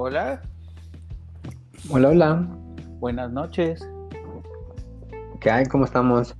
Hola, 0.00 0.40
Hola, 1.90 2.10
hola. 2.10 2.48
buenas 3.00 3.32
noches. 3.32 3.84
¿Qué 5.40 5.50
hay? 5.50 5.66
¿Cómo 5.66 5.86
estamos? 5.86 6.36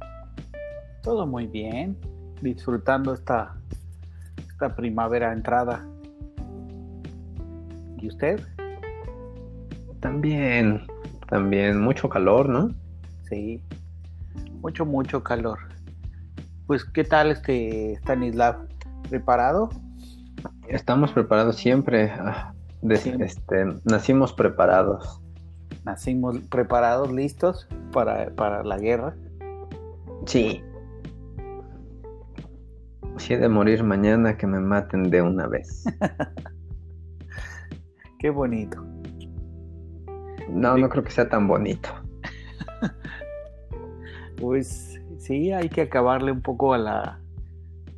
Todo 1.02 1.26
muy 1.26 1.48
bien. 1.48 1.98
Disfrutando 2.40 3.12
esta, 3.12 3.56
esta 4.48 4.76
primavera 4.76 5.32
entrada. 5.32 5.84
¿Y 7.96 8.06
usted? 8.06 8.40
También, 9.98 10.86
también 11.28 11.80
mucho 11.80 12.08
calor, 12.08 12.48
¿no? 12.48 12.70
Sí. 13.28 13.60
Mucho, 14.60 14.86
mucho 14.86 15.24
calor. 15.24 15.58
Pues, 16.68 16.84
¿qué 16.84 17.02
tal 17.02 17.32
este 17.32 17.94
Stanislav? 17.94 18.68
¿Preparado? 19.10 19.68
Estamos 20.68 21.10
preparados 21.10 21.56
siempre. 21.56 22.12
ah, 22.12 22.54
de- 22.82 23.16
este, 23.24 23.64
nacimos 23.84 24.32
preparados. 24.32 25.20
Nacimos 25.84 26.38
preparados, 26.50 27.12
listos 27.12 27.66
para, 27.92 28.30
para 28.34 28.62
la 28.64 28.78
guerra. 28.78 29.14
Sí. 30.26 30.62
Si 33.16 33.34
he 33.34 33.38
de 33.38 33.48
morir 33.48 33.82
mañana, 33.82 34.36
que 34.36 34.46
me 34.46 34.60
maten 34.60 35.10
de 35.10 35.22
una 35.22 35.46
vez. 35.46 35.84
Qué 38.18 38.30
bonito. 38.30 38.84
No, 40.50 40.76
no 40.76 40.88
creo 40.88 41.04
que 41.04 41.10
sea 41.10 41.28
tan 41.28 41.46
bonito. 41.48 41.88
Pues 44.40 45.00
sí, 45.18 45.50
hay 45.50 45.68
que 45.68 45.80
acabarle 45.82 46.30
un 46.30 46.42
poco 46.42 46.72
a 46.72 46.78
la 46.78 47.18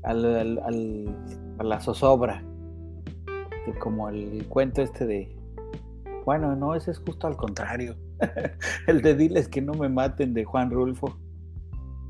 al, 0.03 0.25
al- 0.25 0.59
al- 0.65 1.17
a 1.59 1.65
la 1.65 1.81
zozobra. 1.81 2.43
Como 3.79 4.09
el 4.09 4.45
cuento 4.49 4.83
este 4.83 5.07
de 5.07 5.41
bueno, 6.25 6.55
no, 6.55 6.75
ese 6.75 6.91
es 6.91 6.99
justo 6.99 7.27
al 7.27 7.37
contrario. 7.37 7.97
el 8.87 9.01
de 9.03 9.15
diles 9.15 9.49
que 9.49 9.63
no 9.63 9.73
me 9.75 9.89
maten 9.89 10.35
de 10.35 10.45
Juan 10.45 10.71
Rulfo. 10.71 11.19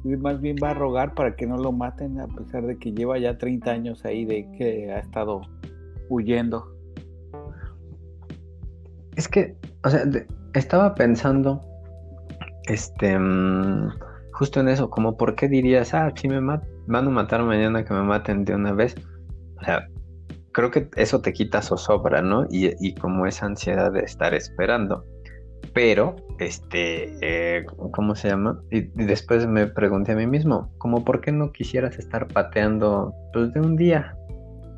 Y 0.05 0.09
más 0.17 0.41
bien 0.41 0.57
va 0.63 0.71
a 0.71 0.75
rogar 0.75 1.15
para 1.15 1.37
que 1.37 1.47
no 1.47 1.57
lo 1.59 1.73
maten 1.73 2.21
a 2.21 2.27
pesar 2.27 2.67
de 2.67 2.79
que 2.79 2.93
lleva 2.93 3.19
ya 3.19 3.37
30 3.37 3.71
años 3.71 4.05
ahí 4.05 4.25
de 4.25 4.51
que 4.53 4.91
ha 4.93 4.99
estado 4.99 5.43
huyendo. 6.09 6.75
Es 9.17 9.29
que, 9.29 9.57
o 9.85 9.91
sea, 9.91 10.03
estaba 10.55 10.95
pensando, 10.95 11.61
este, 12.65 13.19
mm, 13.19 13.91
justo 14.33 14.61
en 14.61 14.69
eso, 14.69 14.89
como 14.89 15.17
por 15.17 15.35
qué 15.35 15.49
dirías, 15.49 15.93
ah, 15.93 16.11
si 16.15 16.29
me 16.29 16.41
ma- 16.41 16.63
van 16.87 17.07
a 17.07 17.11
matar 17.11 17.43
mañana, 17.43 17.85
que 17.85 17.93
me 17.93 18.03
maten 18.03 18.45
de 18.45 18.55
una 18.55 18.73
vez. 18.73 18.95
O 19.61 19.65
sea, 19.65 19.87
creo 20.53 20.71
que 20.71 20.89
eso 20.97 21.21
te 21.21 21.33
quita 21.33 21.63
zozobra, 21.63 22.23
¿no? 22.23 22.47
Y, 22.51 22.73
y 22.81 22.95
como 22.95 23.27
esa 23.27 23.47
ansiedad 23.47 23.93
de 23.93 24.01
estar 24.01 24.35
esperando. 24.35 25.05
Pero, 25.75 26.17
este, 26.39 27.17
eh, 27.21 27.65
¿cómo 27.93 28.15
se 28.15 28.29
llama? 28.29 28.61
Y, 28.71 28.79
y 28.79 29.05
después 29.07 29.47
me 29.47 29.67
pregunté 29.67 30.13
a 30.13 30.17
mí 30.17 30.27
mismo, 30.27 30.73
como 30.79 31.05
por 31.05 31.21
qué 31.21 31.33
no 31.33 31.53
quisieras 31.53 31.99
estar 31.99 32.27
pateando, 32.29 33.13
pues, 33.33 33.53
de 33.53 33.61
un 33.61 33.77
día, 33.77 34.17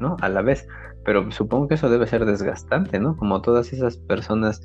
¿no? 0.01 0.17
A 0.21 0.29
la 0.29 0.43
vez. 0.43 0.67
Pero 1.05 1.31
supongo 1.31 1.69
que 1.69 1.75
eso 1.75 1.89
debe 1.89 2.07
ser 2.07 2.25
desgastante, 2.27 2.99
¿no? 2.99 3.17
Como 3.17 3.43
todas 3.43 3.73
esas 3.73 3.97
personas 3.97 4.61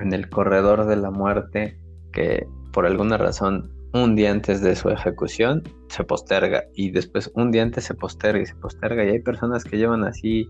en 0.00 0.12
el 0.12 0.28
corredor 0.28 0.86
de 0.86 0.96
la 0.96 1.10
muerte 1.10 1.78
que 2.12 2.46
por 2.72 2.86
alguna 2.86 3.16
razón 3.16 3.70
un 3.94 4.16
día 4.16 4.30
antes 4.30 4.62
de 4.62 4.74
su 4.74 4.88
ejecución 4.88 5.62
se 5.88 6.02
posterga 6.04 6.64
y 6.74 6.90
después 6.90 7.30
un 7.34 7.50
día 7.50 7.62
antes 7.62 7.84
se 7.84 7.94
posterga 7.94 8.42
y 8.42 8.46
se 8.46 8.54
posterga 8.54 9.04
y 9.04 9.10
hay 9.10 9.20
personas 9.20 9.64
que 9.64 9.76
llevan 9.76 10.04
así, 10.04 10.48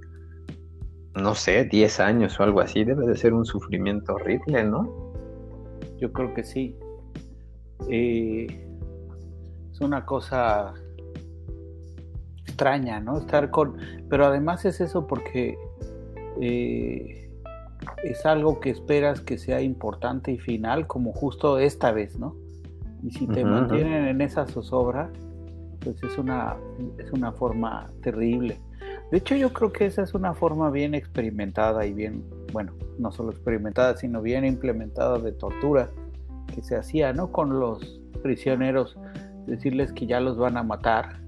no 1.14 1.34
sé, 1.34 1.64
10 1.64 2.00
años 2.00 2.38
o 2.38 2.44
algo 2.44 2.60
así. 2.60 2.84
Debe 2.84 3.06
de 3.06 3.16
ser 3.16 3.34
un 3.34 3.44
sufrimiento 3.44 4.14
horrible, 4.14 4.64
¿no? 4.64 5.12
Yo 5.98 6.12
creo 6.12 6.32
que 6.34 6.44
sí. 6.44 6.76
Eh, 7.88 8.47
es 9.72 9.80
una 9.80 10.06
cosa 10.06 10.74
extraña, 12.42 13.00
¿no? 13.00 13.19
Estar 13.19 13.50
con... 13.50 13.76
Pero 14.09 14.26
además 14.26 14.64
es 14.64 14.80
eso 14.80 15.06
porque 15.09 15.56
eh, 16.41 17.28
es 18.04 18.24
algo 18.24 18.60
que 18.60 18.70
esperas 18.70 19.20
que 19.20 19.36
sea 19.36 19.60
importante 19.60 20.30
y 20.30 20.38
final, 20.38 20.86
como 20.86 21.12
justo 21.12 21.59
esta 21.59 21.91
vez, 21.91 22.19
¿no? 22.19 22.41
Y 23.02 23.10
si 23.10 23.26
te 23.26 23.42
ujú. 23.42 23.52
mantienen 23.52 24.06
en 24.06 24.20
esa 24.20 24.46
zozobra, 24.46 25.10
pues 25.80 26.02
es 26.02 26.16
una, 26.18 26.56
es 26.98 27.12
una 27.12 27.32
forma 27.32 27.90
terrible. 28.02 28.60
De 29.10 29.18
hecho, 29.18 29.34
yo 29.34 29.52
creo 29.52 29.72
que 29.72 29.86
esa 29.86 30.02
es 30.02 30.14
una 30.14 30.34
forma 30.34 30.70
bien 30.70 30.94
experimentada 30.94 31.84
y 31.84 31.92
bien, 31.92 32.24
bueno, 32.52 32.72
no 32.98 33.12
solo 33.12 33.30
experimentada, 33.30 33.96
sino 33.96 34.22
bien 34.22 34.44
implementada 34.44 35.18
de 35.18 35.32
tortura 35.32 35.91
que 36.54 36.62
se 36.62 36.76
hacía, 36.76 37.12
¿no? 37.12 37.30
Con 37.30 37.58
los 37.58 38.00
prisioneros, 38.22 38.96
decirles 39.46 39.92
que 39.92 40.06
ya 40.06 40.20
los 40.20 40.38
van 40.38 40.56
a 40.56 40.62
matar 40.62 41.20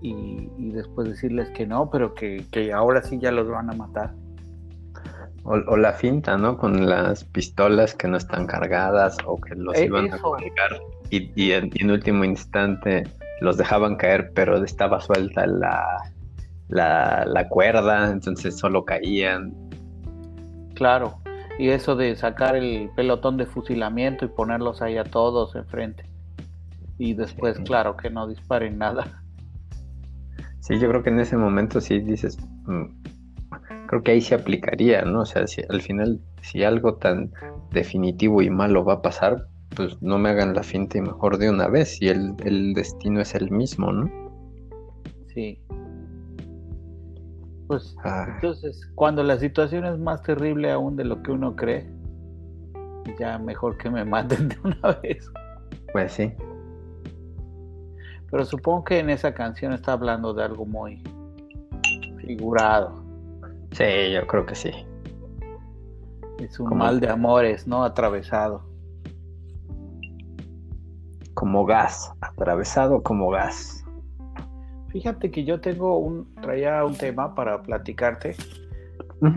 y, 0.00 0.48
y 0.58 0.70
después 0.72 1.08
decirles 1.08 1.50
que 1.50 1.66
no, 1.66 1.90
pero 1.90 2.14
que, 2.14 2.44
que 2.50 2.72
ahora 2.72 3.02
sí 3.02 3.18
ya 3.18 3.32
los 3.32 3.48
van 3.48 3.70
a 3.70 3.72
matar. 3.72 4.14
O, 5.44 5.54
o 5.54 5.76
la 5.76 5.92
finta, 5.92 6.36
¿no? 6.36 6.56
Con 6.56 6.88
las 6.88 7.24
pistolas 7.24 7.94
que 7.94 8.06
no 8.08 8.16
están 8.16 8.46
cargadas 8.46 9.16
o 9.26 9.40
que 9.40 9.54
los 9.56 9.76
Eh, 9.76 9.86
iban 9.86 10.12
a 10.12 10.18
colgar 10.18 10.80
y, 11.10 11.30
y 11.34 11.52
en, 11.52 11.70
y 11.74 11.82
en 11.82 11.90
último 11.90 12.24
instante 12.24 13.04
los 13.40 13.56
dejaban 13.56 13.96
caer, 13.96 14.32
pero 14.34 14.62
estaba 14.62 15.00
suelta 15.00 15.46
la, 15.46 15.84
la, 16.68 17.24
la 17.26 17.48
cuerda, 17.48 18.10
entonces 18.10 18.56
solo 18.56 18.84
caían. 18.84 19.52
Claro. 20.74 21.18
Y 21.58 21.68
eso 21.70 21.96
de 21.96 22.14
sacar 22.16 22.56
el 22.56 22.88
pelotón 22.96 23.36
de 23.36 23.46
fusilamiento 23.46 24.24
y 24.24 24.28
ponerlos 24.28 24.80
ahí 24.80 24.96
a 24.96 25.04
todos 25.04 25.54
enfrente. 25.56 26.04
Y 26.98 27.14
después, 27.14 27.56
Sí. 27.56 27.64
claro, 27.64 27.96
que 27.96 28.10
no 28.10 28.26
disparen 28.28 28.78
nada. 28.78 29.22
Sí, 30.60 30.78
yo 30.78 30.88
creo 30.88 31.02
que 31.02 31.10
en 31.10 31.18
ese 31.20 31.36
momento 31.36 31.80
sí 31.80 31.98
dices, 31.98 32.38
mm, 32.66 32.84
creo 33.92 34.02
que 34.02 34.12
ahí 34.12 34.22
se 34.22 34.34
aplicaría, 34.34 35.02
¿no? 35.02 35.20
O 35.20 35.26
sea, 35.26 35.46
si 35.46 35.60
al 35.68 35.82
final, 35.82 36.18
si 36.40 36.64
algo 36.64 36.94
tan 36.94 37.30
definitivo 37.72 38.40
y 38.40 38.48
malo 38.48 38.86
va 38.86 38.94
a 38.94 39.02
pasar, 39.02 39.48
pues 39.76 40.00
no 40.00 40.18
me 40.18 40.30
hagan 40.30 40.54
la 40.54 40.62
finta 40.62 40.96
y 40.96 41.02
mejor 41.02 41.36
de 41.36 41.50
una 41.50 41.68
vez, 41.68 41.98
si 41.98 42.08
el, 42.08 42.32
el 42.42 42.72
destino 42.72 43.20
es 43.20 43.34
el 43.34 43.50
mismo, 43.50 43.92
¿no? 43.92 44.10
Sí. 45.34 45.60
Pues 47.66 47.94
Ah, 48.02 48.28
entonces, 48.34 48.80
cuando 48.94 49.22
la 49.22 49.38
situación 49.38 49.84
es 49.84 49.98
más 49.98 50.22
terrible 50.22 50.70
aún 50.72 50.96
de 50.96 51.04
lo 51.04 51.22
que 51.22 51.30
uno 51.30 51.54
cree, 51.54 51.86
ya 53.20 53.38
mejor 53.38 53.76
que 53.76 53.90
me 53.90 54.06
maten 54.06 54.48
de 54.48 54.56
una 54.64 54.92
vez. 55.02 55.30
pues 55.92 56.12
sí. 56.12 56.32
Pero 58.30 58.46
supongo 58.46 58.84
que 58.84 59.00
en 59.00 59.10
esa 59.10 59.34
canción 59.34 59.74
está 59.74 59.92
hablando 59.92 60.32
de 60.32 60.44
algo 60.44 60.64
muy 60.64 61.02
figurado. 62.22 63.01
Sí, 63.72 64.12
yo 64.12 64.26
creo 64.26 64.46
que 64.46 64.54
sí. 64.54 64.70
Es 66.38 66.58
un 66.60 66.66
Como- 66.66 66.84
mal 66.84 67.00
de 67.00 67.08
amores, 67.08 67.66
¿no? 67.66 67.84
Atravesado. 67.84 68.62
Como 71.34 71.64
gas, 71.64 72.12
atravesado 72.20 73.02
como 73.02 73.30
gas. 73.30 73.84
Fíjate 74.88 75.30
que 75.30 75.44
yo 75.44 75.60
tengo 75.60 75.96
un, 75.98 76.34
traía 76.42 76.84
un 76.84 76.94
tema 76.96 77.34
para 77.34 77.62
platicarte, 77.62 78.36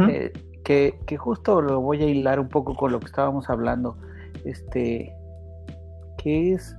eh, 0.09 0.33
que, 0.65 0.99
que 1.05 1.17
justo 1.17 1.61
lo 1.61 1.79
voy 1.79 2.03
a 2.03 2.07
hilar 2.07 2.39
un 2.41 2.49
poco 2.49 2.75
con 2.75 2.91
lo 2.91 2.99
que 2.99 3.05
estábamos 3.05 3.49
hablando, 3.49 3.97
este, 4.43 5.13
que 6.17 6.53
es 6.53 6.75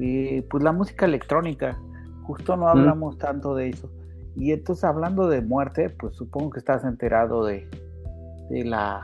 eh, 0.00 0.44
pues 0.50 0.64
la 0.64 0.72
música 0.72 1.06
electrónica. 1.06 1.78
Justo 2.24 2.56
no 2.56 2.66
hablamos 2.66 3.16
tanto 3.18 3.54
de 3.54 3.68
eso. 3.68 3.88
Y 4.36 4.52
entonces 4.52 4.84
hablando 4.84 5.28
de 5.28 5.40
muerte, 5.40 5.90
pues 5.90 6.14
supongo 6.14 6.50
que 6.50 6.58
estás 6.58 6.84
enterado 6.84 7.44
de, 7.44 7.68
de 8.50 8.64
la 8.64 9.02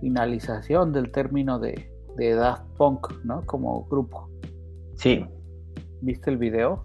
finalización 0.00 0.92
del 0.92 1.12
término 1.12 1.58
de, 1.58 1.92
de 2.16 2.34
Daft 2.34 2.64
Punk, 2.76 3.12
¿no? 3.24 3.44
Como 3.44 3.84
grupo. 3.86 4.30
Sí. 4.94 5.26
¿Viste 6.00 6.30
el 6.30 6.38
video? 6.38 6.84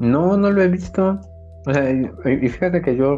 No, 0.00 0.36
no 0.36 0.50
lo 0.50 0.62
he 0.62 0.68
visto. 0.68 1.20
O 1.66 1.72
sea, 1.72 1.90
y, 1.90 2.10
y 2.24 2.48
fíjate 2.48 2.80
que 2.80 2.96
yo 2.96 3.16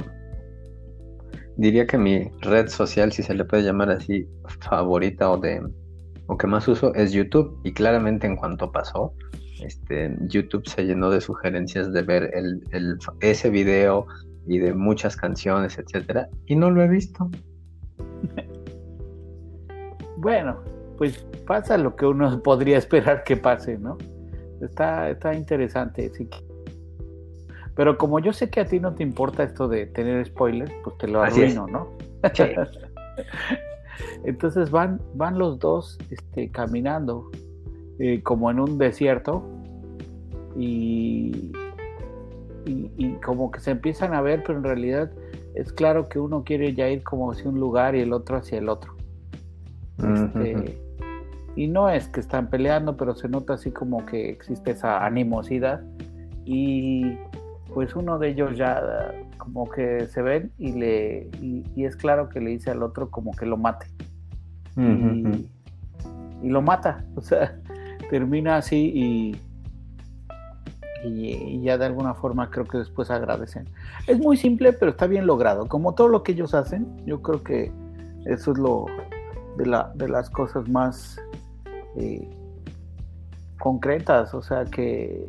diría 1.57 1.87
que 1.87 1.99
mi 1.99 2.31
red 2.41 2.69
social, 2.69 3.13
si 3.13 3.23
se 3.23 3.35
le 3.35 3.45
puede 3.45 3.63
llamar 3.63 3.91
así, 3.91 4.29
favorita 4.61 5.31
o 5.31 5.39
de 5.39 5.63
o 6.27 6.37
que 6.37 6.47
más 6.47 6.67
uso 6.67 6.95
es 6.95 7.13
YouTube. 7.13 7.61
Y 7.63 7.73
claramente 7.73 8.27
en 8.27 8.37
cuanto 8.37 8.73
pasó, 8.73 9.15
este, 9.63 10.17
YouTube 10.29 10.67
se 10.69 10.85
llenó 10.87 11.11
de 11.11 11.21
sugerencias 11.21 11.93
de 11.93 12.03
ver 12.03 12.31
el, 12.35 12.63
el- 12.73 12.99
ese 13.21 13.51
video 13.51 14.07
y 14.47 14.59
de 14.59 14.73
muchas 14.75 15.17
canciones, 15.17 15.79
etcétera, 15.79 16.29
y 16.47 16.57
no 16.57 16.71
lo 16.71 16.83
he 16.83 16.89
visto. 16.89 17.31
Bueno, 20.17 20.59
pues 20.99 21.25
pasa 21.47 21.79
lo 21.79 21.97
que 21.97 22.05
uno 22.07 22.43
podría 22.45 22.77
esperar 22.79 23.25
que 23.25 23.37
pase, 23.37 23.79
¿no? 23.79 23.97
Está, 24.61 25.09
está 25.09 25.33
interesante. 25.35 26.11
sí 26.13 26.29
Pero 27.75 27.97
como 27.97 28.19
yo 28.21 28.33
sé 28.35 28.51
que 28.51 28.61
a 28.61 28.67
ti 28.67 28.79
no 28.81 28.95
te 28.95 29.03
importa 29.03 29.45
esto 29.45 29.67
de 29.67 29.87
tener 29.87 30.27
spoilers, 30.27 30.71
pues 30.85 30.99
te 30.99 31.09
lo 31.09 31.23
Así 31.23 31.43
es. 31.43 31.57
arruino, 31.57 31.67
¿no? 31.73 31.97
Sí. 32.35 32.43
Entonces 34.25 34.71
van, 34.71 35.01
van 35.15 35.39
los 35.39 35.59
dos 35.59 35.99
este, 36.11 36.51
caminando 36.51 37.31
eh, 38.01 38.23
como 38.23 38.51
en 38.51 38.59
un 38.61 38.79
desierto 38.79 39.45
y, 40.57 41.53
y, 42.65 43.13
como 43.25 43.51
que 43.51 43.61
se 43.61 43.71
empiezan 43.71 44.15
a 44.15 44.23
ver, 44.23 44.43
pero 44.45 44.59
en 44.59 44.65
realidad 44.65 45.11
es 45.55 45.73
claro 45.73 46.09
que 46.09 46.19
uno 46.19 46.43
quiere 46.43 46.75
ya 46.75 46.89
ir 46.89 47.03
como 47.03 47.31
hacia 47.31 47.49
un 47.49 47.61
lugar 47.61 47.95
y 47.95 48.01
el 48.01 48.13
otro 48.13 48.39
hacia 48.39 48.59
el 48.59 48.69
otro. 48.69 48.95
Este, 49.99 50.79
y 51.57 51.67
no 51.67 51.91
es 51.91 52.09
que 52.09 52.21
están 52.21 52.49
peleando, 52.49 52.97
pero 52.97 53.15
se 53.15 53.29
nota 53.29 53.55
así 53.55 53.71
como 53.71 54.07
que 54.07 54.31
existe 54.31 54.71
esa 54.71 55.05
animosidad 55.05 55.83
y 56.47 57.19
pues 57.75 57.95
uno 57.95 58.19
de 58.19 58.31
ellos 58.31 58.57
ya 58.57 59.13
como 59.37 59.69
que 59.69 60.07
se 60.07 60.23
ven 60.23 60.53
y 60.59 60.73
le 60.73 61.29
y, 61.41 61.85
es 61.85 61.97
claro 61.97 62.29
que 62.29 62.41
le 62.41 62.51
dice 62.51 62.71
al 62.71 62.83
otro 62.83 63.11
como 63.11 63.33
que 63.33 63.47
lo 63.47 63.57
mate 63.57 63.87
y, 66.43 66.49
lo 66.49 66.63
mata 66.63 67.05
o 67.17 67.21
sea 67.21 67.61
termina 68.11 68.57
así 68.57 68.93
y, 68.95 69.41
y, 71.09 71.63
ya 71.63 71.79
de 71.79 71.87
alguna 71.87 72.15
forma 72.15 72.51
creo 72.51 72.67
que 72.67 72.79
después 72.79 73.11
agradecen. 73.11 73.69
Es 74.07 74.19
muy 74.19 74.37
simple 74.37 74.73
pero 74.73 74.91
está 74.91 75.07
bien 75.07 75.27
logrado. 75.27 75.67
Como 75.67 75.95
todo 75.95 76.09
lo 76.09 76.23
que 76.23 76.33
ellos 76.33 76.53
hacen 76.53 76.87
yo 77.07 77.23
creo 77.23 77.43
que 77.43 77.73
eso 78.27 78.53
es 78.53 78.59
lo 78.59 78.87
de, 79.57 79.67
la, 79.67 79.93
de 79.95 80.09
las 80.09 80.29
cosas 80.29 80.69
más 80.69 81.19
eh, 81.97 82.29
concretas. 83.59 84.35
O 84.35 84.43
sea 84.43 84.65
que 84.65 85.27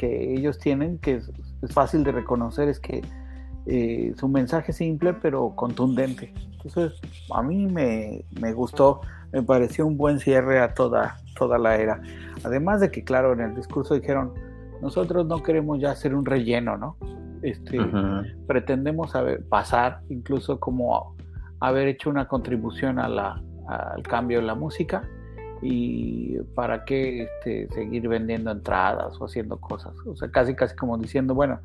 que 0.00 0.32
ellos 0.32 0.58
tienen, 0.58 0.96
que 0.96 1.16
es, 1.16 1.30
fácil 1.74 2.02
de 2.04 2.12
reconocer, 2.12 2.70
es 2.70 2.80
que 2.80 3.02
eh, 3.66 4.14
su 4.18 4.28
mensaje 4.28 4.72
simple 4.72 5.12
pero 5.12 5.54
contundente. 5.54 6.32
Entonces, 6.52 6.98
a 7.34 7.42
mí 7.42 7.66
me, 7.66 8.24
gustó, 8.54 9.02
me 9.30 9.42
pareció 9.42 9.86
un 9.86 9.98
buen 9.98 10.18
cierre 10.18 10.58
a 10.58 10.72
toda, 10.72 11.18
toda 11.36 11.58
la 11.58 11.76
era. 11.76 12.00
Además 12.44 12.80
de 12.80 12.90
que, 12.90 13.04
claro, 13.04 13.32
en 13.32 13.40
el 13.40 13.54
discurso 13.54 13.94
dijeron, 13.94 14.32
nosotros 14.82 15.26
no 15.26 15.42
queremos 15.42 15.80
ya 15.80 15.90
hacer 15.90 16.14
un 16.14 16.24
relleno, 16.24 16.76
¿no? 16.76 16.96
Este, 17.42 17.78
Pretendemos 18.46 19.12
pasar, 19.48 20.00
incluso 20.08 20.60
como 20.60 21.16
haber 21.60 21.88
hecho 21.88 22.10
una 22.10 22.28
contribución 22.28 22.98
a 22.98 23.08
la, 23.08 23.42
al 23.66 24.02
cambio 24.02 24.38
en 24.38 24.46
la 24.46 24.54
música 24.54 25.08
y 25.62 26.38
para 26.54 26.84
qué 26.84 27.24
este, 27.24 27.68
seguir 27.74 28.08
vendiendo 28.08 28.50
entradas 28.50 29.20
o 29.20 29.26
haciendo 29.26 29.58
cosas. 29.60 29.94
O 30.06 30.16
sea, 30.16 30.30
casi, 30.30 30.54
casi 30.54 30.74
como 30.74 30.96
diciendo, 30.98 31.34
bueno, 31.34 31.60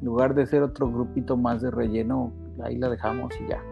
en 0.00 0.04
lugar 0.04 0.34
de 0.34 0.46
ser 0.46 0.62
otro 0.62 0.90
grupito 0.90 1.36
más 1.36 1.62
de 1.62 1.70
relleno, 1.70 2.32
ahí 2.64 2.76
la 2.78 2.88
dejamos 2.88 3.32
y 3.40 3.48
ya. 3.48 3.62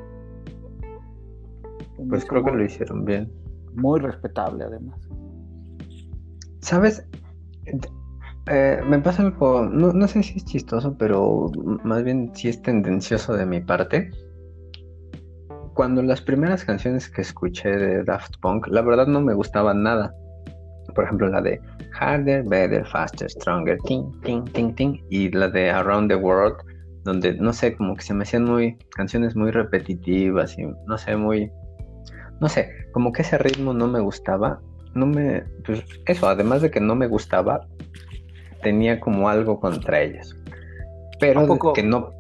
pues 2.09 2.25
creo 2.25 2.45
que 2.45 2.51
lo 2.51 2.65
hicieron 2.65 3.05
bien. 3.05 3.33
Muy 3.75 4.01
respetable 4.01 4.65
además. 4.65 4.99
¿Sabes? 6.61 7.05
Eh, 8.47 8.81
me 8.87 8.99
pasa 8.99 9.23
algo, 9.23 9.63
no, 9.63 9.93
no 9.93 10.09
sé 10.09 10.23
si 10.23 10.39
es 10.39 10.45
chistoso, 10.45 10.97
pero 10.99 11.51
más 11.85 12.03
bien 12.03 12.33
si 12.35 12.49
es 12.49 12.61
tendencioso 12.63 13.35
de 13.35 13.47
mi 13.47 13.61
parte 13.61 14.11
cuando 15.81 16.03
las 16.03 16.21
primeras 16.21 16.63
canciones 16.63 17.09
que 17.09 17.23
escuché 17.23 17.71
de 17.71 18.05
Daft 18.05 18.37
Punk, 18.43 18.67
la 18.69 18.83
verdad 18.83 19.07
no 19.07 19.23
me 19.23 19.33
gustaban 19.33 19.83
nada. 19.83 20.15
Por 20.95 21.05
ejemplo, 21.05 21.29
la 21.29 21.41
de 21.41 21.59
Harder, 21.99 22.45
Better, 22.45 22.87
Faster, 22.87 23.31
Stronger, 23.31 23.79
ting, 23.87 24.13
ting, 24.21 24.45
ting, 24.53 24.75
ting, 24.75 25.03
y 25.09 25.31
la 25.31 25.49
de 25.49 25.71
Around 25.71 26.11
the 26.11 26.17
World, 26.17 26.57
donde 27.05 27.35
no 27.35 27.55
sé, 27.55 27.77
como 27.77 27.97
que 27.97 28.03
se 28.03 28.13
me 28.13 28.25
hacían 28.25 28.45
muy 28.45 28.77
canciones 28.95 29.35
muy 29.35 29.53
repetitivas 29.53 30.59
y 30.59 30.67
no 30.87 30.99
sé, 30.99 31.17
muy 31.17 31.51
no 32.41 32.49
sé, 32.51 32.71
como 32.93 33.11
que 33.13 33.23
ese 33.23 33.39
ritmo 33.39 33.73
no 33.73 33.87
me 33.87 34.01
gustaba. 34.01 34.61
No 34.95 35.07
me 35.07 35.45
pues 35.65 35.85
eso, 36.07 36.29
además 36.29 36.63
de 36.63 36.71
que 36.71 36.81
no 36.81 36.95
me 36.95 37.07
gustaba, 37.07 37.67
tenía 38.63 39.01
como 39.01 39.29
algo 39.29 39.61
contra 39.61 40.01
ellas. 40.03 40.37
Pero 41.19 41.47
que 41.75 41.83
no 41.83 42.11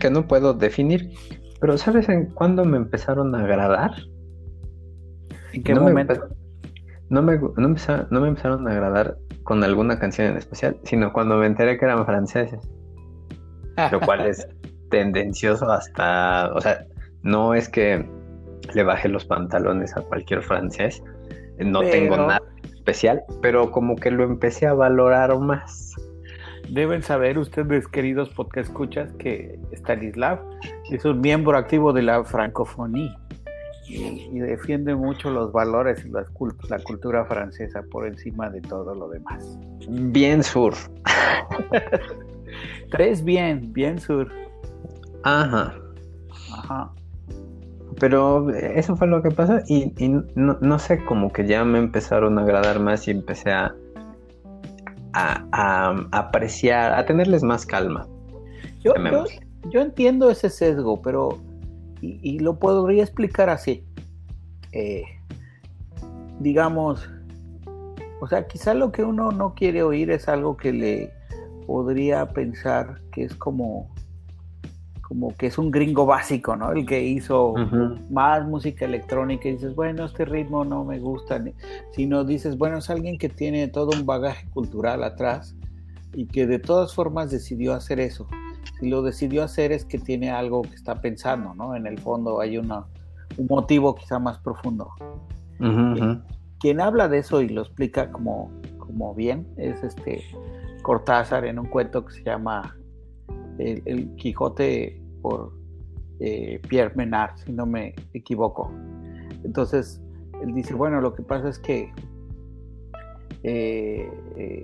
que 0.00 0.10
no 0.10 0.26
puedo 0.26 0.54
definir. 0.54 1.12
Pero 1.60 1.78
¿sabes 1.78 2.08
en 2.08 2.26
cuándo 2.26 2.64
me 2.64 2.76
empezaron 2.76 3.34
a 3.34 3.40
agradar? 3.40 3.92
¿En 5.52 5.62
qué 5.62 5.74
momento? 5.74 6.14
no, 7.08 7.22
me, 7.22 7.38
no, 7.38 8.20
me 8.20 8.28
empezaron, 8.28 8.68
a 8.68 8.70
agradar 8.72 9.16
con 9.44 9.62
alguna 9.62 9.98
canción 9.98 10.28
en 10.28 10.36
especial, 10.36 10.76
sino 10.84 11.12
cuando 11.12 11.36
me 11.36 11.46
enteré 11.46 11.78
que 11.78 11.84
eran 11.84 12.04
franceses. 12.04 12.60
Lo 13.92 14.00
cual 14.00 14.26
es 14.26 14.46
tendencioso 14.90 15.70
hasta, 15.70 16.52
o 16.54 16.60
sea, 16.60 16.84
no 17.22 17.54
es 17.54 17.68
que 17.68 18.08
le 18.74 18.82
baje 18.82 19.08
los 19.08 19.24
pantalones 19.24 19.96
a 19.96 20.02
cualquier 20.02 20.42
francés, 20.42 21.02
no 21.58 21.80
tengo 21.80 22.16
nada 22.16 22.42
especial, 22.64 23.22
pero 23.40 23.70
como 23.70 23.96
que 23.96 24.10
lo 24.10 24.24
empecé 24.24 24.66
a 24.66 24.74
valorar 24.74 25.38
más. 25.38 25.94
Deben 26.70 27.02
saber 27.02 27.38
ustedes, 27.38 27.86
queridos 27.88 28.30
podcast 28.30 28.68
escuchas, 28.68 29.12
que 29.14 29.58
Stanislav 29.72 30.40
es 30.90 31.04
un 31.04 31.20
miembro 31.20 31.56
activo 31.56 31.92
de 31.92 32.02
la 32.02 32.24
francofonía 32.24 33.16
y, 33.86 34.38
defiende 34.38 34.94
mucho 34.94 35.30
los 35.30 35.52
valores 35.52 36.04
y 36.04 36.10
la 36.10 36.78
cultura 36.78 37.24
francesa 37.26 37.82
por 37.90 38.06
encima 38.06 38.48
de 38.50 38.60
todo 38.62 38.94
lo 38.94 39.08
demás. 39.08 39.58
Bien 39.88 40.42
sur. 40.42 40.74
Tres 42.90 43.24
bien, 43.24 43.72
bien 43.72 43.98
sur. 43.98 44.30
Ajá. 45.22 45.74
Ajá. 46.52 46.92
Pero 48.04 48.50
eso 48.50 48.96
fue 48.96 49.06
lo 49.06 49.22
que 49.22 49.30
pasó 49.30 49.60
y, 49.66 49.90
no, 50.34 50.58
no, 50.60 50.78
sé, 50.78 51.02
como 51.06 51.32
que 51.32 51.46
ya 51.46 51.64
me 51.64 51.78
empezaron 51.78 52.38
a 52.38 52.42
agradar 52.42 52.78
más 52.78 53.08
y 53.08 53.12
empecé 53.12 53.50
a, 53.50 53.74
a, 55.14 55.96
apreciar, 56.12 56.92
a 56.92 57.06
tenerles 57.06 57.42
más 57.42 57.64
calma. 57.64 58.06
Yo, 58.82 58.92
yo, 59.70 59.80
entiendo 59.80 60.28
ese 60.28 60.50
sesgo, 60.50 61.00
pero 61.00 61.38
y, 62.02 62.40
lo 62.40 62.58
podría 62.58 63.02
explicar 63.02 63.48
así. 63.48 63.82
Eh, 64.72 65.04
digamos, 66.40 67.08
o 68.20 68.28
sea, 68.28 68.46
quizá 68.46 68.74
lo 68.74 68.92
que 68.92 69.02
uno 69.02 69.32
no 69.32 69.54
quiere 69.54 69.82
oír 69.82 70.10
es 70.10 70.28
algo 70.28 70.58
que 70.58 70.74
le 70.74 71.10
podría 71.66 72.28
pensar 72.28 73.00
que 73.12 73.24
es 73.24 73.34
como 73.34 73.93
como 75.14 75.32
que 75.36 75.46
es 75.46 75.58
un 75.58 75.70
gringo 75.70 76.06
básico, 76.06 76.56
¿no? 76.56 76.72
El 76.72 76.84
que 76.84 77.04
hizo 77.04 77.54
más 78.10 78.44
música 78.48 78.84
electrónica 78.84 79.48
y 79.48 79.52
dices, 79.52 79.72
bueno, 79.76 80.06
este 80.06 80.24
ritmo 80.24 80.64
no 80.64 80.84
me 80.84 80.98
gusta, 80.98 81.40
sino 81.92 82.24
dices, 82.24 82.58
bueno, 82.58 82.78
es 82.78 82.90
alguien 82.90 83.16
que 83.16 83.28
tiene 83.28 83.68
todo 83.68 83.90
un 83.96 84.06
bagaje 84.06 84.48
cultural 84.50 85.04
atrás 85.04 85.54
y 86.14 86.26
que 86.26 86.48
de 86.48 86.58
todas 86.58 86.96
formas 86.96 87.30
decidió 87.30 87.74
hacer 87.74 88.00
eso. 88.00 88.26
Si 88.80 88.88
lo 88.88 89.02
decidió 89.02 89.44
hacer 89.44 89.70
es 89.70 89.84
que 89.84 90.00
tiene 90.00 90.32
algo 90.32 90.62
que 90.62 90.74
está 90.74 91.00
pensando, 91.00 91.54
¿no? 91.54 91.76
En 91.76 91.86
el 91.86 91.98
fondo 92.00 92.40
hay 92.40 92.58
una, 92.58 92.84
un 93.36 93.46
motivo 93.46 93.94
quizá 93.94 94.18
más 94.18 94.38
profundo. 94.38 94.90
Quien 96.58 96.80
habla 96.80 97.06
de 97.06 97.18
eso 97.18 97.40
y 97.40 97.50
lo 97.50 97.62
explica 97.62 98.10
como, 98.10 98.50
como 98.78 99.14
bien 99.14 99.46
es 99.58 99.80
este 99.84 100.24
Cortázar 100.82 101.44
en 101.44 101.60
un 101.60 101.66
cuento 101.66 102.04
que 102.04 102.14
se 102.14 102.24
llama 102.24 102.76
el, 103.58 104.14
Quijote 104.16 105.03
por 105.24 105.54
eh, 106.20 106.60
Pierre 106.68 106.92
Menard, 106.94 107.38
si 107.38 107.52
no 107.52 107.64
me 107.64 107.94
equivoco. 108.12 108.70
Entonces, 109.42 110.02
él 110.42 110.52
dice, 110.54 110.74
bueno, 110.74 111.00
lo 111.00 111.14
que 111.14 111.22
pasa 111.22 111.48
es 111.48 111.58
que 111.58 111.90
eh, 113.42 114.06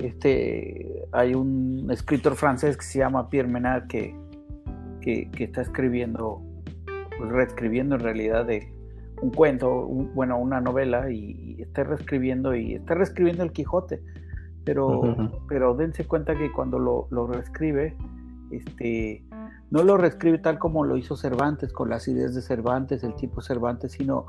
este, 0.03 1.07
hay 1.13 1.35
un 1.35 1.89
escritor 1.91 2.35
francés 2.35 2.77
que 2.77 2.85
se 2.85 2.99
llama 2.99 3.31
Pierre 3.31 3.49
Menard 3.49 3.87
que, 3.87 4.15
que, 5.01 5.31
está 5.39 5.63
escribiendo, 5.63 6.43
pues 6.85 7.31
reescribiendo 7.31 7.95
en 7.95 8.03
realidad 8.03 8.45
de 8.45 8.71
un 9.23 9.31
cuento, 9.31 9.87
bueno, 10.15 10.39
una 10.39 10.61
novela 10.61 11.11
y, 11.11 11.57
está 11.63 11.85
reescribiendo 11.85 12.55
y 12.55 12.75
está 12.75 12.95
reescribiendo 12.95 13.45
el 13.45 13.53
Quijote. 13.53 14.03
Pero, 14.67 15.01
pero 15.49 15.75
dense 15.75 16.05
cuenta 16.05 16.37
que 16.37 16.53
cuando 16.53 16.79
lo, 16.79 17.09
lo 17.11 17.27
reescribe, 17.27 17.97
este, 18.51 19.25
no 19.71 19.85
lo 19.85 19.97
reescribe 19.97 20.39
tal 20.39 20.59
como 20.59 20.85
lo 20.85 20.97
hizo 20.97 21.17
Cervantes, 21.17 21.73
con 21.73 21.89
las 21.91 22.09
ideas 22.09 22.35
de 22.35 22.43
Cervantes, 22.43 23.05
el 23.05 23.15
tipo 23.15 23.41
Cervantes, 23.41 23.93
sino 23.93 24.27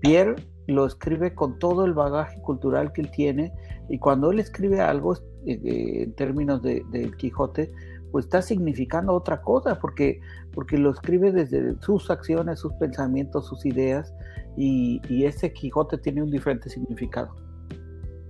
Pierre 0.00 0.36
lo 0.66 0.86
escribe 0.86 1.34
con 1.34 1.58
todo 1.58 1.84
el 1.84 1.92
bagaje 1.92 2.40
cultural 2.40 2.92
que 2.92 3.02
él 3.02 3.10
tiene 3.10 3.52
y 3.88 3.98
cuando 3.98 4.30
él 4.30 4.38
escribe 4.38 4.80
algo 4.80 5.14
eh, 5.14 5.18
eh, 5.46 6.02
en 6.04 6.14
términos 6.14 6.62
del 6.62 6.90
de 6.90 7.12
Quijote, 7.12 7.70
pues 8.10 8.26
está 8.26 8.42
significando 8.42 9.12
otra 9.12 9.42
cosa, 9.42 9.78
porque, 9.80 10.20
porque 10.52 10.78
lo 10.78 10.90
escribe 10.90 11.32
desde 11.32 11.74
sus 11.80 12.10
acciones, 12.10 12.60
sus 12.60 12.72
pensamientos, 12.74 13.48
sus 13.48 13.66
ideas, 13.66 14.14
y, 14.56 15.00
ese 15.24 15.52
Quijote 15.52 15.98
tiene 15.98 16.22
un 16.22 16.30
diferente 16.30 16.70
significado. 16.70 17.34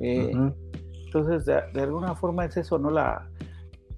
Eh, 0.00 0.32
entonces, 1.04 1.44
de, 1.44 1.82
alguna 1.82 2.14
forma 2.14 2.46
es 2.46 2.56
eso, 2.56 2.78
¿no? 2.78 2.88
La, 2.90 3.28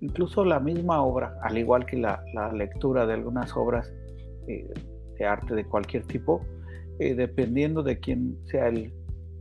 incluso 0.00 0.44
la 0.44 0.60
misma 0.60 1.02
obra, 1.02 1.38
al 1.42 1.58
igual 1.58 1.86
que 1.86 1.96
la, 1.96 2.22
lectura 2.52 3.06
de 3.06 3.14
algunas 3.14 3.56
obras, 3.56 3.92
eh, 4.48 4.68
arte 5.26 5.54
de 5.54 5.64
cualquier 5.64 6.04
tipo, 6.04 6.40
eh, 6.98 7.14
dependiendo 7.14 7.82
de 7.82 7.98
quién 7.98 8.38
sea 8.46 8.68
el, 8.68 8.92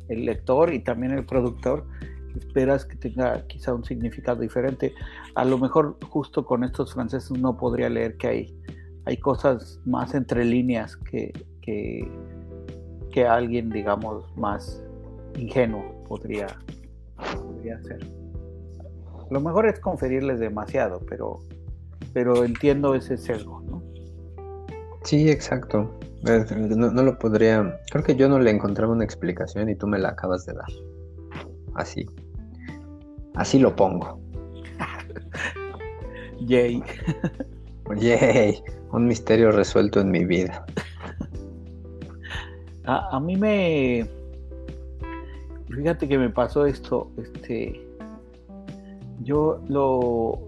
el, 0.07 0.25
lector 0.25 0.73
y 0.73 0.79
también 0.79 1.11
el 1.11 1.25
productor, 1.25 1.85
esperas 2.37 2.85
que 2.85 2.95
tenga 2.95 3.45
quizá 3.47 3.73
un 3.73 3.83
significado 3.83 4.41
diferente. 4.41 4.93
A 5.35 5.45
lo 5.45 5.57
mejor 5.57 5.97
justo 6.09 6.45
con 6.45 6.63
estos 6.63 6.93
franceses 6.93 7.37
no 7.37 7.57
podría 7.57 7.89
leer 7.89 8.17
que 8.17 8.27
hay, 8.27 8.59
hay 9.05 9.17
cosas 9.17 9.79
más 9.85 10.13
entre 10.15 10.45
líneas 10.45 10.95
que, 10.97 11.31
que, 11.61 12.09
que 13.11 13.25
alguien, 13.25 13.69
digamos, 13.69 14.25
más 14.37 14.83
ingenuo 15.37 16.03
podría, 16.07 16.47
podría 17.15 17.77
hacer. 17.77 18.24
Lo 19.29 19.41
mejor 19.41 19.67
es 19.67 19.79
conferirles 19.79 20.39
demasiado, 20.39 21.01
pero, 21.09 21.39
pero 22.13 22.43
entiendo 22.43 22.95
ese 22.95 23.17
sesgo, 23.17 23.61
¿no? 23.61 23.83
Sí, 25.03 25.29
exacto. 25.29 25.91
No, 26.23 26.91
no, 26.91 27.03
lo 27.03 27.19
podría. 27.19 27.79
Creo 27.91 28.03
que 28.03 28.15
yo 28.15 28.27
no 28.27 28.39
le 28.39 28.49
encontraba 28.49 28.91
una 28.91 29.03
explicación 29.03 29.69
y 29.69 29.75
tú 29.75 29.85
me 29.85 29.99
la 29.99 30.09
acabas 30.09 30.45
de 30.45 30.53
dar. 30.53 30.67
Así. 31.75 32.05
Así 33.35 33.59
lo 33.59 33.75
pongo. 33.75 34.19
Yay. 36.39 36.83
Yay. 37.97 38.63
Un 38.91 39.05
misterio 39.05 39.51
resuelto 39.51 39.99
en 39.99 40.09
mi 40.09 40.25
vida. 40.25 40.65
A, 42.85 43.15
a 43.15 43.19
mí 43.19 43.35
me. 43.35 44.09
Fíjate 45.69 46.07
que 46.07 46.17
me 46.17 46.31
pasó 46.31 46.65
esto. 46.65 47.11
Este 47.17 47.84
yo 49.21 49.61
lo, 49.67 50.39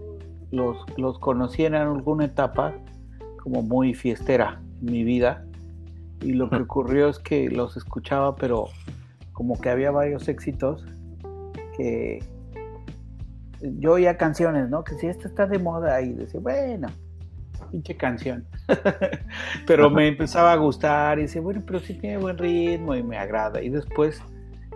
los, 0.50 0.76
los 0.96 1.18
conocí 1.18 1.64
en 1.64 1.74
alguna 1.74 2.26
etapa 2.26 2.74
como 3.42 3.62
muy 3.62 3.94
fiestera 3.94 4.60
en 4.80 4.92
mi 4.92 5.04
vida 5.04 5.44
y 6.20 6.32
lo 6.32 6.50
que 6.50 6.56
ocurrió 6.56 7.08
es 7.08 7.18
que 7.18 7.48
los 7.48 7.76
escuchaba 7.76 8.36
pero 8.36 8.66
como 9.32 9.60
que 9.60 9.70
había 9.70 9.90
varios 9.90 10.28
éxitos 10.28 10.84
que 11.76 12.22
yo 13.60 13.92
oía 13.92 14.16
canciones, 14.16 14.68
¿no? 14.68 14.84
Que 14.84 14.94
si 14.94 15.06
esta 15.06 15.26
está 15.26 15.46
de 15.46 15.58
moda 15.58 16.00
y 16.00 16.12
decía, 16.12 16.40
bueno, 16.40 16.88
pinche 17.70 17.96
canción. 17.96 18.46
pero 19.66 19.90
me 19.90 20.08
empezaba 20.08 20.52
a 20.52 20.56
gustar 20.56 21.18
y 21.18 21.22
decía, 21.22 21.40
bueno, 21.40 21.62
pero 21.66 21.80
sí 21.80 21.94
tiene 21.94 22.18
buen 22.18 22.38
ritmo 22.38 22.94
y 22.94 23.02
me 23.02 23.18
agrada. 23.18 23.62
Y 23.62 23.68
después 23.68 24.22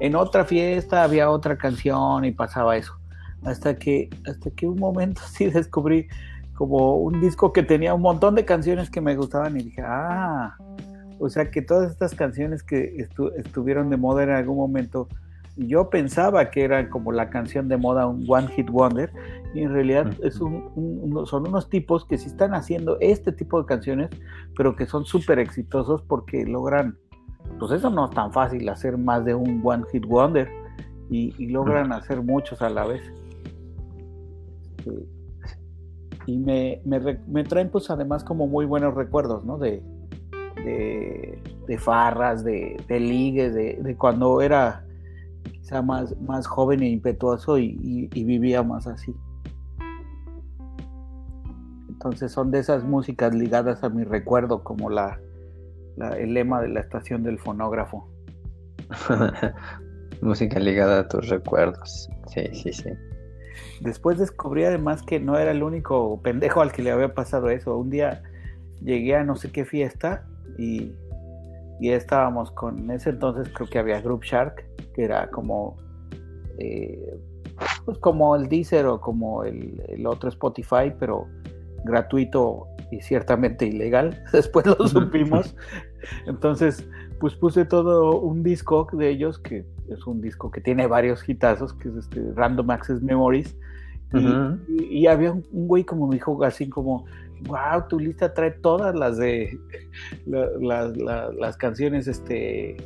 en 0.01 0.17
otra 0.17 0.45
fiesta 0.45 1.05
había 1.05 1.31
otra 1.31 1.57
canción 1.57 2.25
y 2.25 2.33
pasaba 2.33 2.77
eso 2.77 3.02
hasta 3.45 3.77
que, 3.77 4.11
hasta 4.27 4.51
que 4.51 4.67
un 4.67 4.79
momento 4.79 5.21
sí 5.33 5.47
descubrí 5.47 6.09
como 6.55 6.97
un 6.97 7.21
disco 7.21 7.53
que 7.53 7.63
tenía 7.63 7.95
un 7.95 8.03
montón 8.03 8.35
de 8.35 8.45
canciones 8.45 8.91
que 8.91 9.01
me 9.01 9.17
gustaban 9.17 9.59
y 9.59 9.65
dije, 9.65 9.83
ah, 9.85 10.57
o 11.19 11.29
sea 11.29 11.51
que 11.51 11.63
todas 11.63 11.91
estas 11.91 12.15
canciones 12.15 12.63
que 12.63 13.07
estuvieron 13.37 13.91
de 13.91 13.97
moda 13.97 14.23
en 14.23 14.31
algún 14.31 14.59
momento, 14.59 15.09
yo 15.57 15.89
pensaba 15.91 16.51
que 16.51 16.63
eran 16.63 16.89
como 16.89 17.13
la 17.13 17.31
canción 17.31 17.69
de 17.69 17.77
moda, 17.77 18.07
un 18.07 18.25
One 18.29 18.49
Hit 18.49 18.71
Wonder, 18.71 19.13
y 19.55 19.61
en 19.61 19.73
realidad 19.73 20.13
es 20.23 20.41
un, 20.41 21.25
son 21.27 21.49
unos 21.49 21.69
tipos 21.69 22.05
que 22.05 22.19
sí 22.19 22.27
están 22.27 22.55
haciendo 22.55 22.97
este 23.01 23.33
tipo 23.33 23.61
de 23.61 23.67
canciones, 23.67 24.11
pero 24.57 24.77
que 24.77 24.87
son 24.87 25.05
súper 25.05 25.39
exitosos 25.39 26.03
porque 26.03 26.45
logran, 26.45 26.97
pues 27.59 27.73
eso 27.73 27.91
no 27.91 28.07
es 28.07 28.11
tan 28.13 28.33
fácil, 28.33 28.69
hacer 28.69 28.99
más 28.99 29.25
de 29.25 29.35
un 29.35 29.61
One 29.65 29.85
Hit 29.93 30.07
Wonder, 30.07 30.51
y 31.11 31.47
logran 31.49 31.93
hacer 31.93 32.23
muchos 32.23 32.63
a 32.63 32.71
la 32.71 32.87
vez 32.87 33.03
y 36.27 36.39
me, 36.39 36.81
me, 36.85 37.45
traen 37.45 37.71
pues 37.71 37.91
además 37.91 38.25
como 38.25 38.47
muy 38.47 38.65
buenos 38.65 38.95
recuerdos, 38.95 39.45
¿no? 39.45 39.59
De, 39.59 39.83
de, 40.65 41.79
farras, 41.79 42.45
de, 42.45 42.77
de 42.87 43.01
ligues, 43.01 43.55
de, 43.55 43.97
cuando 43.99 44.41
era 44.41 44.85
quizá 45.51 45.83
más, 45.83 46.19
más 46.21 46.47
joven 46.47 46.83
e 46.83 46.89
impetuoso 46.89 47.59
y, 47.59 48.09
vivía 48.13 48.63
más 48.63 48.87
así. 48.87 49.15
Entonces 51.89 52.33
son 52.33 52.51
de 52.51 52.59
esas 52.59 52.85
músicas 52.85 53.35
ligadas 53.35 53.83
a 53.85 53.89
mi 53.89 54.05
recuerdo, 54.05 54.63
como 54.63 54.91
la, 54.91 55.21
el 56.17 56.35
lema 56.35 56.61
de 56.61 56.69
la 56.69 56.81
estación 56.81 57.23
del 57.23 57.39
fonógrafo. 57.39 58.09
Música 60.21 60.61
ligada 60.61 61.01
a 61.01 61.09
tus 61.09 61.29
recuerdos. 61.29 62.09
Sí, 62.29 62.43
sí, 62.53 62.73
sí. 62.73 62.91
Después 63.83 64.17
descubrí 64.17 64.63
además 64.65 65.03
que 65.03 65.19
no 65.19 65.37
era 65.37 65.51
el 65.51 65.63
único 65.63 66.21
pendejo 66.23 66.61
al 66.61 66.71
que 66.71 66.83
le 66.83 66.93
había 66.93 67.15
pasado 67.15 67.51
eso. 67.51 67.77
Un 67.77 67.91
día 67.91 68.23
llegué 68.81 69.17
a 69.17 69.25
no 69.25 69.35
sé 69.35 69.51
qué 69.51 69.65
fiesta 69.65 70.25
y, 70.57 70.93
y 71.81 71.91
estábamos 71.91 72.53
con, 72.53 72.79
en 72.79 72.93
ese 72.93 73.11
entonces 73.11 73.53
creo 73.53 73.69
que 73.69 73.81
había 73.81 74.01
Group 74.01 74.23
Shark, 74.23 74.65
que 74.95 75.03
era 75.03 75.29
como, 75.31 75.77
eh, 76.59 77.19
pues 77.85 77.99
como 77.99 78.37
el 78.37 78.49
Deezer 78.49 78.87
o 78.87 79.01
como 79.01 79.43
el, 79.43 79.83
el, 79.89 80.07
otro 80.07 80.29
Spotify, 80.29 80.93
pero 80.97 81.27
gratuito 81.85 82.69
y 82.93 83.01
ciertamente 83.01 83.67
ilegal. 83.67 84.23
Después 84.33 84.65
lo 84.65 84.87
supimos. 84.87 85.57
Entonces, 86.27 86.89
pues 87.23 87.37
puse 87.37 87.65
todo 87.65 88.19
un 88.19 88.43
disco 88.43 88.89
de 88.93 89.09
ellos 89.09 89.39
que 89.39 89.65
es 89.89 90.05
un 90.09 90.21
disco 90.21 90.51
que 90.51 90.61
tiene 90.61 90.89
varios 90.89 91.23
hitazos, 91.29 91.73
que 91.73 91.89
es 91.89 91.95
este 91.95 92.21
Random 92.35 92.69
Access 92.69 93.01
Memories. 93.01 93.57
y, 94.69 95.07
había 95.07 95.31
un, 95.31 95.45
güey 95.53 95.85
como 95.85 96.09
me 96.09 96.17
dijo 96.17 96.43
así 96.43 96.69
como, 96.69 97.05
wow, 97.45 97.87
tu 97.89 98.01
lista 98.01 98.35
trae 98.35 98.51
todas 98.51 98.97
las 98.97 99.19
de 99.19 99.57
las 100.27 101.57
canciones 101.59 102.09
este 102.09 102.77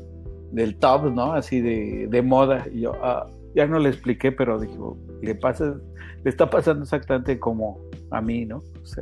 del 0.53 0.77
top, 0.81 1.15
¿no? 1.15 1.33
Así 1.33 1.63
de, 1.63 2.23
moda. 2.23 2.67
Y 2.71 2.81
yo 2.83 2.93
ah, 3.03 3.27
ya 3.55 3.67
no 3.67 3.79
le 3.79 3.89
expliqué, 3.89 4.33
pero 4.33 4.61
dijo, 4.61 4.99
le 5.23 5.35
pasa, 5.35 5.77
le 6.25 6.29
está 6.31 6.51
pasando 6.51 6.83
exactamente 6.83 7.41
como 7.41 7.81
a 8.11 8.21
mí, 8.21 8.45
¿no? 8.45 8.61
sí, 8.85 9.01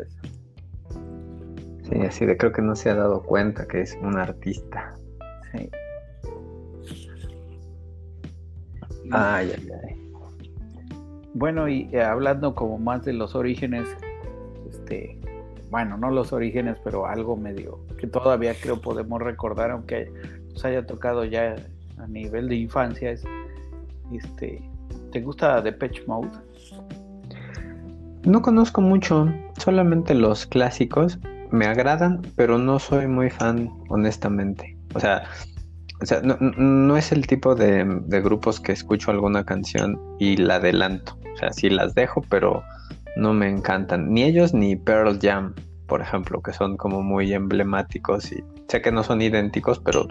así 2.07 2.25
de 2.25 2.37
creo 2.37 2.53
que 2.53 2.63
no 2.63 2.77
se 2.77 2.91
ha 2.91 2.95
dado 2.95 3.21
cuenta 3.25 3.67
que 3.67 3.81
es 3.81 3.99
un 4.01 4.17
artista. 4.17 4.95
Sí. 5.55 5.71
Ay, 9.11 9.53
ay, 9.57 9.69
ay. 9.89 10.05
Bueno, 11.35 11.69
y 11.69 11.89
eh, 11.93 12.03
hablando 12.03 12.55
como 12.55 12.79
más 12.79 13.05
de 13.05 13.13
los 13.13 13.35
orígenes, 13.35 13.89
este, 14.71 15.19
bueno, 15.71 15.97
no 15.97 16.11
los 16.11 16.33
orígenes, 16.33 16.77
pero 16.85 17.07
algo 17.07 17.37
medio 17.37 17.81
que 17.99 18.07
todavía 18.07 18.55
creo 18.61 18.81
podemos 18.81 19.21
recordar, 19.21 19.73
aunque 19.73 20.11
nos 20.53 20.65
haya 20.65 20.87
tocado 20.87 21.25
ya 21.25 21.57
a 21.99 22.07
nivel 22.07 22.49
de 22.49 22.57
infancia, 22.57 23.11
es, 23.11 23.25
este, 24.13 24.63
¿te 25.11 25.21
gusta 25.21 25.61
Depeche 25.61 26.05
Mode? 26.07 26.31
No 28.25 28.41
conozco 28.41 28.81
mucho, 28.81 29.29
solamente 29.59 30.15
los 30.15 30.47
clásicos 30.47 31.19
me 31.51 31.67
agradan, 31.67 32.23
pero 32.37 32.59
no 32.59 32.79
soy 32.79 33.07
muy 33.07 33.31
fan, 33.31 33.71
honestamente. 33.89 34.74
O 34.95 35.01
sea, 35.01 35.25
o 36.01 36.07
sea, 36.07 36.21
no, 36.23 36.97
es 36.97 37.13
el 37.13 37.27
tipo 37.27 37.55
de, 37.55 37.85
grupos 38.23 38.61
que 38.61 38.73
escucho 38.73 39.11
alguna 39.11 39.45
canción 39.45 39.99
y 40.19 40.37
la 40.37 40.57
adelanto. 40.57 41.17
O 41.35 41.37
sea, 41.37 41.53
sí 41.53 41.71
las 41.71 41.95
dejo, 41.95 42.23
pero 42.29 42.63
no 43.17 43.33
me 43.33 43.49
encantan. 43.49 44.13
Ni 44.13 44.25
ellos 44.25 44.53
ni 44.55 44.77
Pearl 44.77 45.19
Jam, 45.21 45.55
por 45.87 46.01
ejemplo, 46.01 46.43
que 46.43 46.53
son 46.53 46.77
como 46.77 47.03
muy 47.03 47.33
emblemáticos 47.33 48.33
y 48.33 48.45
sé 48.69 48.83
que 48.83 48.93
no 48.93 49.03
son 49.03 49.23
idénticos, 49.23 49.79
pero 49.79 50.07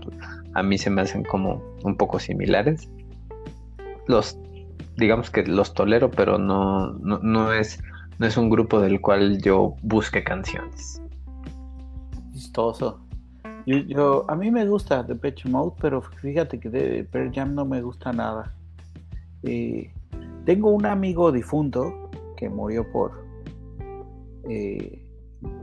a 0.53 0.63
mí 0.63 0.77
se 0.77 0.89
me 0.89 1.01
hacen 1.01 1.23
como 1.23 1.61
un 1.83 1.95
poco 1.95 2.19
similares. 2.19 2.89
Los, 4.07 4.37
digamos 4.97 5.29
que 5.29 5.43
los 5.43 5.73
tolero, 5.73 6.09
pero 6.09 6.37
no, 6.37 6.93
no, 6.93 7.19
no 7.19 7.53
es, 7.53 7.83
no 8.19 8.25
es 8.25 8.37
un 8.37 8.49
grupo 8.49 8.79
del 8.79 8.99
cual 8.99 9.41
yo 9.41 9.75
busque 9.81 10.23
canciones. 10.23 11.01
Chistoso. 12.33 13.05
Yo, 13.65 14.25
a 14.29 14.35
mí 14.35 14.51
me 14.51 14.67
gusta 14.67 15.03
Depeche 15.03 15.47
Mode, 15.47 15.75
pero 15.79 16.01
fíjate 16.01 16.59
que 16.59 16.69
de 16.69 17.03
Pearl 17.05 17.31
Jam 17.33 17.55
no 17.55 17.65
me 17.65 17.81
gusta 17.81 18.11
nada. 18.11 18.53
Eh, 19.43 19.91
tengo 20.45 20.71
un 20.71 20.85
amigo 20.85 21.31
difunto 21.31 22.09
que 22.35 22.49
murió 22.49 22.89
por 22.91 23.23
eh, 24.49 25.05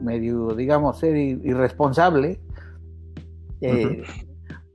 medio, 0.00 0.54
digamos, 0.54 0.98
ser 0.98 1.16
irresponsable. 1.16 2.40
Eh, 3.60 4.02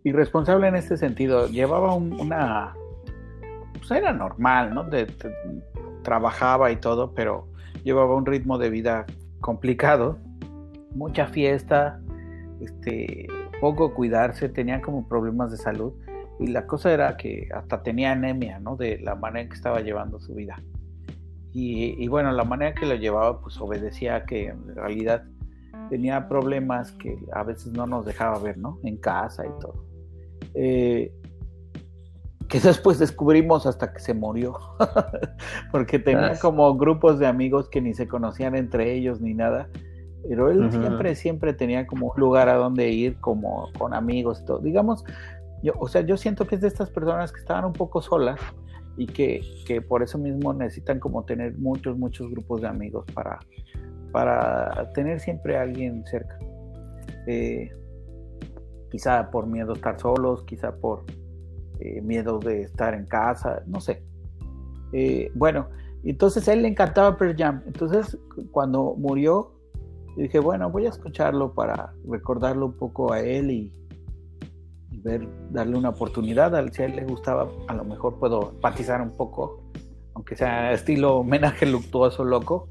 irresponsable 0.03 0.67
en 0.67 0.75
este 0.75 0.97
sentido. 0.97 1.47
Llevaba 1.47 1.95
una. 1.95 2.75
Pues 3.73 3.89
era 3.91 4.13
normal, 4.13 4.73
¿no? 4.73 4.85
trabajaba 6.03 6.71
y 6.71 6.75
todo, 6.75 7.13
pero 7.15 7.47
llevaba 7.83 8.15
un 8.15 8.27
ritmo 8.27 8.59
de 8.59 8.69
vida 8.69 9.05
complicado. 9.41 10.19
Mucha 10.93 11.25
fiesta, 11.25 11.99
este, 12.61 13.27
poco 13.59 13.93
cuidarse, 13.93 14.49
tenía 14.49 14.81
como 14.81 15.07
problemas 15.07 15.51
de 15.51 15.57
salud 15.57 15.93
y 16.39 16.47
la 16.47 16.67
cosa 16.67 16.91
era 16.93 17.17
que 17.17 17.47
hasta 17.53 17.81
tenía 17.83 18.11
anemia, 18.11 18.59
¿no? 18.59 18.75
De 18.75 18.99
la 18.99 19.15
manera 19.15 19.41
en 19.41 19.49
que 19.49 19.55
estaba 19.55 19.81
llevando 19.81 20.19
su 20.19 20.33
vida. 20.33 20.61
Y, 21.57 22.05
bueno, 22.09 22.33
la 22.33 22.43
manera 22.43 22.75
que 22.75 22.85
lo 22.85 22.95
llevaba 22.95 23.39
pues 23.39 23.61
obedecía 23.61 24.25
que 24.25 24.47
en 24.47 24.75
realidad 24.75 25.23
tenía 25.89 26.27
problemas 26.27 26.91
que 26.91 27.17
a 27.31 27.43
veces 27.43 27.71
no 27.71 27.87
nos 27.87 28.05
dejaba 28.05 28.37
ver, 28.39 28.57
¿no? 28.57 28.77
En 28.83 28.97
casa 28.97 29.45
y 29.45 29.59
todo. 29.61 29.85
Eh, 30.53 31.13
que 32.49 32.59
después 32.59 32.99
descubrimos 32.99 33.65
hasta 33.65 33.93
que 33.93 33.99
se 33.99 34.13
murió, 34.13 34.57
porque 35.71 35.97
tenía 35.97 36.37
como 36.39 36.75
grupos 36.75 37.19
de 37.19 37.27
amigos 37.27 37.69
que 37.69 37.79
ni 37.79 37.93
se 37.93 38.05
conocían 38.05 38.55
entre 38.55 38.93
ellos 38.93 39.21
ni 39.21 39.33
nada, 39.33 39.69
pero 40.27 40.49
él 40.49 40.71
siempre, 40.71 41.15
siempre 41.15 41.53
tenía 41.53 41.85
como 41.85 42.07
un 42.07 42.19
lugar 42.19 42.49
a 42.49 42.55
donde 42.55 42.89
ir, 42.89 43.17
como 43.19 43.69
con 43.77 43.93
amigos 43.93 44.43
todo. 44.45 44.59
Digamos, 44.59 45.03
yo, 45.61 45.73
o 45.77 45.87
sea, 45.87 46.01
yo 46.01 46.17
siento 46.17 46.45
que 46.45 46.55
es 46.55 46.61
de 46.61 46.67
estas 46.67 46.89
personas 46.89 47.31
que 47.31 47.39
estaban 47.39 47.65
un 47.65 47.73
poco 47.73 48.01
solas 48.01 48.39
y 48.97 49.07
que, 49.07 49.41
que 49.65 49.81
por 49.81 50.03
eso 50.03 50.17
mismo 50.17 50.53
necesitan 50.53 50.99
como 50.99 51.23
tener 51.23 51.57
muchos, 51.57 51.97
muchos 51.97 52.29
grupos 52.31 52.61
de 52.61 52.67
amigos 52.67 53.05
para, 53.13 53.39
para 54.11 54.91
tener 54.93 55.19
siempre 55.19 55.57
a 55.57 55.61
alguien 55.61 56.05
cerca. 56.05 56.39
Eh, 57.27 57.71
quizá 58.89 59.29
por 59.29 59.47
miedo 59.47 59.73
a 59.73 59.75
estar 59.75 59.99
solos, 59.99 60.43
quizá 60.43 60.75
por 60.75 61.03
eh, 61.79 62.01
miedo 62.01 62.39
de 62.39 62.61
estar 62.61 62.93
en 62.93 63.05
casa, 63.05 63.61
no 63.65 63.81
sé. 63.81 64.03
Eh, 64.93 65.29
bueno, 65.35 65.67
entonces 66.03 66.47
a 66.47 66.53
él 66.53 66.61
le 66.61 66.69
encantaba 66.69 67.17
Pearl 67.17 67.35
Jam. 67.35 67.63
Entonces, 67.65 68.17
cuando 68.51 68.95
murió, 68.97 69.54
dije, 70.23 70.39
bueno, 70.39 70.69
voy 70.69 70.85
a 70.85 70.89
escucharlo 70.89 71.53
para 71.53 71.93
recordarlo 72.07 72.67
un 72.67 72.77
poco 72.77 73.11
a 73.11 73.21
él 73.21 73.51
y, 73.51 73.71
y 74.91 75.01
ver, 75.01 75.27
darle 75.51 75.77
una 75.77 75.89
oportunidad. 75.89 76.53
Si 76.71 76.81
a 76.81 76.85
él 76.85 76.95
le 76.95 77.05
gustaba, 77.05 77.49
a 77.67 77.73
lo 77.73 77.83
mejor 77.83 78.19
puedo 78.19 78.51
empatizar 78.51 79.01
un 79.01 79.15
poco, 79.15 79.63
aunque 80.13 80.35
sea 80.35 80.71
estilo 80.71 81.17
homenaje 81.17 81.65
luctuoso 81.65 82.23
loco 82.23 82.69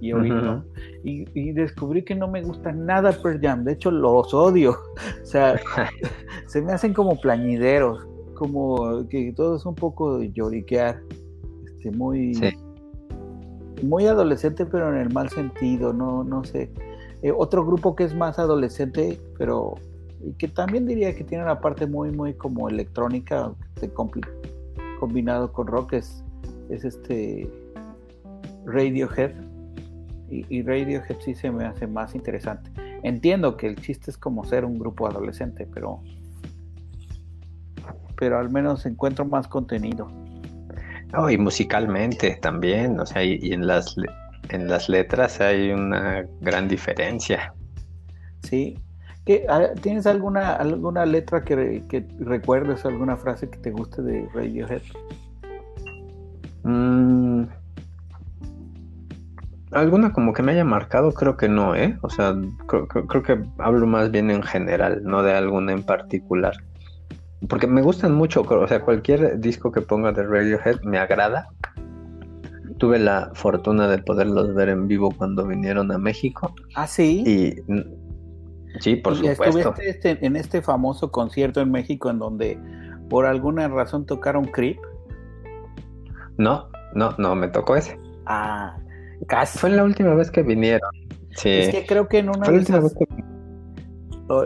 y 0.00 0.12
oírlo. 0.12 0.58
Ujú. 0.58 0.64
y, 1.04 1.24
y 1.34 1.52
descubrí 1.52 2.04
que 2.04 2.14
no 2.14 2.28
me 2.28 2.42
gusta 2.42 2.72
nada 2.72 3.12
Pearl 3.12 3.40
Jam, 3.40 3.64
de 3.64 3.72
hecho 3.72 3.90
los 3.90 4.34
odio, 4.34 4.76
o 5.22 5.26
sea, 5.26 5.58
se 6.46 6.60
me 6.60 6.72
hacen 6.72 6.92
como 6.92 7.18
plañideros, 7.18 8.06
como 8.34 9.08
que 9.08 9.32
todo 9.34 9.56
es 9.56 9.64
un 9.64 9.74
poco 9.74 10.22
lloriquear, 10.22 11.00
este, 11.64 11.90
muy, 11.92 12.34
Sí. 12.34 12.50
Muy 13.84 14.06
adolescente, 14.06 14.66
pero 14.66 14.88
en 14.88 15.00
el 15.00 15.12
mal 15.12 15.28
sentido, 15.28 15.92
no, 15.92 16.24
no 16.24 16.44
sé. 16.44 16.70
Eh, 17.22 17.32
otro 17.36 17.64
grupo 17.64 17.94
que 17.94 18.04
es 18.04 18.14
más 18.14 18.38
adolescente, 18.38 19.20
pero 19.38 19.74
que 20.38 20.48
también 20.48 20.86
diría 20.86 21.14
que 21.14 21.24
tiene 21.24 21.44
una 21.44 21.60
parte 21.60 21.86
muy, 21.86 22.10
muy 22.10 22.34
como 22.34 22.68
electrónica, 22.68 23.52
combinado 24.98 25.52
con 25.52 25.66
rock, 25.66 25.94
es, 25.94 26.24
es 26.70 26.84
este 26.84 27.50
Radiohead. 28.64 29.32
Y, 30.30 30.46
y 30.48 30.62
Radiohead 30.62 31.16
sí 31.20 31.34
se 31.34 31.50
me 31.50 31.64
hace 31.64 31.86
más 31.86 32.14
interesante. 32.14 32.70
Entiendo 33.02 33.56
que 33.56 33.66
el 33.66 33.76
chiste 33.76 34.10
es 34.10 34.16
como 34.16 34.44
ser 34.44 34.64
un 34.64 34.78
grupo 34.78 35.06
adolescente, 35.06 35.68
pero 35.72 36.00
pero 38.16 38.38
al 38.38 38.50
menos 38.50 38.86
encuentro 38.86 39.24
más 39.24 39.48
contenido. 39.48 40.08
Oh, 41.16 41.28
y 41.30 41.38
musicalmente 41.38 42.38
también, 42.40 42.98
o 42.98 43.06
sea, 43.06 43.22
y, 43.22 43.38
y 43.42 43.52
en 43.52 43.66
las 43.66 43.94
en 44.50 44.68
las 44.68 44.88
letras 44.88 45.40
hay 45.40 45.70
una 45.70 46.24
gran 46.40 46.68
diferencia. 46.68 47.52
¿Sí? 48.42 48.78
¿Qué, 49.24 49.46
ah, 49.48 49.68
¿Tienes 49.80 50.06
alguna, 50.06 50.54
alguna 50.56 51.06
letra 51.06 51.42
que, 51.44 51.56
re- 51.56 51.82
que 51.88 52.06
recuerdes, 52.18 52.84
alguna 52.84 53.16
frase 53.16 53.48
que 53.48 53.58
te 53.58 53.70
guste 53.70 54.02
de 54.02 54.28
Radiohead? 54.34 54.82
Mm, 56.64 57.44
alguna 59.72 60.12
como 60.12 60.32
que 60.34 60.42
me 60.42 60.52
haya 60.52 60.64
marcado, 60.64 61.12
creo 61.12 61.36
que 61.36 61.48
no, 61.48 61.74
¿eh? 61.74 61.96
O 62.02 62.10
sea, 62.10 62.34
creo, 62.66 62.86
creo- 62.86 63.06
creo 63.06 63.22
que 63.22 63.38
hablo 63.58 63.86
más 63.86 64.10
bien 64.10 64.30
en 64.30 64.42
general, 64.42 65.02
no 65.04 65.22
de 65.22 65.32
alguna 65.32 65.72
en 65.72 65.82
particular. 65.84 66.54
Porque 67.48 67.66
me 67.66 67.82
gustan 67.82 68.14
mucho, 68.14 68.42
o 68.42 68.68
sea, 68.68 68.80
cualquier 68.80 69.38
disco 69.40 69.70
que 69.72 69.80
ponga 69.80 70.12
de 70.12 70.22
Radiohead 70.22 70.80
me 70.82 70.98
agrada. 70.98 71.48
Tuve 72.78 72.98
la 72.98 73.30
fortuna 73.34 73.86
de 73.88 73.98
poderlos 73.98 74.54
ver 74.54 74.68
en 74.68 74.88
vivo 74.88 75.10
cuando 75.16 75.46
vinieron 75.46 75.92
a 75.92 75.98
México 75.98 76.54
Ah, 76.74 76.86
sí. 76.86 77.22
y 77.26 78.80
sí, 78.80 78.96
por 78.96 79.12
Y 79.12 79.16
supuesto. 79.28 79.44
estuviste 79.58 79.88
este- 79.90 80.26
en 80.26 80.36
este 80.36 80.60
famoso 80.62 81.10
concierto 81.12 81.60
en 81.60 81.70
México 81.70 82.10
en 82.10 82.18
donde 82.18 82.58
por 83.08 83.26
alguna 83.26 83.68
razón 83.68 84.06
tocaron 84.06 84.46
Creep. 84.46 84.78
No, 86.36 86.68
no, 86.94 87.14
no, 87.18 87.34
me 87.34 87.48
tocó 87.48 87.76
ese. 87.76 87.98
Ah, 88.26 88.76
casi. 89.28 89.58
Fue 89.58 89.70
la 89.70 89.84
última 89.84 90.14
vez 90.14 90.30
que 90.30 90.42
vinieron. 90.42 90.90
Sí. 91.36 91.50
Es 91.50 91.68
que 91.70 91.86
creo 91.86 92.08
que 92.08 92.18
en 92.18 92.28
una 92.30 92.44
Fue 92.44 92.54
de 92.54 92.60
esas, 92.60 92.94
que 92.94 93.06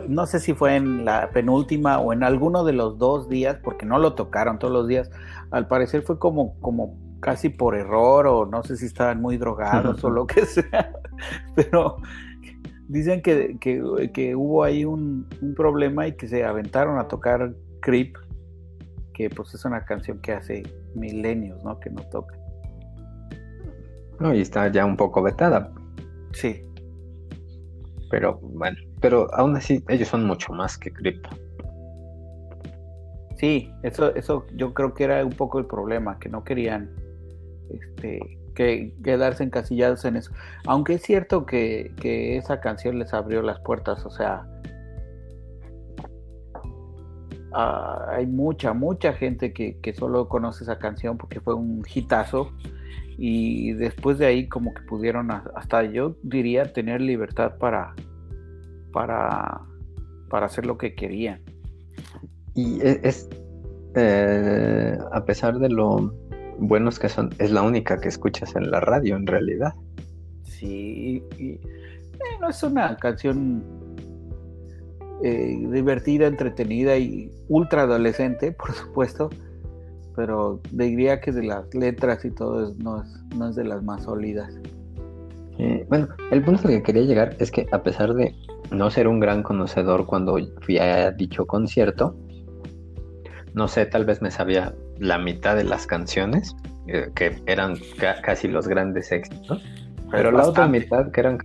no 0.08 0.26
sé 0.26 0.40
si 0.40 0.54
fue 0.54 0.76
en 0.76 1.04
la 1.04 1.30
penúltima 1.30 1.98
o 2.00 2.12
en 2.12 2.22
alguno 2.24 2.64
de 2.64 2.72
los 2.72 2.98
dos 2.98 3.28
días, 3.28 3.58
porque 3.62 3.86
no 3.86 3.98
lo 3.98 4.14
tocaron 4.14 4.58
todos 4.58 4.72
los 4.72 4.88
días. 4.88 5.10
Al 5.50 5.68
parecer 5.68 6.02
fue 6.02 6.18
como, 6.18 6.58
como 6.60 6.98
casi 7.20 7.48
por 7.48 7.76
error, 7.76 8.26
o 8.26 8.46
no 8.46 8.62
sé 8.62 8.76
si 8.76 8.86
estaban 8.86 9.20
muy 9.20 9.36
drogados 9.38 10.02
o 10.04 10.10
lo 10.18 10.26
que 10.26 10.44
sea. 10.46 10.92
Pero 11.54 11.96
dicen 12.88 13.22
que, 13.22 13.56
que- 13.60 14.10
que 14.12 14.34
hubo 14.34 14.64
ahí 14.64 14.84
un, 14.84 15.26
un 15.42 15.54
problema 15.54 16.06
y 16.08 16.16
que 16.16 16.26
se 16.28 16.44
aventaron 16.44 16.98
a 16.98 17.06
tocar 17.06 17.54
Creep, 17.80 18.16
que 19.14 19.30
pues 19.30 19.54
es 19.54 19.64
una 19.64 19.84
canción 19.84 20.20
que 20.20 20.32
hace 20.32 20.62
milenios, 20.94 21.62
¿no? 21.64 21.78
Que 21.78 21.90
no 21.90 22.02
toca. 22.10 22.34
No, 24.20 24.34
y 24.34 24.40
está 24.40 24.66
ya 24.72 24.84
un 24.84 24.96
poco 24.96 25.22
vetada, 25.22 25.72
Sí, 26.32 26.62
pero 28.10 28.38
bueno, 28.42 28.76
pero 29.00 29.32
aún 29.34 29.56
así 29.56 29.84
ellos 29.88 30.08
son 30.08 30.26
mucho 30.26 30.52
más 30.52 30.76
que 30.76 30.92
Crypto. 30.92 31.30
Sí, 33.36 33.72
eso, 33.82 34.14
eso 34.16 34.46
yo 34.54 34.74
creo 34.74 34.94
que 34.94 35.04
era 35.04 35.24
un 35.24 35.32
poco 35.32 35.58
el 35.58 35.66
problema, 35.66 36.18
que 36.18 36.28
no 36.28 36.42
querían 36.42 36.90
este, 37.70 38.38
que 38.54 38.92
quedarse 39.04 39.44
encasillados 39.44 40.04
en 40.04 40.16
eso. 40.16 40.32
Aunque 40.66 40.94
es 40.94 41.02
cierto 41.02 41.46
que, 41.46 41.92
que 42.00 42.36
esa 42.36 42.60
canción 42.60 42.98
les 42.98 43.14
abrió 43.14 43.40
las 43.42 43.60
puertas, 43.60 44.04
o 44.04 44.10
sea, 44.10 44.44
hay 47.52 48.26
mucha, 48.26 48.72
mucha 48.72 49.12
gente 49.12 49.52
que, 49.52 49.78
que 49.80 49.94
solo 49.94 50.28
conoce 50.28 50.64
esa 50.64 50.78
canción 50.78 51.16
porque 51.16 51.40
fue 51.40 51.54
un 51.54 51.82
hitazo 51.92 52.52
y 53.16 53.72
después 53.72 54.18
de 54.18 54.26
ahí 54.26 54.48
como 54.48 54.74
que 54.74 54.82
pudieron 54.82 55.30
hasta 55.30 55.82
yo 55.84 56.16
diría 56.22 56.72
tener 56.72 57.00
libertad 57.00 57.58
para, 57.58 57.94
para, 58.92 59.60
para 60.28 60.46
hacer 60.46 60.66
lo 60.66 60.76
que 60.78 60.94
querían. 60.94 61.40
Y 62.54 62.80
e- 62.80 63.00
es, 63.02 63.28
eh, 63.94 64.98
a 65.12 65.24
pesar 65.24 65.58
de 65.58 65.68
lo 65.68 66.14
buenos 66.58 66.98
que 66.98 67.08
son, 67.08 67.30
es 67.38 67.50
la 67.50 67.62
única 67.62 67.98
que 68.00 68.08
escuchas 68.08 68.54
en 68.56 68.70
la 68.70 68.80
radio 68.80 69.16
en 69.16 69.26
realidad. 69.26 69.74
Sí, 70.44 71.22
y, 71.38 71.60
bueno, 72.18 72.48
es 72.50 72.62
una 72.62 72.96
canción 72.96 73.62
eh, 75.22 75.56
divertida, 75.72 76.26
entretenida 76.26 76.96
y 76.96 77.30
ultra 77.48 77.82
adolescente, 77.82 78.52
por 78.58 78.72
supuesto, 78.72 79.30
pero 80.16 80.60
diría 80.72 81.20
que 81.20 81.30
de 81.32 81.44
las 81.44 81.72
letras 81.74 82.24
y 82.24 82.30
todo 82.30 82.68
es- 82.70 82.76
no, 82.78 83.02
es, 83.02 83.08
no 83.36 83.48
es 83.48 83.56
de 83.56 83.64
las 83.64 83.82
más 83.84 84.02
sólidas. 84.04 84.52
Eh, 85.58 85.84
bueno, 85.88 86.06
el 86.30 86.42
punto 86.44 86.68
al 86.68 86.74
que 86.74 86.82
quería 86.82 87.02
llegar 87.02 87.36
es 87.40 87.50
que 87.50 87.66
a 87.72 87.82
pesar 87.82 88.14
de 88.14 88.32
no 88.70 88.90
ser 88.90 89.08
un 89.08 89.20
gran 89.20 89.42
conocedor 89.42 90.06
cuando 90.06 90.38
fui 90.60 90.78
a 90.78 91.10
dicho 91.10 91.46
concierto, 91.46 92.16
no 93.54 93.66
sé, 93.68 93.86
tal 93.86 94.04
vez 94.04 94.22
me 94.22 94.30
sabía 94.30 94.74
la 94.98 95.18
mitad 95.18 95.56
de 95.56 95.64
las 95.64 95.86
canciones, 95.86 96.54
eh, 96.86 97.10
que 97.14 97.36
eran 97.46 97.76
ca- 97.98 98.20
casi 98.22 98.48
los 98.48 98.68
grandes 98.68 99.10
éxitos, 99.10 99.62
pero 100.10 100.30
la 100.30 100.46
otra 100.46 100.66
mitad 100.68 101.10
que 101.10 101.20
eran... 101.20 101.38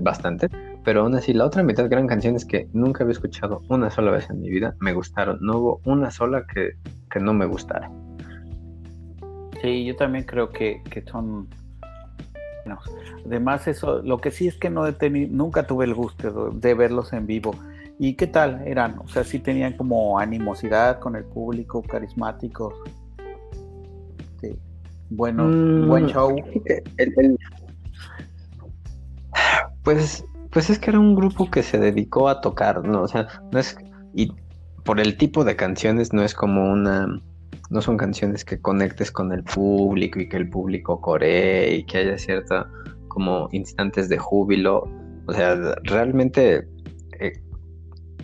Bastante, 0.00 0.48
pero 0.84 1.02
aún 1.02 1.14
así 1.14 1.32
la 1.32 1.46
otra 1.46 1.62
mitad 1.62 1.88
que 1.88 1.94
eran 1.94 2.06
canciones 2.06 2.44
que 2.44 2.68
nunca 2.72 3.02
había 3.02 3.12
escuchado 3.12 3.62
una 3.68 3.90
sola 3.90 4.10
vez 4.10 4.30
en 4.30 4.40
mi 4.40 4.48
vida, 4.50 4.74
me 4.80 4.92
gustaron, 4.92 5.38
no 5.40 5.58
hubo 5.58 5.80
una 5.84 6.10
sola 6.10 6.44
que, 6.46 6.70
que 7.10 7.18
no 7.20 7.34
me 7.34 7.46
gustara. 7.46 7.90
Sí, 9.62 9.84
yo 9.84 9.96
también 9.96 10.24
creo 10.24 10.50
que, 10.50 10.82
que 10.90 11.02
son... 11.02 11.48
Además, 13.24 13.66
eso, 13.68 14.02
lo 14.02 14.18
que 14.18 14.30
sí 14.30 14.46
es 14.48 14.56
que 14.56 14.70
no 14.70 14.86
he 14.86 14.92
tenido, 14.92 15.28
nunca 15.32 15.66
tuve 15.66 15.84
el 15.84 15.94
gusto 15.94 16.50
de, 16.50 16.68
de 16.68 16.74
verlos 16.74 17.12
en 17.12 17.26
vivo. 17.26 17.54
¿Y 17.98 18.14
qué 18.14 18.26
tal 18.26 18.62
eran? 18.66 18.98
O 18.98 19.08
sea, 19.08 19.24
sí 19.24 19.38
tenían 19.38 19.72
como 19.74 20.18
animosidad 20.18 20.98
con 20.98 21.16
el 21.16 21.24
público, 21.24 21.82
carismáticos. 21.82 22.74
Sí. 24.40 24.50
Bueno, 25.10 25.44
Mm, 25.48 25.86
buen 25.88 26.06
show. 26.06 26.36
el- 26.64 26.82
el- 27.16 27.38
Pues, 29.82 30.24
pues 30.50 30.70
es 30.70 30.78
que 30.78 30.90
era 30.90 30.98
un 30.98 31.14
grupo 31.14 31.50
que 31.50 31.62
se 31.62 31.78
dedicó 31.78 32.28
a 32.28 32.40
tocar, 32.40 32.84
¿no? 32.84 33.02
O 33.02 33.08
sea, 33.08 33.28
no 33.52 33.58
es, 33.58 33.76
y 34.14 34.32
por 34.84 35.00
el 35.00 35.16
tipo 35.16 35.44
de 35.44 35.56
canciones 35.56 36.12
no 36.12 36.22
es 36.22 36.34
como 36.34 36.70
una, 36.70 37.20
no 37.70 37.80
son 37.80 37.96
canciones 37.96 38.44
que 38.44 38.60
conectes 38.60 39.10
con 39.10 39.32
el 39.32 39.42
público 39.42 40.20
y 40.20 40.28
que 40.28 40.36
el 40.36 40.48
público 40.48 41.00
coree 41.00 41.76
y 41.76 41.84
que 41.84 41.98
haya 41.98 42.18
cierta 42.18 42.68
como 43.08 43.48
instantes 43.52 44.08
de 44.08 44.18
júbilo. 44.18 44.88
O 45.26 45.32
sea, 45.32 45.56
realmente 45.84 46.68
eh, 47.18 47.32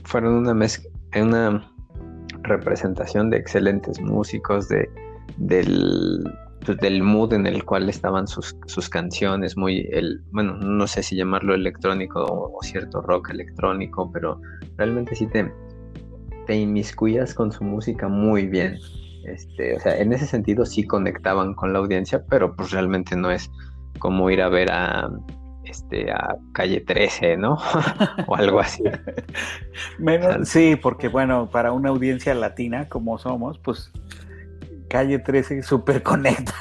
fueron 0.05 0.35
una 0.35 0.55
mezcla, 0.55 0.90
una 1.16 1.72
representación 2.42 3.31
de 3.31 3.38
excelentes 3.38 4.00
músicos, 4.00 4.68
de, 4.68 4.88
del, 5.37 6.22
pues, 6.64 6.78
del 6.78 7.02
mood 7.02 7.33
en 7.33 7.46
el 7.46 7.64
cual 7.64 7.88
estaban 7.88 8.26
sus, 8.26 8.57
sus, 8.66 8.88
canciones, 8.88 9.57
muy, 9.57 9.88
el, 9.92 10.22
bueno, 10.31 10.57
no 10.59 10.87
sé 10.87 11.02
si 11.02 11.16
llamarlo 11.16 11.55
electrónico 11.55 12.22
o, 12.22 12.62
cierto 12.62 13.00
rock 13.00 13.31
electrónico, 13.31 14.11
pero 14.12 14.40
realmente 14.76 15.14
sí 15.14 15.26
te, 15.26 15.52
te 16.46 16.57
inmiscuyas 16.57 17.35
con 17.35 17.50
su 17.50 17.64
música 17.64 18.09
muy 18.09 18.46
bien. 18.46 18.78
Este, 19.24 19.76
o 19.76 19.80
sea, 19.80 19.98
en 19.98 20.12
ese 20.12 20.26
sentido 20.26 20.66
sí 20.66 20.85
conectaban 20.85 21.54
con 21.54 21.72
la 21.72 21.78
audiencia, 21.78 22.24
pero 22.28 22.54
pues 22.54 22.70
realmente 22.70 23.16
no 23.16 23.30
es 23.30 23.50
como 23.98 24.30
ir 24.30 24.42
a 24.42 24.48
ver 24.48 24.70
a 24.70 25.11
este 25.64 26.11
a 26.11 26.37
calle 26.52 26.80
13, 26.80 27.37
¿no? 27.37 27.56
o 28.26 28.37
algo 28.37 28.61
así. 28.61 28.82
sí, 30.44 30.76
porque 30.76 31.08
bueno, 31.08 31.48
para 31.50 31.72
una 31.72 31.90
audiencia 31.90 32.35
latina 32.35 32.88
como 32.88 33.18
somos, 33.18 33.58
pues 33.58 33.92
calle 34.88 35.18
13 35.18 35.62
súper 35.62 36.02
conecta 36.02 36.54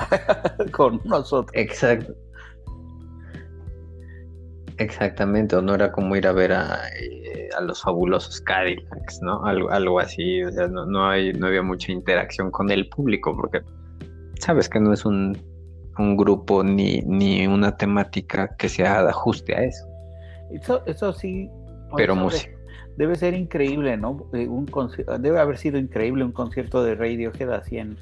con 0.71 1.01
nosotros. 1.05 1.51
Exacto. 1.53 2.13
Exactamente, 4.81 5.55
o 5.55 5.61
no 5.61 5.75
era 5.75 5.91
como 5.91 6.15
ir 6.15 6.25
a 6.25 6.31
ver 6.31 6.53
a, 6.53 6.79
eh, 6.99 7.49
los 7.61 7.83
fabulosos 7.83 8.41
Cadillacs, 8.41 9.21
¿no? 9.21 9.45
Algo, 9.45 9.69
algo 9.69 9.99
así, 9.99 10.43
o 10.43 10.51
sea, 10.51 10.67
no, 10.67 11.07
hay, 11.07 11.33
no 11.33 11.45
había 11.47 11.61
mucha 11.61 11.91
interacción 11.91 12.49
con 12.49 12.71
el 12.71 12.89
público, 12.89 13.35
porque 13.35 13.61
sabes 14.39 14.67
que 14.67 14.79
no 14.79 14.91
es 14.91 15.05
un, 15.05 15.37
grupo 16.17 16.63
ni, 16.63 17.01
ni 17.01 17.45
una 17.45 17.77
temática 17.77 18.55
que 18.57 18.69
se 18.69 18.83
ajuste 18.87 19.55
a 19.55 19.65
eso. 19.65 19.85
Eso, 20.51 20.81
eso 20.87 21.13
sí. 21.13 21.47
Pero 21.95 22.15
música. 22.15 22.51
Debe 22.97 23.13
ser 23.15 23.35
increíble, 23.35 23.95
¿no? 23.97 24.27
Eh, 24.33 24.47
un 24.47 24.65
debe 25.19 25.39
haber 25.39 25.57
sido 25.59 25.77
increíble 25.77 26.23
un 26.23 26.31
concierto 26.31 26.83
de 26.83 26.95
Radiohead 26.95 27.51
así 27.51 27.77
en, 27.77 27.97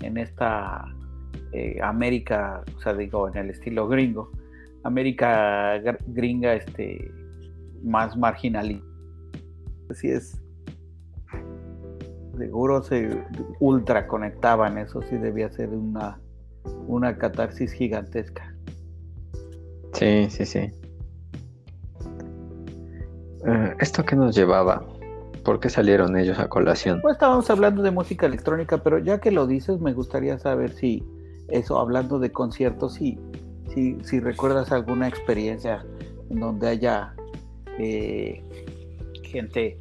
en 0.00 0.16
esta 0.16 0.84
eh, 1.52 1.80
América, 1.82 2.62
o 2.76 2.80
sea, 2.80 2.94
digo, 2.94 3.28
en 3.28 3.36
el 3.36 3.50
estilo 3.50 3.88
gringo, 3.88 4.30
América 4.84 5.80
gringa 6.06 6.54
este, 6.54 7.10
más 7.82 8.16
marginal. 8.16 8.82
Así 9.90 10.08
es. 10.08 10.40
Seguro 12.36 12.82
se 12.82 13.10
ultra 13.60 14.06
conectaban, 14.06 14.78
eso 14.78 15.02
sí 15.02 15.16
debía 15.16 15.50
ser 15.50 15.68
una, 15.70 16.20
una 16.86 17.16
catarsis 17.16 17.72
gigantesca. 17.72 18.54
Sí, 19.92 20.28
sí, 20.30 20.44
sí. 20.44 20.70
Eh, 23.46 23.74
¿Esto 23.78 24.04
qué 24.04 24.16
nos 24.16 24.34
llevaba? 24.34 24.84
¿Por 25.44 25.60
qué 25.60 25.68
salieron 25.68 26.16
ellos 26.16 26.38
a 26.38 26.48
colación? 26.48 27.00
Pues 27.02 27.14
estábamos 27.14 27.48
hablando 27.50 27.82
de 27.82 27.90
música 27.90 28.26
electrónica, 28.26 28.82
pero 28.82 28.98
ya 28.98 29.20
que 29.20 29.30
lo 29.30 29.46
dices, 29.46 29.80
me 29.80 29.92
gustaría 29.92 30.38
saber 30.38 30.72
si 30.72 31.06
eso, 31.48 31.78
hablando 31.78 32.18
de 32.18 32.32
conciertos, 32.32 32.94
si, 32.94 33.18
si, 33.72 33.98
si 34.02 34.20
recuerdas 34.20 34.72
alguna 34.72 35.08
experiencia 35.08 35.84
en 36.30 36.40
donde 36.40 36.68
haya 36.68 37.14
eh, 37.78 38.42
gente, 39.22 39.78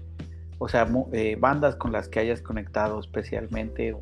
o 0.58 0.67
sea, 0.67 0.88
eh, 1.12 1.38
bandas 1.39 1.76
con 1.76 1.91
las 1.91 2.08
que 2.08 2.19
hayas 2.19 2.41
conectado 2.41 3.00
especialmente 3.00 3.93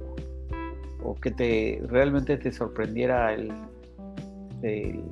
o, 1.03 1.15
que 1.15 1.31
te 1.31 1.81
realmente 1.87 2.37
te 2.37 2.51
sorprendiera 2.51 3.33
el, 3.33 3.51
el, 4.61 5.03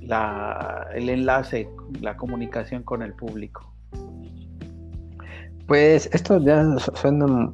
la, 0.00 0.88
el 0.94 1.08
enlace, 1.08 1.68
la 2.00 2.16
comunicación 2.16 2.82
con 2.82 3.02
el 3.02 3.12
público. 3.12 3.72
Pues 5.66 6.08
esto 6.12 6.38
ya 6.38 6.64
suena, 6.94 7.52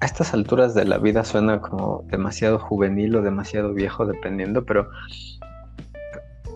a 0.00 0.06
estas 0.06 0.32
alturas 0.32 0.74
de 0.74 0.86
la 0.86 0.98
vida 0.98 1.22
suena 1.22 1.60
como 1.60 2.04
demasiado 2.08 2.58
juvenil 2.58 3.16
o 3.16 3.22
demasiado 3.22 3.74
viejo, 3.74 4.06
dependiendo, 4.06 4.64
pero 4.64 4.88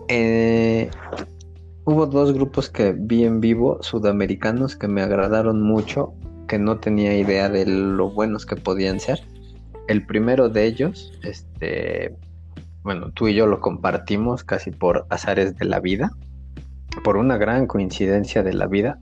eh, 0.07 0.89
hubo 1.85 2.05
dos 2.05 2.33
grupos 2.33 2.69
que 2.69 2.93
vi 2.97 3.23
en 3.23 3.41
vivo, 3.41 3.79
sudamericanos, 3.81 4.75
que 4.75 4.87
me 4.87 5.01
agradaron 5.01 5.61
mucho, 5.61 6.13
que 6.47 6.59
no 6.59 6.79
tenía 6.79 7.17
idea 7.17 7.49
de 7.49 7.65
lo 7.65 8.09
buenos 8.09 8.45
que 8.45 8.55
podían 8.55 8.99
ser. 8.99 9.21
El 9.87 10.05
primero 10.05 10.49
de 10.49 10.65
ellos, 10.65 11.13
este, 11.23 12.15
bueno, 12.83 13.11
tú 13.11 13.27
y 13.27 13.35
yo 13.35 13.47
lo 13.47 13.59
compartimos 13.59 14.43
casi 14.43 14.71
por 14.71 15.05
azares 15.09 15.57
de 15.57 15.65
la 15.65 15.79
vida, 15.79 16.11
por 17.03 17.17
una 17.17 17.37
gran 17.37 17.67
coincidencia 17.67 18.43
de 18.43 18.53
la 18.53 18.67
vida 18.67 18.99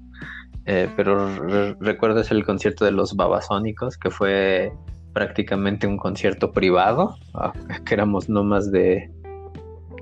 eh, 0.65 0.89
pero 0.95 1.75
recuerdas 1.79 2.31
el 2.31 2.43
concierto 2.43 2.85
de 2.85 2.91
los 2.91 3.15
babasónicos, 3.15 3.97
que 3.97 4.09
fue 4.09 4.73
prácticamente 5.13 5.85
un 5.85 5.97
concierto 5.97 6.51
privado, 6.51 7.17
ah, 7.35 7.53
que 7.85 7.93
éramos 7.93 8.29
no 8.29 8.43
más 8.43 8.71
de 8.71 9.09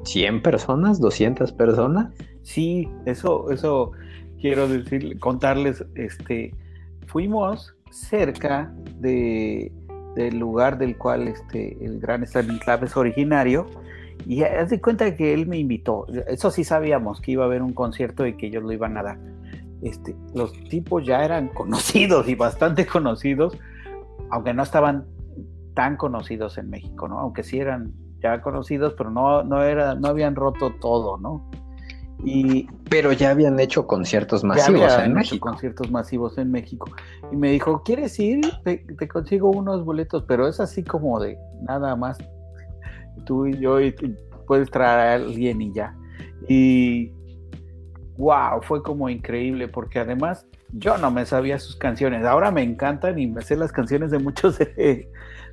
100 0.04 0.42
personas, 0.42 1.00
200 1.00 1.52
personas. 1.54 2.13
Sí, 2.42 2.89
eso, 3.06 3.52
eso 3.52 3.92
quiero 4.39 4.68
decir, 4.68 5.20
contarles, 5.20 5.86
este, 5.96 6.54
fuimos 7.08 7.76
cerca 7.89 8.74
de, 9.00 9.72
del 10.16 10.39
lugar 10.39 10.78
del 10.78 10.98
cual 10.98 11.28
este, 11.28 11.78
el 11.84 12.00
gran 12.00 12.24
Stanislav 12.24 12.84
es 12.84 12.98
originario, 12.98 13.68
y 14.26 14.44
haz 14.44 14.70
de 14.70 14.80
cuenta 14.80 15.16
que 15.16 15.34
él 15.34 15.48
me 15.48 15.58
invitó, 15.58 16.06
eso 16.28 16.52
sí 16.52 16.63
sabíamos 16.63 17.20
que 17.20 17.32
iba 17.32 17.44
a 17.44 17.48
haber 17.48 17.62
un 17.62 17.74
concierto 17.74 18.26
y 18.26 18.38
que 18.38 18.48
ellos 18.48 18.63
lo 18.63 18.72
iban 18.72 18.96
a 18.98 19.04
dar 19.04 19.18
este, 19.84 20.16
los 20.34 20.54
tipos 20.70 21.06
ya 21.06 21.24
eran 21.24 21.50
conocidos 21.50 22.28
y 22.28 22.36
bastante 22.36 22.86
conocidos, 22.86 23.58
aunque 24.30 24.54
no 24.54 24.63
estaban 24.63 25.06
tan 25.74 25.98
conocidos 25.98 26.58
en 26.58 26.70
México, 26.70 27.08
¿no? 27.08 27.20
Aunque 27.20 27.44
sí 27.44 27.60
eran 27.60 27.94
ya 28.23 28.41
conocidos, 28.41 28.93
pero 28.97 29.12
no, 29.12 29.43
no, 29.43 29.62
era, 29.62 29.95
no 29.95 30.07
habían 30.07 30.36
roto 30.36 30.73
todo, 30.79 31.17
¿no? 31.17 31.49
Y, 32.23 32.67
pero 32.89 33.12
ya 33.12 33.31
habían 33.31 33.59
hecho 33.59 33.86
conciertos 33.86 34.45
masivos 34.45 34.97
en 34.99 35.13
México. 35.13 35.49
conciertos 35.49 35.91
masivos 35.91 36.38
en 36.38 36.51
México. 36.51 36.89
Y 37.31 37.36
me 37.36 37.51
dijo, 37.51 37.83
¿quieres 37.83 38.17
ir? 38.19 38.49
Te, 38.63 38.77
te, 38.77 39.07
consigo 39.09 39.51
unos 39.51 39.83
boletos, 39.83 40.23
pero 40.25 40.47
es 40.47 40.62
así 40.62 40.83
como 40.83 41.19
de 41.19 41.38
nada 41.63 41.97
más 41.97 42.17
tú 43.25 43.45
y 43.45 43.59
yo 43.59 43.81
y 43.81 43.93
puedes 44.47 44.71
traer 44.71 44.99
a 44.99 45.13
alguien 45.25 45.62
y 45.62 45.73
ya. 45.73 45.93
Y 46.47 47.12
wow, 48.17 48.62
fue 48.62 48.81
como 48.83 49.09
increíble 49.09 49.67
porque 49.67 49.99
además 49.99 50.47
yo 50.71 50.97
no 50.97 51.12
me 51.12 51.25
sabía 51.25 51.59
sus 51.59 51.75
canciones. 51.75 52.25
Ahora 52.25 52.51
me 52.51 52.63
encantan 52.63 53.19
y 53.19 53.27
me 53.27 53.41
sé 53.41 53.57
las 53.57 53.73
canciones 53.73 54.12
de 54.12 54.19
muchos 54.19 54.57
de, 54.59 55.09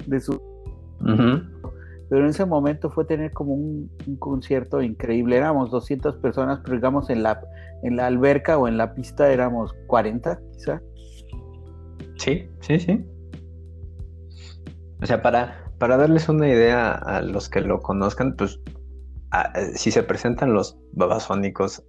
de 0.06 0.20
su... 0.20 0.40
Pero 2.11 2.25
en 2.25 2.31
ese 2.31 2.44
momento 2.44 2.90
fue 2.90 3.05
tener 3.05 3.33
como 3.33 3.55
un, 3.55 3.88
concierto 4.18 4.83
increíble. 4.83 5.37
Éramos 5.37 5.70
200 5.70 6.16
personas, 6.16 6.59
pero 6.64 6.75
digamos 6.75 7.09
en 7.09 7.23
la, 7.23 7.40
en 7.85 7.96
la 7.96 8.07
alberca 8.07 8.59
o 8.59 8.66
en 8.66 8.77
la 8.77 8.94
pista 8.94 9.33
éramos 9.33 9.73
40 9.87 10.40
quizá. 10.53 10.83
Sí, 12.16 12.51
sí, 12.61 12.81
sí. 12.81 13.05
O 15.01 15.07
sea, 15.07 15.23
para, 15.23 15.73
para 15.79 15.96
darles 15.96 16.29
una 16.29 16.49
idea 16.49 16.92
a 16.92 17.23
los 17.23 17.49
que 17.49 17.61
lo 17.61 17.81
conozcan, 17.81 18.35
pues 18.37 18.61
si 19.77 19.92
se 19.92 20.03
presentan 20.03 20.53
los 20.53 20.77
babasónicos 20.92 21.85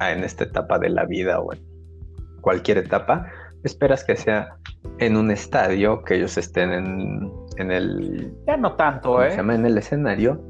en 0.00 0.24
esta 0.24 0.42
etapa 0.44 0.80
de 0.80 0.90
la 0.90 1.06
vida 1.06 1.38
o 1.38 1.52
en 1.52 1.64
cualquier 2.40 2.78
etapa, 2.78 3.30
esperas 3.62 4.02
que 4.02 4.16
sea 4.16 4.56
en 4.98 5.16
un 5.16 5.30
estadio, 5.30 6.02
que 6.02 6.16
ellos 6.16 6.36
estén 6.36 6.72
en, 6.72 7.32
en 7.58 7.70
el... 7.70 8.34
Ya 8.46 8.56
no 8.56 8.74
tanto, 8.76 9.22
¿eh? 9.22 9.30
Se 9.30 9.38
llama 9.38 9.54
en 9.54 9.66
el 9.66 9.78
escenario. 9.78 10.40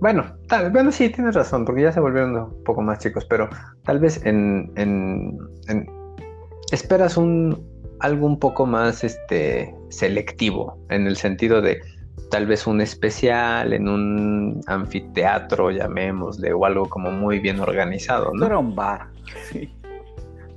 Bueno, 0.00 0.24
tal, 0.46 0.70
bueno, 0.70 0.92
sí, 0.92 1.08
tienes 1.08 1.34
razón, 1.34 1.64
porque 1.64 1.82
ya 1.82 1.92
se 1.92 2.00
volvieron 2.00 2.36
un 2.36 2.64
poco 2.64 2.82
más 2.82 2.98
chicos, 3.00 3.24
pero 3.24 3.48
tal 3.84 3.98
vez 3.98 4.24
en, 4.24 4.70
en, 4.76 5.36
en 5.66 5.86
esperas 6.70 7.16
un 7.16 7.66
algo 8.00 8.26
un 8.26 8.38
poco 8.38 8.64
más 8.64 9.02
este 9.02 9.74
selectivo, 9.88 10.78
en 10.88 11.06
el 11.08 11.16
sentido 11.16 11.60
de 11.60 11.80
tal 12.30 12.46
vez 12.46 12.66
un 12.66 12.80
especial 12.80 13.72
en 13.72 13.88
un 13.88 14.60
anfiteatro, 14.66 15.70
llamémosle, 15.70 16.52
o 16.52 16.64
algo 16.64 16.88
como 16.88 17.10
muy 17.10 17.38
bien 17.40 17.58
organizado, 17.60 18.30
¿no? 18.34 18.46
era 18.46 18.58
un 18.58 18.74
bar, 18.74 19.08
sí. 19.50 19.74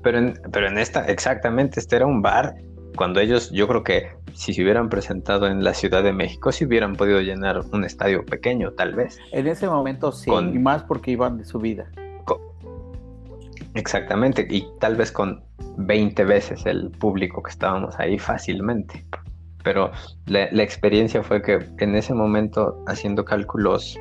Pero 0.03 0.17
en, 0.17 0.33
pero 0.51 0.67
en 0.67 0.77
esta, 0.77 1.05
exactamente, 1.05 1.79
este 1.79 1.95
era 1.95 2.07
un 2.07 2.21
bar. 2.21 2.55
Cuando 2.95 3.19
ellos, 3.19 3.51
yo 3.51 3.67
creo 3.67 3.83
que 3.83 4.09
si 4.33 4.53
se 4.53 4.63
hubieran 4.63 4.89
presentado 4.89 5.47
en 5.47 5.63
la 5.63 5.73
Ciudad 5.73 6.03
de 6.03 6.13
México, 6.13 6.51
si 6.51 6.65
hubieran 6.65 6.95
podido 6.95 7.21
llenar 7.21 7.61
un 7.71 7.83
estadio 7.83 8.25
pequeño, 8.25 8.71
tal 8.71 8.95
vez. 8.95 9.19
En 9.31 9.47
ese 9.47 9.67
momento 9.67 10.11
sí, 10.11 10.29
y 10.31 10.59
más 10.59 10.83
porque 10.83 11.11
iban 11.11 11.37
de 11.37 11.45
subida. 11.45 11.89
exactamente, 13.73 14.47
y 14.49 14.67
tal 14.79 14.95
vez 14.95 15.11
con 15.11 15.43
20 15.77 16.25
veces 16.25 16.65
el 16.65 16.91
público 16.91 17.41
que 17.41 17.51
estábamos 17.51 17.97
ahí 17.99 18.19
fácilmente 18.19 19.05
pero 19.63 19.91
la, 20.25 20.63
experiencia 20.63 21.23
fue 21.23 21.41
que 21.41 21.59
en 21.79 21.95
ese 21.95 22.13
momento, 22.13 22.83
haciendo 22.87 23.25
cálculos 23.25 23.97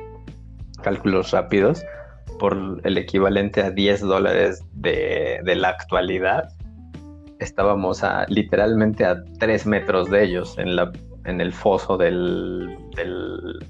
cálculos 0.81 1.31
rápidos, 1.31 1.83
por 2.39 2.81
el 2.83 2.97
equivalente 2.97 3.61
a 3.61 3.69
10 3.69 4.01
dólares 4.01 4.63
de, 4.73 5.39
de 5.43 5.55
la 5.55 5.69
actualidad, 5.69 6.49
estábamos 7.45 8.03
a 8.03 8.25
literalmente 8.27 9.05
a 9.05 9.23
3 9.39 9.65
metros 9.65 10.09
de 10.09 10.23
ellos 10.23 10.57
en, 10.57 10.75
la, 10.75 10.91
en 11.25 11.41
el 11.41 11.53
foso 11.53 11.97
del, 11.97 12.77
del, 12.95 13.65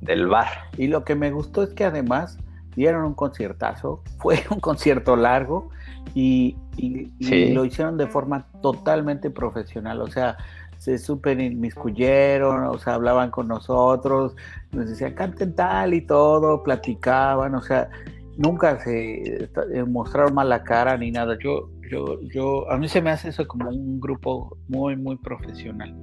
del 0.00 0.26
bar. 0.26 0.48
Y 0.76 0.86
lo 0.88 1.04
que 1.04 1.14
me 1.14 1.30
gustó 1.30 1.62
es 1.62 1.70
que 1.70 1.84
además 1.84 2.38
dieron 2.76 3.04
un 3.04 3.14
conciertazo, 3.14 4.02
fue 4.18 4.42
un 4.50 4.60
concierto 4.60 5.16
largo 5.16 5.70
y, 6.14 6.56
y- 6.76 7.10
lo 7.54 7.64
hicieron 7.64 7.96
de 7.96 8.06
forma 8.06 8.46
totalmente 8.62 9.30
profesional, 9.30 10.00
o 10.00 10.06
sea, 10.08 10.36
se 10.78 10.96
super 10.96 11.38
inmiscuyeron, 11.38 12.64
o 12.64 12.78
sea, 12.78 12.94
hablaban 12.94 13.30
con 13.30 13.48
nosotros, 13.48 14.34
nos 14.72 14.88
decían 14.88 15.12
canten 15.14 15.54
tal 15.54 15.92
y 15.92 16.00
todo, 16.00 16.62
platicaban, 16.62 17.54
o 17.54 17.60
sea, 17.60 17.90
nunca 18.38 18.78
se 18.82 19.44
eh, 19.44 19.84
mostraron 19.86 20.32
mala 20.32 20.62
cara 20.62 20.96
ni 20.96 21.10
nada. 21.10 21.36
Yo, 21.38 21.68
yo, 21.90 22.20
yo, 22.32 22.70
a 22.70 22.76
mí 22.78 22.88
se 22.88 23.02
me 23.02 23.10
hace 23.10 23.30
eso 23.30 23.46
como 23.46 23.68
un 23.70 24.00
grupo 24.00 24.56
muy, 24.68 24.96
muy 24.96 25.16
profesional. 25.16 25.94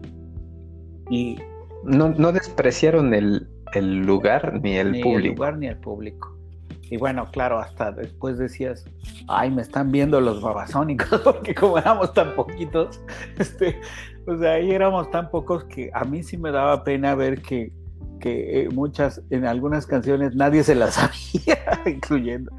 Y 1.09 1.37
No, 1.83 2.09
no 2.09 2.31
despreciaron 2.31 3.13
el, 3.13 3.47
el 3.73 4.01
lugar 4.01 4.59
ni 4.61 4.75
el 4.75 4.91
ni 4.91 5.01
el 5.01 5.03
público. 5.03 5.35
lugar 5.35 5.57
ni 5.57 5.67
el 5.67 5.77
público. 5.77 6.37
Y 6.89 6.97
bueno, 6.97 7.25
claro, 7.31 7.59
hasta 7.59 7.91
después 7.91 8.37
decías, 8.37 8.85
ay, 9.27 9.51
me 9.51 9.61
están 9.61 9.91
viendo 9.91 10.21
los 10.21 10.41
babasónicos, 10.41 11.21
porque 11.23 11.53
como 11.55 11.77
éramos 11.77 12.13
tan 12.13 12.35
poquitos, 12.35 13.01
este, 13.37 13.79
o 14.25 14.37
sea, 14.37 14.53
ahí 14.53 14.71
éramos 14.71 15.09
tan 15.11 15.29
pocos 15.29 15.65
que 15.65 15.89
a 15.93 16.03
mí 16.05 16.23
sí 16.23 16.37
me 16.37 16.51
daba 16.51 16.83
pena 16.83 17.15
ver 17.15 17.41
que, 17.41 17.71
que 18.19 18.63
eh, 18.63 18.69
muchas, 18.69 19.21
en 19.29 19.45
algunas 19.45 19.85
canciones 19.85 20.35
nadie 20.35 20.63
se 20.63 20.75
las 20.75 20.93
sabía, 20.95 21.59
incluyendo. 21.85 22.51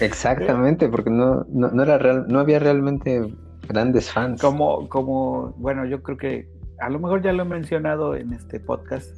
Exactamente, 0.00 0.88
porque 0.88 1.10
no, 1.10 1.44
no, 1.48 1.70
no 1.70 1.82
era 1.82 1.98
real, 1.98 2.26
no 2.28 2.38
había 2.38 2.58
realmente 2.58 3.22
grandes 3.68 4.10
fans. 4.10 4.40
Como, 4.40 4.88
como, 4.88 5.54
bueno, 5.58 5.84
yo 5.86 6.02
creo 6.02 6.16
que 6.16 6.48
a 6.80 6.88
lo 6.88 6.98
mejor 6.98 7.22
ya 7.22 7.32
lo 7.32 7.42
he 7.42 7.46
mencionado 7.46 8.14
en 8.16 8.32
este 8.32 8.58
podcast 8.60 9.08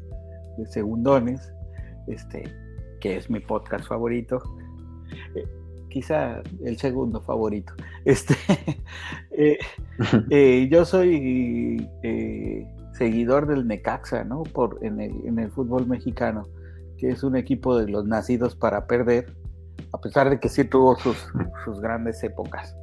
de 0.58 0.66
Segundones, 0.66 1.52
este, 2.08 2.44
que 3.00 3.16
es 3.16 3.30
mi 3.30 3.40
podcast 3.40 3.87
favorito. 3.87 4.42
Eh, 5.35 5.46
quizá 5.88 6.42
el 6.64 6.78
segundo 6.78 7.20
favorito. 7.20 7.72
Este, 8.04 8.35
eh, 9.30 9.58
eh, 10.30 10.68
yo 10.70 10.85
soy 10.85 11.88
seguidor 12.92 13.46
del 13.46 13.66
Necaxa, 13.66 14.24
¿no? 14.24 14.42
Por, 14.42 14.78
en, 14.82 15.00
el, 15.00 15.12
en 15.26 15.38
el 15.38 15.50
fútbol 15.50 15.87
mexicano, 15.87 16.48
que 16.98 17.11
es 17.11 17.22
un 17.22 17.37
equipo 17.37 17.78
de 17.78 17.90
los 17.90 18.06
nacidos 18.06 18.56
para 18.56 18.87
perder, 18.87 19.32
a 19.92 19.98
pesar 19.98 20.31
de 20.31 20.40
que 20.40 20.48
sí 20.48 20.64
tuvo 20.64 20.96
sus, 20.96 21.16
sus 21.64 21.81
grandes 21.81 22.22
épocas. 22.24 22.76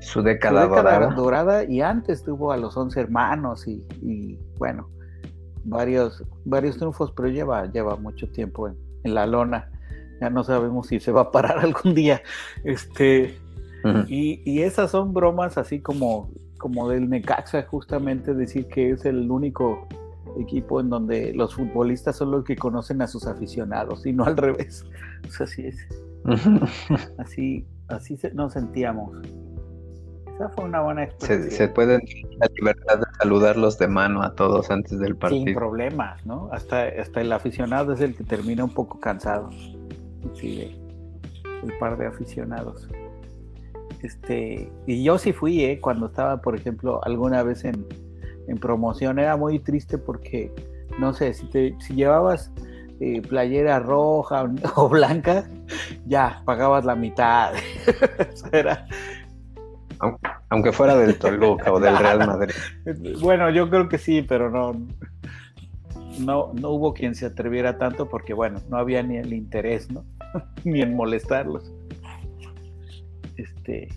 Su 0.00 0.20
Su 0.20 0.22
década, 0.22 0.62
década 0.62 0.82
dorada. 0.82 1.14
dorada 1.14 1.64
y 1.64 1.80
antes 1.80 2.22
tuvo 2.22 2.52
a 2.52 2.56
los 2.56 2.76
11 2.76 3.00
hermanos 3.00 3.66
y, 3.66 3.86
y, 4.02 4.38
bueno, 4.58 4.90
varios, 5.64 6.22
varios 6.44 6.76
triunfos, 6.76 7.12
pero 7.12 7.28
lleva, 7.28 7.66
lleva 7.70 7.96
mucho 7.96 8.28
tiempo 8.30 8.68
en, 8.68 8.76
en, 9.04 9.14
la 9.14 9.26
lona. 9.26 9.70
Ya 10.20 10.28
no 10.28 10.44
sabemos 10.44 10.88
si 10.88 11.00
se 11.00 11.10
va 11.10 11.22
a 11.22 11.30
parar 11.30 11.58
algún 11.60 11.94
día. 11.94 12.20
Este, 12.64 13.38
uh 13.84 13.88
-huh. 13.88 14.04
y, 14.08 14.42
y, 14.44 14.62
esas 14.62 14.90
son 14.90 15.14
bromas 15.14 15.56
así 15.56 15.80
como, 15.80 16.30
como 16.58 16.90
del 16.90 17.08
Necaxa, 17.08 17.62
justamente 17.62 18.34
decir 18.34 18.68
que 18.68 18.90
es 18.90 19.06
el 19.06 19.30
único 19.30 19.88
equipo 20.38 20.80
en 20.80 20.90
donde 20.90 21.32
los 21.32 21.54
futbolistas 21.54 22.16
son 22.16 22.30
los 22.30 22.44
que 22.44 22.56
conocen 22.56 23.00
a 23.02 23.06
sus 23.06 23.26
aficionados 23.26 24.04
y 24.04 24.12
no 24.12 24.24
al 24.24 24.36
revés. 24.36 24.84
Sea, 25.28 25.44
así 25.44 25.66
es. 25.66 25.76
así, 27.18 27.66
así 27.88 28.18
nos 28.34 28.52
sentíamos. 28.52 29.18
Esa 30.34 30.48
fue 30.48 30.64
una 30.64 30.80
buena 30.80 31.04
experiencia. 31.04 31.50
Se, 31.50 31.56
se 31.56 31.68
puede 31.68 31.98
la 32.38 32.48
libertad 32.56 32.98
de 32.98 33.04
saludarlos 33.18 33.78
de 33.78 33.86
mano 33.86 34.22
a 34.22 34.34
todos 34.34 34.70
antes 34.70 34.98
del 34.98 35.16
partido. 35.16 35.44
Sin 35.44 35.54
problemas, 35.54 36.24
¿no? 36.26 36.48
Hasta, 36.50 36.88
hasta 37.00 37.20
el 37.20 37.32
aficionado 37.32 37.92
es 37.92 38.00
el 38.00 38.16
que 38.16 38.24
termina 38.24 38.64
un 38.64 38.74
poco 38.74 38.98
cansado. 38.98 39.50
Sí, 40.34 40.76
el 41.62 41.78
par 41.78 41.96
de 41.98 42.06
aficionados. 42.06 42.88
Este, 44.02 44.70
y 44.86 45.04
yo 45.04 45.18
sí 45.18 45.32
fui, 45.32 45.64
¿eh? 45.64 45.80
Cuando 45.80 46.06
estaba, 46.06 46.40
por 46.40 46.56
ejemplo, 46.56 47.00
alguna 47.04 47.42
vez 47.42 47.64
en, 47.64 47.86
en 48.48 48.58
promoción, 48.58 49.18
era 49.18 49.36
muy 49.36 49.60
triste 49.60 49.98
porque, 49.98 50.52
no 50.98 51.14
sé, 51.14 51.32
si, 51.32 51.46
te, 51.46 51.76
si 51.80 51.94
llevabas 51.94 52.50
eh, 53.04 53.20
playera 53.20 53.80
roja 53.80 54.50
o 54.76 54.88
blanca, 54.88 55.44
ya 56.06 56.40
pagabas 56.46 56.86
la 56.86 56.94
mitad. 56.94 57.52
era, 58.52 58.86
aunque 60.48 60.72
fuera 60.72 60.96
del 60.96 61.18
Toluca 61.18 61.70
o 61.70 61.78
del 61.78 61.98
Real 61.98 62.26
Madrid. 62.26 62.54
Bueno, 63.20 63.50
yo 63.50 63.68
creo 63.68 63.88
que 63.88 63.98
sí, 63.98 64.22
pero 64.22 64.50
no, 64.50 64.72
no, 66.20 66.52
no 66.54 66.70
hubo 66.70 66.94
quien 66.94 67.14
se 67.14 67.26
atreviera 67.26 67.76
tanto 67.76 68.08
porque, 68.08 68.32
bueno, 68.32 68.60
no 68.70 68.78
había 68.78 69.02
ni 69.02 69.16
el 69.16 69.34
interés, 69.34 69.90
¿no? 69.90 70.04
ni 70.64 70.80
en 70.80 70.96
molestarlos. 70.96 71.72
Este. 73.36 73.88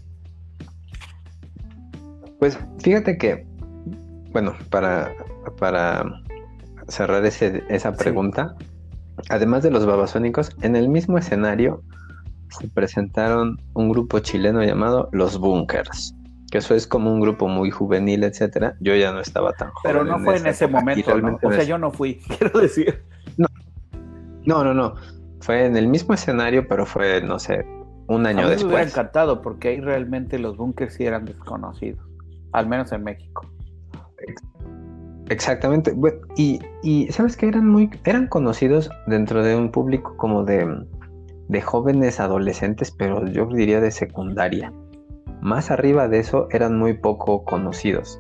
Pues 2.39 2.60
fíjate 2.80 3.17
que, 3.17 3.46
bueno, 4.32 4.54
para, 4.70 5.13
para 5.60 6.04
cerrar 6.88 7.26
ese, 7.26 7.63
esa 7.70 7.93
pregunta, 7.93 8.56
sí. 8.60 8.66
Además 9.30 9.63
de 9.63 9.71
los 9.71 9.86
babasónicos, 9.86 10.56
en 10.62 10.75
el 10.75 10.89
mismo 10.89 11.17
escenario 11.17 11.84
se 12.49 12.67
presentaron 12.67 13.62
un 13.73 13.89
grupo 13.89 14.19
chileno 14.19 14.63
llamado 14.63 15.10
Los 15.12 15.38
Bunkers, 15.39 16.15
que 16.51 16.60
eso 16.60 16.75
es 16.75 16.88
como 16.88 17.12
un 17.12 17.19
grupo 17.19 17.47
muy 17.47 17.71
juvenil, 17.71 18.23
etcétera. 18.23 18.75
Yo 18.80 18.95
ya 18.95 19.12
no 19.12 19.19
estaba 19.19 19.53
tan 19.53 19.69
joven. 19.71 19.93
Pero 19.93 20.06
no 20.06 20.19
fue 20.19 20.38
en 20.38 20.47
ese 20.47 20.67
momento, 20.67 21.17
¿no? 21.19 21.38
o 21.41 21.51
sea, 21.51 21.63
yo 21.63 21.77
no 21.77 21.91
fui, 21.91 22.15
quiero 22.38 22.60
decir. 22.60 23.03
No, 23.38 23.47
no, 24.45 24.63
no, 24.63 24.73
no. 24.73 24.95
Fue 25.41 25.65
en 25.65 25.77
el 25.77 25.88
mismo 25.88 26.13
escenario, 26.13 26.67
pero 26.67 26.86
fue, 26.86 27.21
no 27.21 27.38
sé, 27.38 27.65
un 28.08 28.25
año 28.25 28.39
A 28.39 28.43
mí 28.43 28.49
después. 28.49 28.63
Me 28.63 28.75
hubiera 28.75 28.89
encantado, 28.89 29.41
porque 29.41 29.69
ahí 29.69 29.82
realmente 29.82 30.39
los 30.39 30.58
bunkers 30.58 30.93
sí 30.93 31.06
eran 31.06 31.25
desconocidos, 31.25 32.03
al 32.53 32.67
menos 32.67 32.91
en 32.91 33.03
México. 33.03 33.45
Exactamente. 35.30 35.94
Y, 36.36 37.08
sabes 37.12 37.38
que 37.38 37.48
eran 37.48 37.68
muy, 37.68 37.90
eran 38.06 38.28
conocidos 38.28 38.90
dentro 39.08 39.44
de 39.44 39.56
un 39.56 39.72
público 39.72 40.16
como 40.18 40.44
de 40.44 40.86
de 41.50 41.62
jóvenes 41.62 42.20
adolescentes, 42.20 42.92
pero 42.92 43.26
yo 43.26 43.46
diría 43.46 43.80
de 43.80 43.92
secundaria. 43.92 44.74
Más 45.42 45.72
arriba 45.72 46.08
de 46.08 46.20
eso 46.20 46.48
eran 46.52 46.78
muy 46.78 46.94
poco 46.94 47.46
conocidos. 47.46 48.20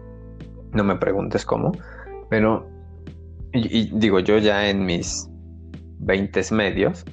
No 0.71 0.83
me 0.83 0.95
preguntes 0.95 1.45
cómo, 1.45 1.73
pero 2.29 2.69
y, 3.51 3.79
y 3.79 3.91
digo 3.93 4.19
yo 4.19 4.37
ya 4.37 4.69
en 4.69 4.85
mis 4.85 5.29
20 5.99 6.41
medios, 6.51 7.05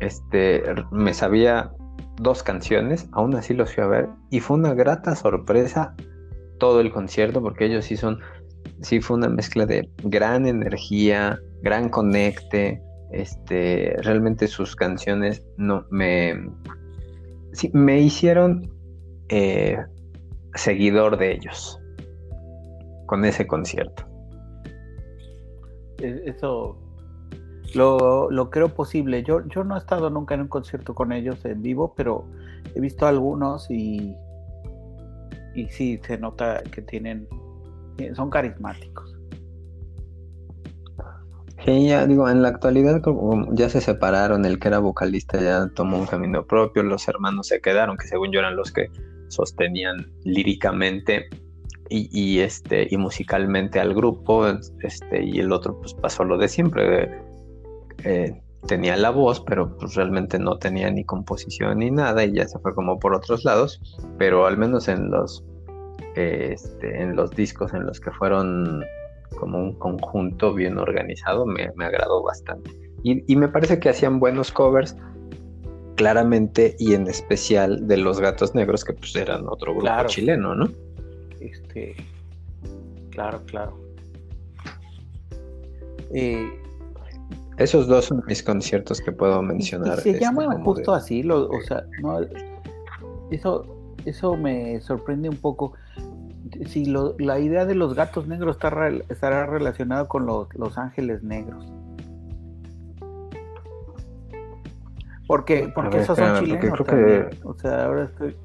este, 0.00 0.62
me 0.90 1.12
sabía 1.14 1.72
dos 2.20 2.42
canciones, 2.42 3.08
aún 3.12 3.34
así 3.34 3.54
los 3.54 3.74
fui 3.74 3.82
a 3.82 3.86
ver 3.86 4.08
y 4.30 4.40
fue 4.40 4.56
una 4.56 4.74
grata 4.74 5.14
sorpresa 5.16 5.94
todo 6.58 6.80
el 6.80 6.92
concierto 6.92 7.42
porque 7.42 7.66
ellos 7.66 7.84
sí 7.86 7.96
son, 7.96 8.20
sí 8.82 9.00
fue 9.00 9.16
una 9.16 9.28
mezcla 9.28 9.66
de 9.66 9.88
gran 10.04 10.46
energía, 10.46 11.38
gran 11.62 11.88
conecte, 11.88 12.82
este, 13.12 13.94
realmente 14.02 14.48
sus 14.48 14.74
canciones 14.74 15.44
no 15.56 15.84
me, 15.90 16.34
sí, 17.52 17.70
me 17.74 18.00
hicieron 18.00 18.72
eh, 19.28 19.76
seguidor 20.54 21.18
de 21.18 21.32
ellos 21.32 21.78
con 23.06 23.24
ese 23.24 23.46
concierto. 23.46 24.06
Eso 25.98 26.78
lo, 27.74 28.30
lo, 28.30 28.50
creo 28.50 28.68
posible. 28.74 29.22
Yo, 29.22 29.46
yo 29.46 29.64
no 29.64 29.76
he 29.76 29.78
estado 29.78 30.10
nunca 30.10 30.34
en 30.34 30.42
un 30.42 30.48
concierto 30.48 30.94
con 30.94 31.12
ellos 31.12 31.44
en 31.44 31.62
vivo, 31.62 31.94
pero 31.96 32.24
he 32.74 32.80
visto 32.80 33.06
algunos 33.06 33.70
y, 33.70 34.16
y 35.54 35.68
sí 35.68 36.00
se 36.04 36.18
nota 36.18 36.62
que 36.62 36.82
tienen, 36.82 37.28
son 38.14 38.30
carismáticos. 38.30 39.16
Sí, 41.64 41.86
ya 41.86 42.06
digo, 42.06 42.28
en 42.28 42.42
la 42.42 42.48
actualidad 42.48 43.00
ya 43.52 43.68
se 43.68 43.80
separaron, 43.80 44.44
el 44.44 44.58
que 44.58 44.68
era 44.68 44.80
vocalista 44.80 45.40
ya 45.40 45.68
tomó 45.68 45.98
un 45.98 46.06
camino 46.06 46.44
propio, 46.44 46.82
los 46.82 47.06
hermanos 47.06 47.46
se 47.46 47.60
quedaron, 47.60 47.96
que 47.96 48.08
según 48.08 48.32
yo 48.32 48.40
eran 48.40 48.56
los 48.56 48.72
que 48.72 48.90
sostenían 49.28 50.10
líricamente 50.24 51.28
y, 51.88 52.40
este 52.40 52.88
y 52.90 52.96
musicalmente 52.96 53.78
al 53.78 53.94
grupo, 53.94 54.46
este 54.80 55.24
y 55.24 55.38
el 55.38 55.52
otro 55.52 55.78
pues 55.78 55.94
pasó 55.94 56.24
lo 56.24 56.36
de 56.38 56.48
siempre, 56.48 57.22
eh, 58.02 58.42
tenía 58.66 58.96
la 58.96 59.10
voz, 59.10 59.40
pero 59.40 59.76
pues 59.76 59.94
realmente 59.94 60.38
no 60.38 60.58
tenía 60.58 60.90
ni 60.90 61.04
composición 61.04 61.78
ni 61.78 61.90
nada 61.90 62.24
y 62.24 62.32
ya 62.32 62.48
se 62.48 62.58
fue 62.58 62.74
como 62.74 62.98
por 62.98 63.14
otros 63.14 63.44
lados, 63.44 63.80
pero 64.18 64.46
al 64.46 64.56
menos 64.56 64.88
en 64.88 65.10
los 65.10 65.44
eh, 65.44 65.51
este, 66.14 67.02
en 67.02 67.16
los 67.16 67.30
discos 67.30 67.72
en 67.74 67.86
los 67.86 68.00
que 68.00 68.10
fueron 68.10 68.84
como 69.38 69.58
un 69.58 69.74
conjunto 69.74 70.54
bien 70.54 70.78
organizado, 70.78 71.46
me, 71.46 71.70
me 71.76 71.86
agradó 71.86 72.22
bastante. 72.22 72.70
Y, 73.04 73.34
me 73.34 73.48
parece 73.48 73.80
que 73.80 73.88
hacían 73.88 74.20
buenos 74.20 74.52
covers, 74.52 74.96
claramente 75.96 76.76
y 76.78 76.94
en 76.94 77.08
especial 77.08 77.88
de 77.88 77.96
los 77.96 78.20
Gatos 78.20 78.54
Negros, 78.54 78.84
que 78.84 78.92
pues 78.92 79.16
eran 79.16 79.48
otro 79.48 79.74
grupo 79.74 80.06
chileno, 80.06 80.54
¿no? 80.54 80.68
Este, 81.40 81.96
claro, 83.10 83.42
claro. 83.46 83.76
Eh, 86.14 86.48
Esos 87.58 87.88
dos 87.88 88.04
son 88.04 88.22
mis 88.28 88.42
conciertos 88.42 89.00
que 89.00 89.10
puedo 89.10 89.42
mencionar. 89.42 89.98
se 89.98 90.10
este, 90.10 90.20
llaman 90.20 90.62
justo 90.62 90.94
así, 90.94 91.28
o 91.28 91.60
sea, 91.62 91.84
no, 92.02 92.20
eso, 93.32 93.81
eso 94.04 94.36
me 94.36 94.80
sorprende 94.80 95.28
un 95.28 95.36
poco. 95.36 95.74
Si 96.66 96.84
la 96.86 97.38
idea 97.38 97.64
de 97.64 97.74
los 97.74 97.94
gatos 97.94 98.26
negros 98.26 98.56
está, 98.56 98.88
estará 99.08 99.46
relacionada 99.46 100.06
con 100.06 100.26
los, 100.26 100.52
los 100.54 100.76
ángeles 100.76 101.22
negros. 101.22 101.64
Porque, 105.26 105.72
porque 105.74 106.00
esos 106.00 106.18
son 106.18 106.44
chilenos 106.44 106.80
O 107.44 107.54
sea, 107.54 107.84
ahora 107.84 108.04
estoy... 108.04 108.36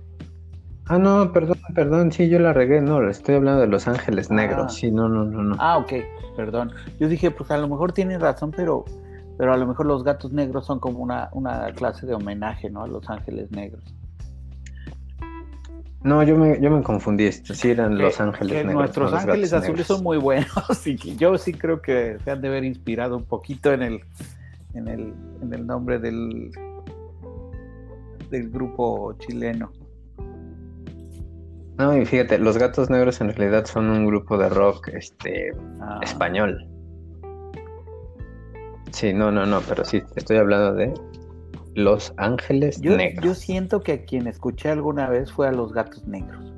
Ah, 0.86 0.98
no, 0.98 1.34
perdón, 1.34 1.58
perdón, 1.76 2.12
sí, 2.14 2.30
yo 2.30 2.40
la 2.40 2.54
regué, 2.54 2.80
no, 2.80 3.10
estoy 3.10 3.36
hablando 3.36 3.60
de 3.60 3.68
Los 3.68 3.90
Ángeles 3.90 4.32
Negros, 4.32 4.68
ah. 4.68 4.70
sí, 4.70 4.90
no, 4.90 5.10
no, 5.10 5.26
no, 5.26 5.44
no. 5.44 5.56
Ah, 5.60 5.78
ok, 5.80 5.92
perdón. 6.38 6.72
Yo 6.98 7.10
dije, 7.10 7.30
pues 7.30 7.52
a 7.52 7.58
lo 7.58 7.68
mejor 7.68 7.92
tiene 7.92 8.18
razón, 8.18 8.52
pero, 8.56 8.86
pero 9.38 9.52
a 9.52 9.58
lo 9.58 9.68
mejor 9.68 9.86
los 9.86 10.06
gatos 10.06 10.32
negros 10.32 10.66
son 10.66 10.80
como 10.80 11.00
una, 11.00 11.28
una 11.34 11.74
clase 11.74 12.06
de 12.06 12.14
homenaje, 12.14 12.70
¿no? 12.70 12.84
A 12.84 12.88
Los 12.88 13.10
Ángeles 13.10 13.52
Negros. 13.52 13.97
No, 16.08 16.24
yo 16.24 16.38
me, 16.38 16.58
yo 16.62 16.72
me 16.72 16.82
confundí, 16.84 17.30
sí 17.34 17.70
eran 17.70 17.98
Los 17.98 18.22
Ángeles 18.22 18.66
Negros. 18.66 18.76
Nuestros 18.76 19.14
Ángeles 19.14 19.52
Azules 19.52 19.88
son 19.88 20.04
muy 20.04 20.18
buenos, 20.18 20.48
y 20.88 20.96
yo 21.18 21.38
sí 21.38 21.52
creo 21.52 21.82
que 21.82 22.18
se 22.24 22.32
han 22.32 22.40
de 22.40 22.48
haber 22.48 22.64
inspirado 22.64 23.18
un 23.18 23.26
poquito 23.26 23.74
en 23.74 23.82
el, 23.82 24.00
en 24.74 24.88
el, 24.88 25.14
en 25.42 25.54
el 25.54 25.68
nombre 25.68 26.00
del, 26.00 26.50
del 28.30 28.50
grupo 28.50 29.18
chileno. 29.20 29.70
No, 31.78 31.98
y 31.98 32.06
fíjate, 32.06 32.38
los 32.38 32.58
Gatos 32.58 32.90
Negros 32.90 33.20
en 33.20 33.36
realidad 33.36 33.66
son 33.66 33.90
un 33.90 34.06
grupo 34.06 34.38
de 34.38 34.48
rock 34.48 34.88
este 34.94 35.52
ah. 35.82 36.00
español. 36.02 36.70
Sí, 38.92 39.14
no, 39.14 39.30
no, 39.30 39.46
no, 39.46 39.60
pero 39.68 39.84
sí, 39.84 40.02
estoy 40.16 40.38
hablando 40.38 40.74
de 40.74 40.94
Los 41.78 42.12
Ángeles 42.18 42.82
Negros. 42.82 43.24
Yo 43.24 43.36
siento 43.36 43.82
que 43.82 44.04
quien 44.04 44.26
escuché 44.26 44.72
alguna 44.72 45.08
vez 45.10 45.32
fue 45.32 45.48
a 45.48 45.52
Los 45.52 45.74
Gatos 45.74 46.08
Negros. 46.08 46.52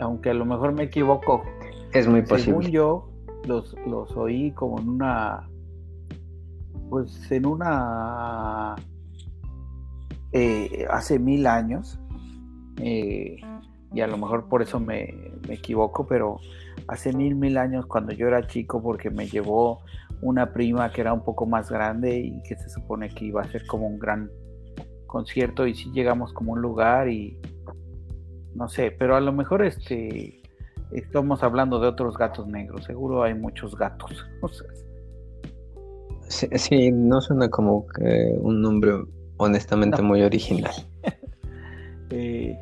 Aunque 0.00 0.30
a 0.30 0.34
lo 0.34 0.44
mejor 0.44 0.72
me 0.72 0.82
equivoco. 0.82 1.44
Es 1.92 2.08
muy 2.08 2.22
posible. 2.22 2.44
Según 2.44 2.66
yo, 2.72 3.08
los, 3.44 3.76
los 3.86 4.10
oí 4.16 4.50
como 4.50 4.80
en 4.80 4.88
una. 4.88 5.48
Pues 6.90 7.30
en 7.30 7.46
una 7.46 8.74
eh, 10.32 10.84
hace 10.90 11.20
mil 11.20 11.46
años, 11.46 12.00
eh, 12.78 13.36
y 13.92 14.00
a 14.00 14.08
lo 14.08 14.16
mejor 14.18 14.48
por 14.48 14.62
eso 14.62 14.80
me, 14.80 15.14
equivoco, 15.48 16.08
pero 16.08 16.40
hace 16.88 17.12
mil, 17.12 17.36
mil 17.36 17.56
años 17.56 17.86
cuando 17.86 18.12
yo 18.12 18.26
era 18.26 18.44
chico, 18.48 18.82
porque 18.82 19.10
me 19.10 19.28
llevó 19.28 19.82
una 20.22 20.52
prima 20.52 20.90
que 20.92 21.00
era 21.00 21.12
un 21.12 21.24
poco 21.24 21.46
más 21.46 21.70
grande 21.70 22.18
y 22.18 22.42
que 22.42 22.56
se 22.56 22.68
supone 22.68 23.08
que 23.08 23.26
iba 23.26 23.42
a 23.42 23.44
ser 23.44 23.66
como 23.66 23.86
un 23.86 23.98
gran 23.98 24.30
concierto 25.06 25.66
y 25.66 25.74
si 25.74 25.90
llegamos 25.92 26.32
como 26.32 26.52
un 26.52 26.60
lugar 26.60 27.08
y 27.08 27.38
no 28.54 28.68
sé, 28.68 28.90
pero 28.90 29.16
a 29.16 29.20
lo 29.20 29.32
mejor 29.32 29.64
este 29.64 30.40
estamos 30.92 31.42
hablando 31.42 31.80
de 31.80 31.88
otros 31.88 32.16
gatos 32.16 32.46
negros, 32.46 32.84
seguro 32.84 33.22
hay 33.22 33.34
muchos 33.34 33.76
gatos. 33.76 34.26
sí, 36.28 36.92
no 36.92 37.20
suena 37.20 37.48
como 37.48 37.86
que 37.86 38.34
un 38.38 38.62
nombre 38.62 38.92
honestamente 39.36 40.02
muy 40.02 40.22
original. 40.22 40.72
Eh, 42.10 42.56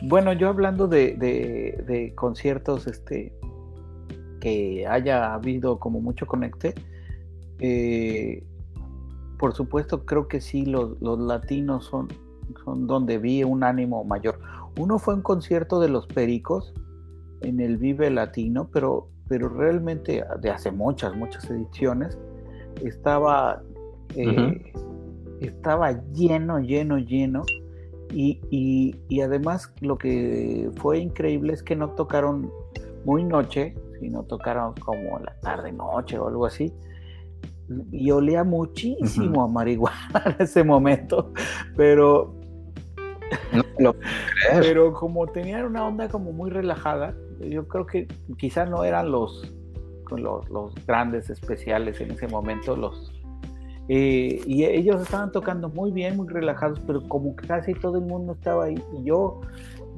bueno, 0.00 0.32
yo 0.32 0.48
hablando 0.48 0.88
de, 0.88 2.12
conciertos 2.14 2.86
este, 2.86 3.32
que 4.40 4.86
haya 4.86 5.34
habido 5.34 5.78
como 5.78 6.00
mucho 6.00 6.26
conecte, 6.26 6.74
eh, 7.58 8.42
por 9.38 9.54
supuesto 9.54 10.04
creo 10.04 10.28
que 10.28 10.40
sí, 10.40 10.66
los, 10.66 11.00
latinos 11.00 11.84
son, 11.84 12.08
son 12.64 12.86
donde 12.86 13.18
vi 13.18 13.44
un 13.44 13.62
ánimo 13.62 14.04
mayor. 14.04 14.40
Uno 14.78 14.98
fue 14.98 15.14
un 15.14 15.22
concierto 15.22 15.80
de 15.80 15.88
los 15.88 16.06
Pericos 16.06 16.74
en 17.42 17.60
el 17.60 17.76
Vive 17.76 18.10
Latino, 18.10 18.68
pero, 18.72 19.08
pero 19.28 19.48
realmente 19.48 20.24
de 20.40 20.50
hace 20.50 20.70
muchas, 20.70 21.14
muchas 21.16 21.48
ediciones, 21.50 22.18
estaba... 22.82 23.62
Eh, 24.16 24.72
estaba 25.40 25.92
lleno, 26.12 26.60
lleno, 26.60 26.98
lleno. 26.98 27.42
Y, 28.12 29.20
además 29.22 29.72
lo 29.80 29.96
que 29.96 30.70
fue 30.76 30.98
increíble 30.98 31.52
es 31.52 31.62
que 31.62 31.76
no 31.76 31.90
tocaron 31.90 32.50
muy 33.04 33.24
noche, 33.24 33.74
sino 34.00 34.24
tocaron 34.24 34.74
como 34.74 35.18
la 35.18 35.38
tarde 35.40 35.72
noche 35.72 36.18
o 36.18 36.28
algo 36.28 36.46
así. 36.46 36.72
Y 37.92 38.10
olía 38.10 38.42
muchísimo 38.42 39.44
a 39.44 39.48
marihuana 39.48 40.22
en 40.26 40.36
ese 40.40 40.64
momento, 40.64 41.32
pero 41.76 42.34
pero 44.60 44.92
como 44.92 45.26
tenían 45.28 45.66
una 45.66 45.86
onda 45.86 46.08
como 46.08 46.32
muy 46.32 46.50
relajada, 46.50 47.14
yo 47.38 47.68
creo 47.68 47.86
que 47.86 48.08
quizás 48.38 48.68
no 48.68 48.82
eran 48.82 49.12
los, 49.12 49.54
los, 50.10 50.48
los 50.50 50.74
grandes 50.86 51.30
especiales 51.30 52.00
en 52.00 52.10
ese 52.10 52.26
momento, 52.26 52.76
los 52.76 53.12
eh, 53.92 54.40
y 54.46 54.64
ellos 54.64 55.02
estaban 55.02 55.32
tocando 55.32 55.68
muy 55.68 55.90
bien, 55.90 56.16
muy 56.16 56.28
relajados, 56.28 56.78
pero 56.86 57.02
como 57.08 57.34
casi 57.34 57.74
todo 57.74 57.98
el 57.98 58.04
mundo 58.04 58.34
estaba 58.34 58.66
ahí. 58.66 58.80
Y 58.96 59.02
yo, 59.02 59.40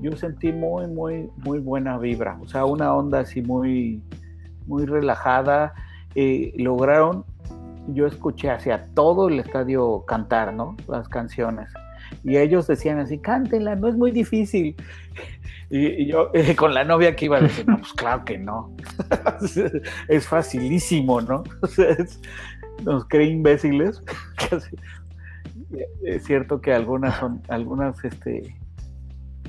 yo 0.00 0.16
sentí 0.16 0.52
muy, 0.52 0.86
muy, 0.86 1.28
muy 1.36 1.58
buena 1.58 1.98
vibra. 1.98 2.38
O 2.42 2.48
sea, 2.48 2.64
una 2.64 2.94
onda 2.94 3.20
así 3.20 3.42
muy, 3.42 4.02
muy 4.66 4.86
relajada. 4.86 5.74
Eh, 6.14 6.52
lograron, 6.56 7.24
yo 7.88 8.06
escuché 8.06 8.50
hacia 8.50 8.86
todo 8.94 9.28
el 9.28 9.40
estadio 9.40 10.04
cantar, 10.06 10.52
¿no? 10.52 10.76
Las 10.88 11.08
canciones. 11.08 11.68
Y 12.24 12.36
ellos 12.36 12.66
decían 12.66 12.98
así, 12.98 13.18
cántenla, 13.18 13.76
no 13.76 13.88
es 13.88 13.96
muy 13.96 14.10
difícil. 14.10 14.76
Y, 15.74 16.04
yo 16.04 16.30
con 16.58 16.74
la 16.74 16.84
novia 16.84 17.16
que 17.16 17.24
iba 17.24 17.38
a 17.38 17.40
no, 17.40 17.78
pues 17.78 17.94
claro 17.94 18.26
que 18.26 18.36
no. 18.36 18.76
es 20.08 20.28
facilísimo, 20.28 21.22
¿no? 21.22 21.44
Nos 22.84 23.06
cree 23.06 23.28
imbéciles. 23.28 24.02
es 26.04 26.24
cierto 26.24 26.60
que 26.60 26.74
algunas 26.74 27.18
son, 27.18 27.40
algunas 27.48 28.04
este, 28.04 28.54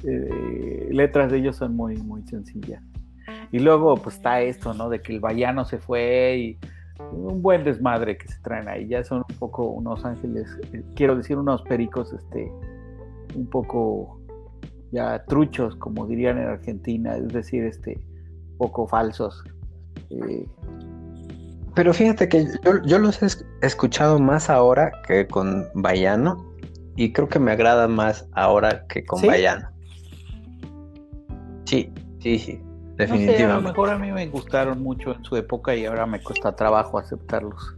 eh, 0.03 0.89
letras 0.91 1.31
de 1.31 1.37
ellos 1.39 1.55
son 1.55 1.75
muy, 1.75 1.97
muy 1.97 2.23
sencillas. 2.23 2.83
Y 3.51 3.59
luego 3.59 3.95
pues 3.95 4.15
está 4.15 4.41
esto, 4.41 4.73
¿no? 4.73 4.89
De 4.89 5.01
que 5.01 5.13
el 5.13 5.19
vallano 5.19 5.65
se 5.65 5.77
fue 5.77 6.37
y 6.37 6.57
un 7.11 7.41
buen 7.41 7.63
desmadre 7.63 8.17
que 8.17 8.27
se 8.27 8.41
traen 8.41 8.67
ahí. 8.67 8.87
Ya 8.87 9.03
son 9.03 9.23
un 9.29 9.37
poco 9.37 9.65
unos 9.65 10.03
ángeles, 10.05 10.47
eh, 10.73 10.83
quiero 10.95 11.15
decir 11.15 11.37
unos 11.37 11.61
pericos, 11.63 12.13
este, 12.13 12.51
un 13.35 13.49
poco 13.49 14.19
ya 14.91 15.23
truchos, 15.25 15.75
como 15.75 16.05
dirían 16.05 16.37
en 16.37 16.47
Argentina, 16.47 17.15
es 17.17 17.27
decir, 17.29 17.63
este, 17.63 17.99
poco 18.57 18.87
falsos. 18.87 19.43
Eh, 20.09 20.47
pero 21.75 21.93
fíjate 21.93 22.29
que 22.29 22.47
yo, 22.85 22.99
los 22.99 23.21
he 23.23 23.27
escuchado 23.65 24.19
más 24.19 24.49
ahora 24.49 24.91
que 25.07 25.25
con 25.27 25.67
Bayano 25.73 26.53
y 26.95 27.11
creo 27.11 27.27
que 27.27 27.39
me 27.39 27.51
agrada 27.51 27.87
más 27.87 28.27
ahora 28.33 28.85
que 28.87 29.03
con 29.03 29.25
Bayano. 29.25 29.72
Sí, 31.73 31.91
sí, 32.19 32.37
sí, 32.37 32.61
definitivamente. 32.97 33.43
a 33.45 33.55
lo 33.55 33.61
mejor 33.61 33.89
a 33.89 33.97
mí 33.97 34.11
me 34.11 34.27
gustaron 34.27 34.83
mucho 34.83 35.15
en 35.15 35.23
su 35.23 35.35
época 35.35 35.75
y 35.75 35.85
ahora 35.85 36.05
me 36.05 36.21
cuesta 36.21 36.55
trabajo 36.55 36.99
aceptarlos. 36.99 37.75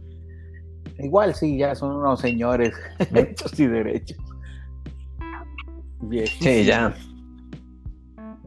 Igual 0.98 1.34
sí, 1.34 1.56
ya 1.56 1.74
son 1.74 1.96
unos 1.96 2.20
señores 2.20 2.74
hechos 3.14 3.58
y 3.58 3.66
derechos. 3.66 4.18
Sí, 6.40 6.66
ya. 6.66 6.94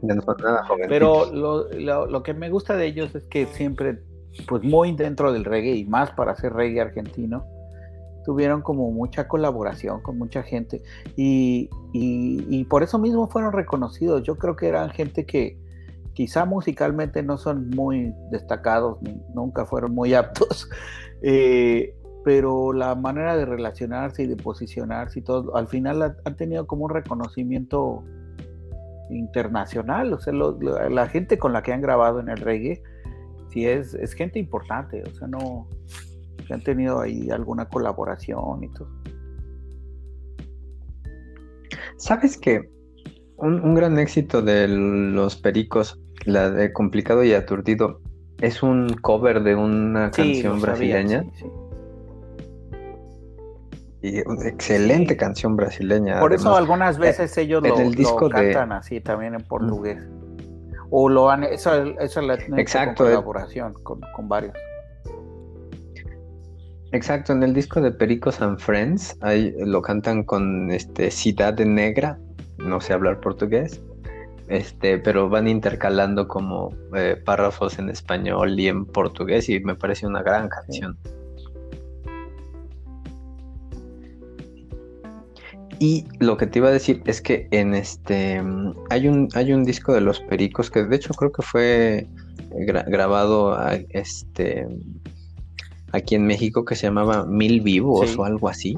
Ya 0.02 0.14
no 0.14 0.24
nada 0.38 0.66
Pero 0.88 1.34
lo, 1.34 2.06
lo 2.06 2.24
que 2.24 2.36
me 2.36 2.52
gusta 2.52 2.78
de 2.78 2.86
ellos 2.86 3.16
es 3.16 3.24
que 3.24 3.48
siempre 3.48 4.04
pues 4.48 4.64
muy 4.64 4.96
dentro 4.96 5.34
del 5.34 5.46
reggae 5.46 5.78
y 5.78 5.86
más 5.86 6.12
para 6.12 6.34
hacer 6.34 6.54
reggae 6.54 6.80
argentino, 6.80 7.44
tuvieron 8.26 8.62
como 8.62 8.92
mucha 8.92 9.28
colaboración 9.28 10.02
con 10.02 10.18
mucha 10.18 10.44
gente 10.44 10.82
y, 11.16 11.70
por 12.70 12.84
eso 12.84 13.00
mismo 13.00 13.28
fueron 13.28 13.54
reconocidos. 13.54 14.24
Yo 14.24 14.38
creo 14.38 14.56
que 14.56 14.68
eran 14.68 14.90
gente 14.92 15.26
que 15.26 15.58
quizá 16.14 16.46
musicalmente 16.46 17.24
no 17.24 17.38
son 17.38 17.70
muy 17.70 18.14
destacados, 18.32 19.02
ni 19.02 19.20
nunca 19.34 19.66
fueron 19.66 19.94
muy 19.94 20.14
aptos, 20.16 20.70
eh, 21.22 21.96
pero 22.24 22.74
la 22.74 22.96
manera 22.96 23.36
de 23.38 23.46
relacionarse 23.46 24.24
y 24.24 24.28
de 24.28 24.36
posicionarse 24.36 25.20
y 25.20 25.22
todo, 25.22 25.56
al 25.56 25.68
final 25.68 26.18
han 26.24 26.36
tenido 26.36 26.68
como 26.68 26.86
un 26.86 26.92
reconocimiento 26.92 28.04
internacional. 29.10 30.14
O 30.14 30.20
sea, 30.20 30.34
la 30.34 31.08
gente 31.08 31.40
con 31.40 31.54
la 31.54 31.64
que 31.64 31.74
han 31.74 31.82
grabado 31.82 32.20
en 32.20 32.30
el 32.30 32.38
reggae 32.38 32.84
sí 33.50 33.66
es, 33.66 33.94
es 33.96 34.14
gente 34.14 34.38
importante, 34.40 35.04
o 35.04 35.16
sea, 35.16 35.28
no, 35.28 35.68
que 36.46 36.54
han 36.54 36.64
tenido 36.64 37.02
ahí 37.02 37.30
alguna 37.30 37.68
colaboración 37.68 38.64
y 38.64 38.70
todo. 38.70 38.90
¿Sabes 41.98 42.38
que 42.38 42.70
un, 43.38 43.76
gran 43.76 44.00
éxito 44.00 44.42
de 44.42 44.68
los 44.68 45.36
pericos, 45.36 46.00
la 46.26 46.50
de 46.50 46.72
Complicado 46.74 47.24
y 47.24 47.34
Aturdido, 47.34 48.02
es 48.40 48.64
un 48.64 48.90
cover 49.02 49.44
de 49.44 49.56
una 49.56 50.12
canción 50.12 50.62
brasileña? 50.62 51.26
Y 54.02 54.22
una 54.26 54.48
excelente 54.48 55.18
canción 55.18 55.58
brasileña. 55.58 56.22
Por 56.22 56.34
eso 56.34 56.56
algunas 56.56 56.96
eh, 56.98 57.02
veces 57.02 57.38
ellos 57.38 57.62
lo, 57.62 58.30
cantan 58.30 58.72
así 58.72 59.02
también 59.02 59.36
en 59.36 59.42
portugués. 59.42 60.02
O 60.90 61.10
lo 61.10 61.30
han, 61.30 61.44
eso, 61.44 61.84
eso 62.00 62.22
es 62.22 62.26
la 62.26 62.34
Exacto, 62.60 63.04
eh. 63.04 63.10
colaboración 63.10 63.74
con, 63.84 64.00
con, 64.16 64.30
varios. 64.30 64.54
Exacto, 66.92 67.34
en 67.34 67.44
el 67.44 67.54
disco 67.54 67.82
de 67.82 67.92
Pericos 67.92 68.42
and 68.42 68.58
Friends 68.58 69.16
ahí 69.22 69.54
lo 69.60 69.82
cantan 69.82 70.24
con 70.24 70.72
este 70.72 71.12
de 71.12 71.66
Negra, 71.66 72.18
no 72.58 72.82
sé 72.82 72.94
hablar 72.94 73.20
portugués, 73.20 73.80
este, 74.48 74.98
pero 74.98 75.30
van 75.30 75.48
intercalando 75.48 76.28
como 76.28 76.76
eh, 76.96 77.16
párrafos 77.24 77.78
en 77.78 77.90
español 77.90 78.60
y 78.60 78.68
en 78.70 78.86
portugués 78.86 79.50
y 79.50 79.60
me 79.60 79.76
parece 79.76 80.08
una 80.08 80.24
gran 80.24 80.50
canción. 80.50 80.98
Y 85.78 86.06
lo 86.20 86.38
que 86.38 86.48
te 86.48 86.60
iba 86.60 86.70
a 86.70 86.72
decir 86.72 87.04
es 87.06 87.22
que 87.22 87.48
en 87.52 87.76
este 87.76 88.42
hay 88.90 89.08
un 89.08 89.30
hay 89.36 89.54
un 89.54 89.64
disco 89.64 89.94
de 89.94 90.02
los 90.02 90.20
Pericos 90.20 90.72
que 90.72 90.84
de 90.84 90.96
hecho 90.96 91.14
creo 91.14 91.32
que 91.32 91.44
fue 91.44 92.08
grabado 92.88 93.58
este 93.92 94.68
aquí 95.92 96.16
en 96.16 96.26
México 96.26 96.66
que 96.66 96.76
se 96.76 96.88
llamaba 96.88 97.26
Mil 97.26 97.62
Vivos 97.62 98.18
o 98.18 98.26
algo 98.26 98.50
así. 98.50 98.78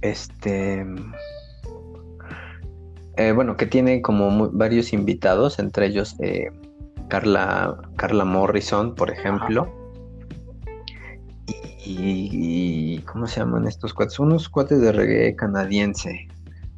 Este 0.00 0.84
eh, 3.16 3.32
bueno, 3.32 3.56
que 3.56 3.66
tiene 3.66 4.02
como 4.02 4.50
varios 4.50 4.92
invitados, 4.92 5.58
entre 5.58 5.86
ellos 5.86 6.16
eh, 6.20 6.50
Carla, 7.08 7.78
Carla 7.96 8.24
Morrison, 8.24 8.94
por 8.94 9.10
ejemplo. 9.10 9.72
Y, 11.86 12.98
¿cómo 13.00 13.26
se 13.26 13.40
llaman 13.40 13.68
estos 13.68 13.92
cuates? 13.92 14.18
Unos 14.18 14.48
cuates 14.48 14.80
de 14.80 14.90
reggae 14.90 15.36
canadiense. 15.36 16.28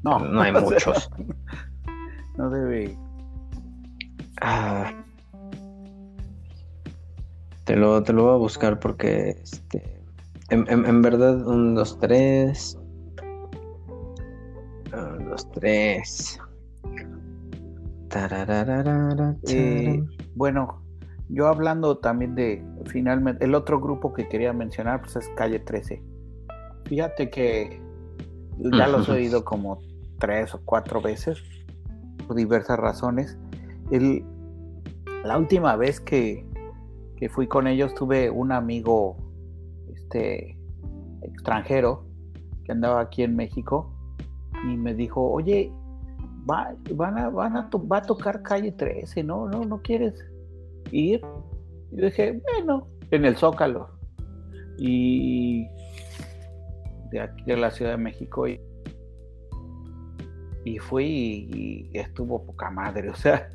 No, 0.03 0.19
no 0.19 0.43
hay 0.43 0.53
muchos. 0.61 1.09
no 2.37 2.51
debe. 2.51 2.99
Ah, 4.43 4.93
te 7.67 7.75
lo, 7.75 8.03
te 8.03 8.13
lo 8.13 8.23
voy 8.23 8.33
a 8.33 8.37
buscar 8.37 8.79
porque 8.79 9.31
este, 9.43 10.01
en, 10.51 11.03
verdad, 11.03 11.47
un, 11.47 11.75
dos, 11.75 11.99
tres. 11.99 12.79
Un, 14.93 15.29
dos, 15.29 15.51
tres. 15.53 16.41
Eh, 19.49 20.03
bueno, 20.37 20.81
yo 21.29 21.49
hablando 21.49 21.99
también 21.99 22.37
de, 22.37 22.65
finalmente, 22.87 23.45
el 23.45 23.55
otro 23.55 23.81
grupo 23.81 24.15
que 24.15 24.29
quería 24.29 24.53
mencionar, 24.53 25.01
pues 25.01 25.17
es 25.17 25.29
Calle 25.37 25.59
13. 25.59 26.01
Fíjate 26.85 27.29
que 27.31 27.83
ya 28.59 28.87
los 28.87 29.09
he 29.09 29.13
oído 29.13 29.45
como 29.45 29.83
tres 30.19 30.55
o 30.55 30.61
cuatro 30.65 31.03
veces, 31.03 31.43
por 32.27 32.37
diversas 32.37 32.79
razones. 32.79 33.37
El, 33.91 34.25
la 35.25 35.37
última 35.37 35.75
vez 35.75 36.01
que, 36.01 36.47
que 37.17 37.29
fui 37.29 37.47
con 37.47 37.67
ellos 37.67 37.95
tuve 37.95 38.31
un 38.31 38.53
amigo 38.53 39.17
este, 39.95 40.59
extranjero 41.23 42.05
que 42.65 42.73
andaba 42.73 43.01
aquí 43.01 43.23
en 43.23 43.37
México 43.37 43.93
y 44.65 44.77
me 44.77 44.95
dijo, 44.95 45.31
oye, 45.31 45.73
va, 46.49 46.75
van 46.95 47.19
a, 47.19 47.29
van 47.29 47.57
a 47.57 47.71
va 47.91 47.99
a 47.99 48.03
tocar 48.03 48.43
calle 48.43 48.73
13, 48.73 49.23
¿no? 49.25 49.49
¿No, 49.49 49.65
no 49.65 49.81
quieres? 49.83 50.15
ir. 50.93 51.21
Y 51.93 51.97
dije, 52.01 52.41
bueno, 52.53 52.89
en 53.11 53.25
el 53.25 53.37
Zócalo. 53.37 53.91
Y 54.79 55.67
de 57.11 57.21
aquí 57.21 57.45
de 57.47 57.57
la 57.57 57.71
Ciudad 57.71 57.93
de 57.93 57.99
México. 57.99 58.47
Y, 58.49 58.61
fui 60.79 61.05
y, 61.53 61.91
estuvo 61.93 62.45
poca 62.45 62.71
madre. 62.71 63.11
O 63.17 63.17
sea, 63.17 63.51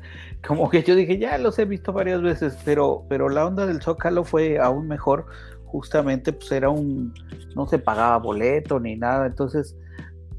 como 0.46 0.68
que 0.70 0.82
yo 0.82 0.94
dije, 0.94 1.18
ya 1.18 1.38
los 1.38 1.58
he 1.58 1.64
visto 1.64 1.92
varias 1.92 2.22
veces, 2.22 2.58
pero, 2.64 3.04
pero 3.08 3.28
la 3.28 3.46
onda 3.46 3.66
del 3.66 3.82
Zócalo 3.82 4.24
fue 4.24 4.58
aún 4.58 4.88
mejor. 4.88 5.26
Justamente, 5.66 6.32
pues 6.32 6.52
era 6.52 6.68
un, 6.68 7.14
no 7.56 7.66
se 7.66 7.78
pagaba 7.78 8.18
boleto 8.18 8.78
ni 8.78 8.96
nada. 8.96 9.26
Entonces, 9.26 9.76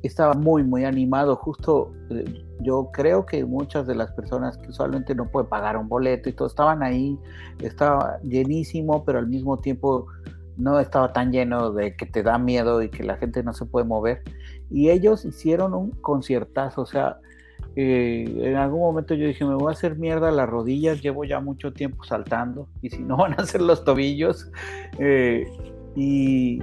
estaba 0.03 0.33
muy, 0.33 0.63
muy 0.63 0.85
animado. 0.85 1.35
Justo 1.35 1.93
eh, 2.09 2.45
yo 2.59 2.89
creo 2.91 3.25
que 3.25 3.45
muchas 3.45 3.87
de 3.87 3.95
las 3.95 4.11
personas 4.11 4.57
que 4.57 4.69
usualmente 4.69 5.15
no 5.15 5.29
pueden 5.29 5.49
pagar 5.49 5.77
un 5.77 5.87
boleto 5.87 6.29
y 6.29 6.33
todo 6.33 6.47
estaban 6.47 6.83
ahí, 6.83 7.17
estaba 7.59 8.19
llenísimo, 8.21 9.03
pero 9.05 9.19
al 9.19 9.27
mismo 9.27 9.57
tiempo 9.59 10.07
no 10.57 10.79
estaba 10.79 11.13
tan 11.13 11.31
lleno 11.31 11.71
de 11.71 11.95
que 11.95 12.05
te 12.05 12.21
da 12.21 12.37
miedo 12.37 12.81
y 12.81 12.89
que 12.89 13.03
la 13.03 13.17
gente 13.17 13.43
no 13.43 13.53
se 13.53 13.65
puede 13.65 13.85
mover. 13.85 14.21
Y 14.73 14.89
ellos 14.89 15.23
hicieron 15.23 15.73
un 15.73 15.91
conciertazo, 15.91 16.81
o 16.81 16.85
sea, 16.85 17.19
eh, 17.75 18.25
en 18.27 18.55
algún 18.55 18.81
momento 18.81 19.13
yo 19.13 19.27
dije, 19.27 19.45
me 19.45 19.55
voy 19.55 19.69
a 19.69 19.71
hacer 19.71 19.95
mierda 19.95 20.31
las 20.31 20.49
rodillas, 20.49 21.01
llevo 21.01 21.23
ya 21.25 21.39
mucho 21.39 21.71
tiempo 21.73 22.03
saltando, 22.03 22.67
y 22.81 22.89
si 22.89 23.03
no 23.03 23.17
van 23.17 23.39
a 23.39 23.45
ser 23.45 23.61
los 23.61 23.83
tobillos. 23.83 24.51
Eh, 24.99 25.47
y, 25.95 26.59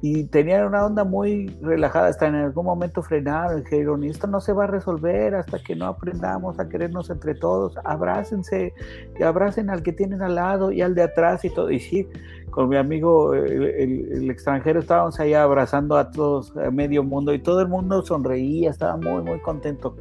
y 0.00 0.24
tenían 0.24 0.66
una 0.66 0.86
onda 0.86 1.02
muy 1.02 1.48
relajada, 1.60 2.08
hasta 2.08 2.28
en 2.28 2.36
algún 2.36 2.66
momento 2.66 3.02
frenaron, 3.02 3.64
dijeron, 3.64 4.04
esto 4.04 4.28
no 4.28 4.40
se 4.40 4.52
va 4.52 4.64
a 4.64 4.66
resolver 4.68 5.34
hasta 5.34 5.58
que 5.58 5.74
no 5.74 5.86
aprendamos 5.86 6.60
a 6.60 6.68
querernos 6.68 7.10
entre 7.10 7.34
todos, 7.34 7.76
abrácense 7.84 8.72
y 9.18 9.22
abracen 9.24 9.70
al 9.70 9.82
que 9.82 9.92
tienen 9.92 10.22
al 10.22 10.36
lado 10.36 10.70
y 10.70 10.82
al 10.82 10.94
de 10.94 11.02
atrás 11.02 11.44
y 11.44 11.50
todo. 11.50 11.70
Y 11.70 11.80
sí, 11.80 12.08
con 12.50 12.68
mi 12.68 12.76
amigo 12.76 13.34
el, 13.34 14.30
extranjero 14.30 14.78
estábamos 14.78 15.18
ahí 15.18 15.34
abrazando 15.34 15.96
a 15.96 16.10
todos, 16.10 16.56
a 16.56 16.70
medio 16.70 17.02
mundo, 17.02 17.34
y 17.34 17.40
todo 17.40 17.60
el 17.60 17.68
mundo 17.68 18.02
sonreía, 18.02 18.70
estaba 18.70 18.96
muy, 18.96 19.22
muy 19.24 19.40
contento. 19.40 19.96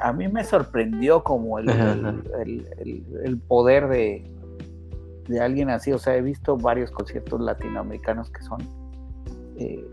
a 0.00 0.12
mí 0.12 0.28
me 0.28 0.44
sorprendió 0.44 1.24
como 1.24 1.58
el, 1.58 1.68
el 3.24 3.38
poder 3.48 3.88
de, 3.88 4.30
de 5.30 5.40
alguien 5.40 5.70
así, 5.70 5.92
o 5.92 5.98
sea, 5.98 6.16
he 6.16 6.22
visto 6.22 6.56
varios 6.56 6.90
conciertos 6.90 7.40
latinoamericanos 7.40 8.30
que 8.30 8.42
son 8.42 8.58
eh, 9.60 9.84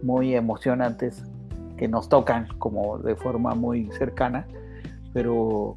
muy 0.00 0.36
emocionantes 0.36 1.24
que 1.76 1.88
nos 1.88 2.08
tocan 2.08 2.46
como 2.58 2.98
de 2.98 3.16
forma 3.16 3.56
muy 3.56 3.90
cercana, 3.90 4.46
pero 5.12 5.76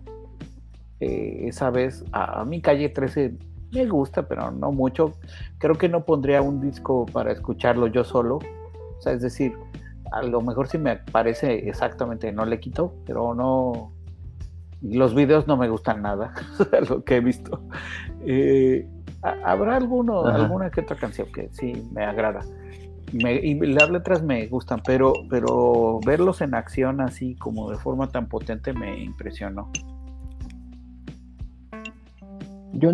eh, 1.00 1.48
esa 1.48 1.72
vez 1.72 2.06
a, 2.12 2.46
mi 2.46 2.62
calle 2.62 2.90
13 2.90 3.34
me 3.72 3.88
gusta, 3.88 4.28
pero 4.28 4.52
no 4.52 4.72
mucho. 4.72 5.14
Creo 5.58 5.76
que 5.76 5.90
no 5.90 6.06
pondría 6.06 6.44
un 6.44 6.62
disco 6.62 7.08
para 7.08 7.32
escucharlo 7.32 7.88
yo 7.88 8.04
solo. 8.04 8.36
O 8.36 9.02
sea, 9.02 9.14
es 9.14 9.24
decir, 9.24 9.54
a 10.12 10.22
lo 10.22 10.42
mejor 10.42 10.68
si 10.68 10.78
me 10.78 10.98
parece 10.98 11.68
exactamente, 11.68 12.32
no 12.32 12.46
le 12.46 12.60
quito, 12.60 12.94
pero 13.08 13.34
no. 13.34 13.92
Los 14.84 15.16
videos 15.16 15.48
no 15.48 15.58
me 15.58 15.68
gustan 15.68 16.04
nada, 16.04 16.34
lo 16.90 17.04
que 17.04 17.16
he 17.16 17.22
visto. 17.22 17.64
Eh, 18.24 18.88
habrá 19.22 19.78
alguno, 19.78 20.26
alguna 20.26 20.70
que 20.70 20.82
otra 20.82 20.96
canción 20.96 21.32
que 21.32 21.50
sí 21.54 21.90
me 21.92 22.04
agrada 22.04 22.42
y 23.14 23.54
las 23.56 23.90
letras 23.90 24.24
me 24.24 24.48
gustan, 24.48 24.82
pero, 24.86 25.14
pero 25.30 26.00
verlos 26.06 26.42
en 26.42 26.56
acción 26.56 27.02
así 27.02 27.36
como 27.36 27.70
de 27.70 27.78
forma 27.78 28.08
tan 28.10 28.28
potente 28.28 28.74
me 28.74 29.04
impresionó. 29.04 29.70
Yo 32.74 32.92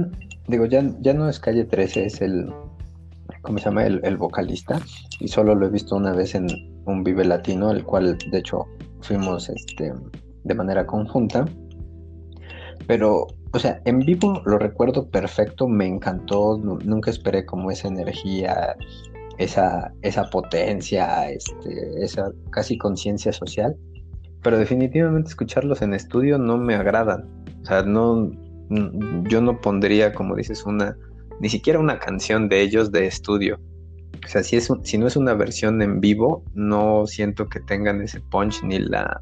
digo, 0.48 0.66
ya, 0.66 0.84
ya 1.02 1.14
no 1.14 1.30
es 1.30 1.40
calle 1.40 1.66
13, 1.66 2.06
es 2.06 2.22
el, 2.22 2.52
¿cómo 3.42 3.58
se 3.60 3.66
llama? 3.66 3.86
El, 3.86 4.18
vocalista. 4.18 4.80
Y 5.20 5.28
solo 5.28 5.56
lo 5.56 5.68
he 5.68 5.70
visto 5.70 5.96
una 5.96 6.14
vez 6.14 6.36
en 6.36 6.48
un 6.86 7.04
Vive 7.04 7.26
Latino, 7.26 7.72
el 7.72 7.84
cual 7.84 8.18
de 8.32 8.38
hecho 8.40 8.66
fuimos 9.02 9.50
este, 9.50 9.94
de 10.44 10.56
manera 10.56 10.86
conjunta. 10.86 11.46
Pero, 12.88 13.28
o 13.54 13.60
sea, 13.60 13.82
en 13.86 14.00
vivo 14.00 14.42
lo 14.46 14.58
recuerdo 14.58 15.10
perfecto, 15.10 15.68
me 15.68 15.86
encantó, 15.86 16.58
nunca 16.58 17.12
esperé 17.12 17.46
como 17.46 17.70
esa 17.70 17.88
energía, 17.88 18.76
esa, 19.38 19.94
esa 20.02 20.30
potencia, 20.30 21.30
este, 21.30 22.04
esa 22.04 22.32
casi 22.52 22.78
conciencia 22.78 23.32
social, 23.32 23.76
pero 24.42 24.58
definitivamente 24.58 25.30
escucharlos 25.30 25.82
en 25.82 25.94
estudio 25.94 26.38
no 26.38 26.58
me 26.58 26.76
agradan. 26.76 27.28
O 27.62 27.66
sea, 27.66 27.84
no, 27.84 28.32
yo 29.30 29.42
no 29.42 29.60
pondría, 29.60 30.14
como 30.14 30.36
dices, 30.36 30.66
una, 30.66 30.98
ni 31.40 31.50
siquiera 31.50 31.80
una 31.80 32.00
canción 32.00 32.50
de 32.50 32.62
ellos 32.62 32.92
de 32.92 33.08
estudio. 33.08 33.60
O 34.26 34.28
sea, 34.28 34.44
si, 34.44 34.58
es 34.58 34.72
si 34.84 34.98
no 34.98 35.08
es 35.08 35.16
una 35.16 35.34
versión 35.34 35.82
en 35.82 36.02
vivo, 36.02 36.44
no 36.54 37.06
siento 37.06 37.48
que 37.48 37.60
tengan 37.60 38.02
ese 38.02 38.20
punch 38.20 38.64
ni 38.64 38.80
la 38.80 39.22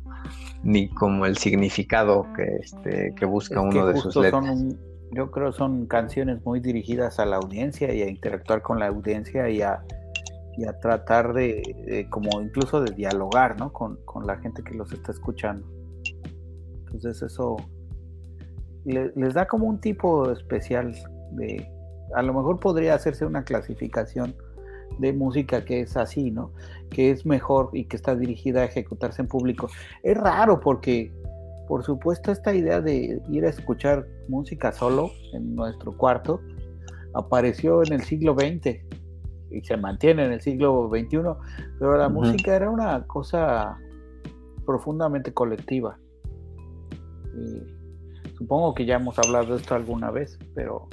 ni 0.64 0.90
como 0.90 1.28
el 1.28 1.38
significado 1.38 2.26
que, 2.36 2.44
este, 2.60 3.14
que 3.16 3.26
busca 3.26 3.62
uno 3.62 3.86
de 3.86 3.98
sus 3.98 4.16
letras. 4.16 4.44
Son 4.44 4.80
yo 5.12 5.32
creo 5.32 5.52
son 5.54 5.86
canciones 5.86 6.44
muy 6.44 6.60
dirigidas 6.60 7.20
a 7.20 7.26
la 7.26 7.38
audiencia 7.38 7.94
y 7.94 8.02
a 8.02 8.10
interactuar 8.10 8.62
con 8.62 8.80
la 8.80 8.88
audiencia 8.88 9.50
y 9.50 9.62
a, 9.62 9.84
tratar 10.82 11.34
de, 11.34 12.08
como 12.10 12.42
incluso 12.42 12.82
de 12.82 12.94
dialogar, 12.94 13.60
¿no? 13.60 13.72
Con, 13.74 14.00
la 14.26 14.38
gente 14.38 14.64
que 14.64 14.74
los 14.74 14.92
está 14.92 15.12
escuchando. 15.12 15.68
Entonces 16.86 17.22
eso 17.22 17.58
les 18.86 19.34
da 19.34 19.48
como 19.48 19.68
un 19.68 19.80
tipo 19.80 20.32
especial 20.32 20.96
de, 21.32 21.68
a 22.16 22.22
lo 22.22 22.34
mejor 22.34 22.60
podría 22.60 22.94
hacerse 22.94 23.26
una 23.26 23.44
clasificación 23.44 24.36
de 25.00 25.12
música 25.12 25.66
que 25.66 25.82
es 25.82 25.98
así, 25.98 26.32
¿no? 26.32 26.52
Que 26.90 27.12
es 27.12 27.26
mejor 27.26 27.70
y 27.74 27.86
que 27.86 27.98
está 27.98 28.16
dirigida 28.16 28.62
a 28.62 28.66
ejecutarse 28.66 29.22
en 29.22 29.28
público. 29.28 29.70
Es 30.04 30.16
raro 30.16 30.60
porque, 30.60 31.12
por 31.68 31.84
supuesto, 31.84 32.32
esta 32.32 32.54
idea 32.54 32.80
de 32.80 33.22
ir 33.30 33.46
a 33.46 33.50
escuchar 33.50 34.08
música 34.30 34.72
solo 34.72 35.12
en 35.34 35.56
nuestro 35.56 35.98
cuarto 35.98 36.40
apareció 37.14 37.84
en 37.84 37.94
el 37.94 38.04
siglo 38.04 38.36
XX 38.36 38.80
y 39.52 39.62
se 39.62 39.78
mantiene 39.78 40.26
en 40.26 40.34
el 40.34 40.42
siglo 40.42 40.90
XXI, 40.90 41.20
pero 41.80 41.98
la 41.98 42.10
música 42.10 42.56
era 42.56 42.70
una 42.70 43.06
cosa 43.08 43.78
profundamente 44.66 45.34
colectiva. 45.34 45.98
supongo 48.38 48.74
que 48.74 48.86
ya 48.86 48.96
hemos 48.96 49.18
hablado 49.20 49.54
de 49.54 49.62
esto 49.62 49.76
alguna 49.76 50.12
vez, 50.12 50.38
pero 50.54 50.88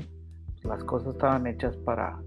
las 0.64 0.84
cosas 0.84 1.14
estaban 1.14 1.46
hechas 1.46 1.76
para 1.78 2.20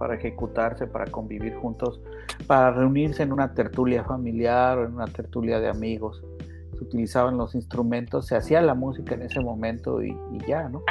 para 0.00 0.14
ejecutarse, 0.14 0.86
para 0.86 1.04
convivir 1.10 1.54
juntos, 1.56 2.00
para 2.46 2.70
reunirse 2.70 3.22
en 3.22 3.34
una 3.34 3.52
tertulia 3.52 4.02
familiar 4.02 4.78
o 4.78 4.86
en 4.86 4.94
una 4.94 5.04
tertulia 5.04 5.60
de 5.60 5.68
amigos. 5.68 6.24
Se 6.72 6.82
utilizaban 6.82 7.36
los 7.36 7.54
instrumentos, 7.54 8.26
se 8.26 8.34
hacía 8.34 8.62
la 8.62 8.72
música 8.72 9.14
en 9.14 9.20
ese 9.20 9.40
momento 9.40 10.02
y, 10.02 10.16
ya, 10.48 10.70
¿no? 10.70 10.82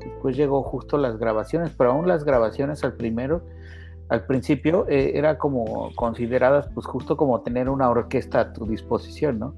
Después 0.00 0.36
llegó 0.36 0.62
justo 0.62 0.98
las 0.98 1.16
grabaciones, 1.16 1.70
pero 1.70 1.92
aún 1.92 2.06
las 2.06 2.22
grabaciones 2.22 2.84
al 2.84 2.92
primero, 2.92 3.46
al 4.10 4.26
principio, 4.26 4.86
eh, 4.88 5.12
era 5.14 5.38
como 5.38 5.94
consideradas 5.94 6.68
pues 6.74 6.86
justo 6.86 7.16
como 7.16 7.40
tener 7.40 7.68
una 7.68 7.88
orquesta 7.88 8.40
a 8.40 8.52
tu 8.52 8.66
disposición, 8.66 9.38
¿no? 9.38 9.54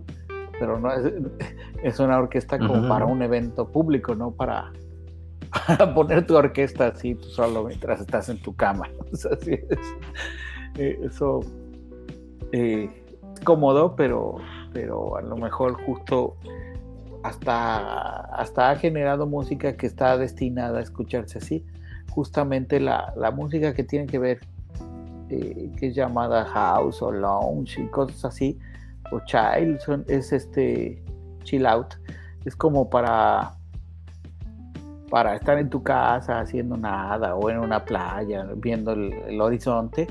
Pero 0.58 0.78
no 0.78 0.92
es, 0.92 1.12
es 1.82 1.98
una 1.98 2.18
orquesta 2.18 2.58
como 2.58 2.88
para 2.88 3.06
un 3.06 3.22
evento 3.22 3.66
público, 3.66 4.14
no 4.14 4.30
para 4.30 4.70
para 5.66 5.94
poner 5.94 6.26
tu 6.26 6.36
orquesta 6.36 6.88
así 6.88 7.14
tú 7.14 7.28
solo 7.28 7.64
mientras 7.64 8.00
estás 8.00 8.28
en 8.28 8.40
tu 8.40 8.54
cama. 8.54 8.88
así 9.12 9.52
es. 9.52 9.78
Eh, 10.78 10.98
eso 11.04 11.40
eh, 12.52 12.88
es 13.34 13.40
cómodo, 13.40 13.94
pero, 13.96 14.36
pero 14.72 15.16
a 15.16 15.22
lo 15.22 15.36
mejor 15.36 15.74
justo 15.84 16.36
hasta, 17.22 18.20
hasta 18.34 18.70
ha 18.70 18.76
generado 18.76 19.26
música 19.26 19.76
que 19.76 19.86
está 19.86 20.16
destinada 20.16 20.78
a 20.78 20.82
escucharse 20.82 21.38
así. 21.38 21.64
Justamente 22.14 22.78
la, 22.78 23.14
música 23.34 23.74
que 23.74 23.84
tiene 23.84 24.06
que 24.06 24.18
ver, 24.18 24.40
eh, 25.28 25.70
que 25.76 25.88
es 25.88 25.94
llamada 25.94 26.44
house 26.44 27.00
o 27.02 27.10
lounge 27.10 27.80
y 27.80 27.86
cosas 27.88 28.24
así, 28.24 28.58
o 29.10 29.20
child, 29.24 30.04
es 30.08 30.32
este 30.32 31.02
chill 31.44 31.66
out. 31.66 31.94
Es 32.44 32.56
como 32.56 32.88
para 32.90 33.54
para 35.12 35.36
estar 35.36 35.58
en 35.58 35.68
tu 35.68 35.82
casa 35.82 36.40
haciendo 36.40 36.74
nada 36.78 37.34
o 37.34 37.50
en 37.50 37.58
una 37.58 37.84
playa 37.84 38.46
viendo 38.56 38.92
el, 38.92 39.38
horizonte 39.42 40.06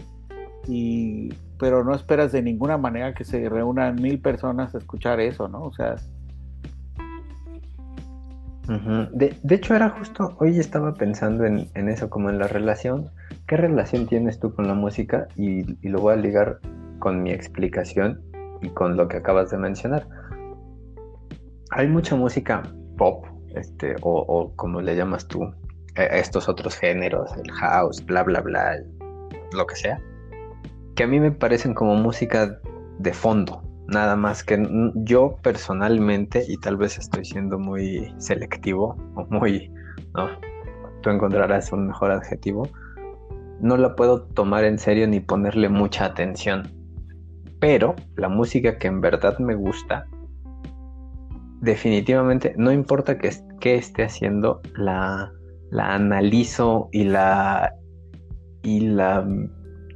y 0.67 1.33
pero 1.57 1.83
no 1.83 1.95
esperas 1.95 2.31
de 2.31 2.43
ninguna 2.43 2.77
manera 2.77 3.11
que 3.15 3.23
se 3.23 3.49
reúnan 3.49 3.95
mil 3.95 4.21
personas 4.21 4.75
a 4.75 4.77
escuchar 4.77 5.19
eso, 5.19 5.47
¿no? 5.47 5.63
O 5.63 5.73
sea... 5.73 5.95
de, 9.11 9.55
hecho 9.55 9.75
era 9.75 9.89
justo, 9.89 10.35
hoy 10.39 10.57
estaba 10.59 10.93
pensando 10.93 11.45
en, 11.45 11.69
eso, 11.89 12.09
como 12.09 12.29
en 12.29 12.39
la 12.39 12.47
relación, 12.47 13.09
¿qué 13.47 13.57
relación 13.57 14.07
tienes 14.07 14.39
tú 14.39 14.53
con 14.53 14.67
la 14.67 14.73
música? 14.73 15.27
Y, 15.35 15.77
y 15.85 15.89
lo 15.89 15.99
voy 16.01 16.13
a 16.13 16.17
ligar 16.17 16.59
con 16.99 17.23
mi 17.23 17.31
explicación 17.31 18.21
y 18.61 18.69
con 18.69 18.95
lo 18.95 19.07
que 19.07 19.17
acabas 19.17 19.49
de 19.49 19.57
mencionar. 19.57 20.07
Hay 21.71 21.87
mucha 21.87 22.15
música 22.15 22.63
pop 22.97 23.25
este, 23.55 23.95
o, 24.01 24.53
como 24.55 24.81
le 24.81 24.95
llamas 24.95 25.27
tú, 25.27 25.43
a 25.95 26.03
estos 26.03 26.47
otros 26.47 26.77
géneros, 26.77 27.31
el 27.37 27.51
house, 27.51 28.05
bla, 28.05 28.23
bla, 28.23 28.41
bla, 28.41 28.77
lo 29.53 29.65
que 29.67 29.75
sea, 29.75 29.99
que 30.95 31.03
a 31.03 31.07
mí 31.07 31.19
me 31.19 31.31
parecen 31.31 31.73
como 31.73 31.95
música 31.95 32.59
de 32.99 33.13
fondo, 33.13 33.61
nada 33.91 34.15
más 34.15 34.43
que 34.43 34.57
yo 34.95 35.37
personalmente, 35.41 36.43
y 36.47 36.57
tal 36.57 36.77
vez 36.77 36.97
estoy 36.97 37.25
siendo 37.25 37.59
muy 37.59 38.13
selectivo 38.17 38.95
o 39.15 39.25
muy, 39.29 39.71
no, 40.15 40.29
tú 41.01 41.09
encontrarás 41.09 41.71
un 41.71 41.87
mejor 41.87 42.11
adjetivo, 42.11 42.67
no 43.59 43.77
la 43.77 43.95
puedo 43.95 44.23
tomar 44.23 44.63
en 44.63 44.79
serio 44.79 45.07
ni 45.07 45.19
ponerle 45.19 45.69
mucha 45.69 46.05
atención. 46.05 46.63
Pero 47.59 47.95
la 48.15 48.27
música 48.27 48.79
que 48.79 48.87
en 48.87 49.01
verdad 49.01 49.37
me 49.37 49.53
gusta 49.53 50.07
definitivamente, 51.61 52.55
no 52.57 52.71
importa 52.71 53.17
qué, 53.19 53.75
esté 53.75 54.03
haciendo, 54.03 54.61
la, 54.75 55.31
la 55.69 55.93
analizo 55.93 56.89
y 56.91 57.03
la, 57.03 57.75
y 58.63 58.79
la 58.81 59.25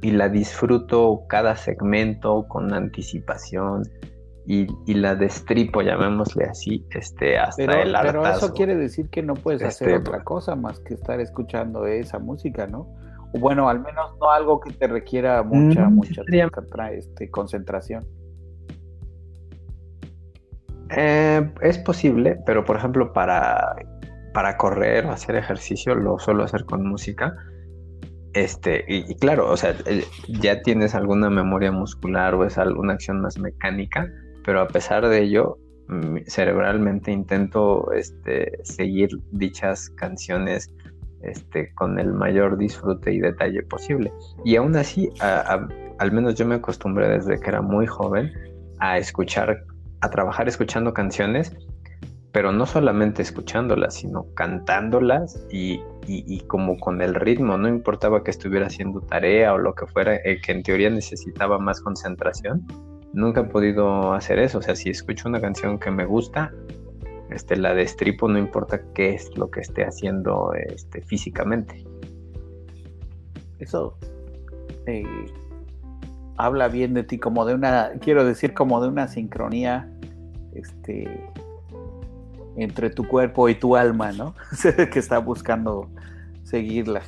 y 0.02 0.10
la 0.10 0.28
disfruto 0.28 1.22
cada 1.28 1.56
segmento 1.56 2.46
con 2.48 2.72
anticipación 2.72 3.82
y, 4.48 4.94
la 4.94 5.16
destripo, 5.16 5.82
llamémosle 5.82 6.44
así, 6.44 6.86
este, 6.90 7.36
hasta 7.36 7.64
el 7.64 7.94
hartazgo. 7.94 8.22
Pero 8.22 8.36
eso 8.36 8.52
quiere 8.54 8.76
decir 8.76 9.08
que 9.10 9.22
no 9.22 9.34
puedes 9.34 9.62
hacer 9.62 9.88
este, 9.88 10.00
otra 10.00 10.22
cosa 10.22 10.54
más 10.54 10.78
que 10.80 10.94
estar 10.94 11.20
escuchando 11.20 11.84
esa 11.86 12.20
música, 12.20 12.66
¿no? 12.66 12.86
O 13.34 13.40
bueno, 13.40 13.68
al 13.68 13.80
menos 13.80 14.16
no 14.20 14.30
algo 14.30 14.60
que 14.60 14.72
te 14.72 14.86
requiera 14.86 15.42
mucha, 15.42 15.88
mucha 15.88 16.22
este, 16.92 17.28
concentración. 17.28 18.06
Eh, 20.90 21.52
es 21.62 21.78
posible, 21.78 22.38
pero 22.46 22.64
por 22.64 22.76
ejemplo 22.76 23.12
para, 23.12 23.74
para 24.32 24.56
correr 24.56 25.06
o 25.06 25.10
hacer 25.10 25.34
ejercicio 25.34 25.96
lo 25.96 26.20
suelo 26.20 26.44
hacer 26.44 26.64
con 26.64 26.86
música. 26.88 27.36
Este, 28.36 28.84
y, 28.86 29.14
claro, 29.14 29.50
o 29.50 29.56
sea, 29.56 29.74
eh, 29.86 30.04
ya 30.28 30.60
tienes 30.60 30.94
alguna 30.94 31.30
memoria 31.30 31.72
muscular 31.72 32.34
o 32.34 32.44
es 32.44 32.58
alguna 32.58 32.92
acción 32.92 33.22
más 33.22 33.38
mecánica, 33.38 34.12
pero 34.44 34.60
a 34.60 34.68
pesar 34.68 35.08
de 35.08 35.22
ello, 35.22 35.56
mm, 35.88 36.18
cerebralmente 36.26 37.10
intento 37.10 37.90
este, 37.92 38.58
seguir 38.62 39.08
dichas 39.32 39.88
canciones 39.88 40.70
este, 41.22 41.72
con 41.72 41.98
el 41.98 42.12
mayor 42.12 42.58
disfrute 42.58 43.10
y 43.14 43.20
detalle 43.20 43.62
posible. 43.62 44.12
Y 44.44 44.56
aún 44.56 44.76
así, 44.76 45.08
al 45.20 46.12
menos 46.12 46.34
yo 46.34 46.44
me 46.44 46.56
acostumbré 46.56 47.08
desde 47.08 47.40
que 47.40 47.48
era 47.48 47.62
muy 47.62 47.86
joven 47.86 48.30
a 48.80 48.98
escuchar 48.98 49.64
a 50.02 50.10
trabajar 50.10 50.46
escuchando 50.46 50.92
canciones, 50.92 51.56
pero 52.36 52.52
no 52.52 52.66
solamente 52.66 53.22
escuchándolas, 53.22 53.94
sino 53.94 54.26
cantándolas 54.34 55.42
y, 55.50 55.80
como 56.48 56.78
con 56.78 57.00
el 57.00 57.14
ritmo, 57.14 57.56
no 57.56 57.66
importaba 57.66 58.22
que 58.22 58.30
estuviera 58.30 58.66
haciendo 58.66 59.00
tarea 59.00 59.54
o 59.54 59.56
lo 59.56 59.74
que 59.74 59.86
fuera, 59.86 60.16
eh, 60.16 60.38
que 60.44 60.52
en 60.52 60.62
teoría 60.62 60.90
necesitaba 60.90 61.58
más 61.58 61.80
concentración, 61.80 62.66
nunca 63.14 63.40
he 63.40 63.44
podido 63.44 64.12
hacer 64.12 64.38
eso, 64.38 64.58
o 64.58 64.60
sea, 64.60 64.76
si 64.76 64.90
escucho 64.90 65.30
una 65.30 65.40
canción 65.40 65.78
que 65.78 65.90
me 65.90 66.04
gusta, 66.04 66.52
este, 67.30 67.56
la 67.56 67.72
destripo, 67.72 68.28
no 68.28 68.38
importa 68.38 68.82
qué 68.94 69.14
es 69.14 69.34
lo 69.38 69.50
que 69.50 69.60
esté 69.60 69.86
haciendo 69.86 70.52
este, 70.52 71.00
físicamente. 71.00 71.86
Eso 73.60 73.96
eh, 74.84 75.06
habla 76.36 76.68
bien 76.68 76.92
de 76.92 77.02
ti, 77.02 77.16
como 77.16 77.46
de 77.46 77.54
una, 77.54 77.92
quiero 77.98 78.26
decir, 78.26 78.52
como 78.52 78.82
de 78.82 78.88
una 78.88 79.08
sincronía 79.08 79.90
este, 80.52 81.08
entre 82.56 82.90
tu 82.90 83.06
cuerpo 83.06 83.48
y 83.48 83.54
tu 83.54 83.76
alma, 83.76 84.12
¿no? 84.12 84.34
que 84.92 84.98
está 84.98 85.18
buscando 85.18 85.88
seguirla. 86.42 87.02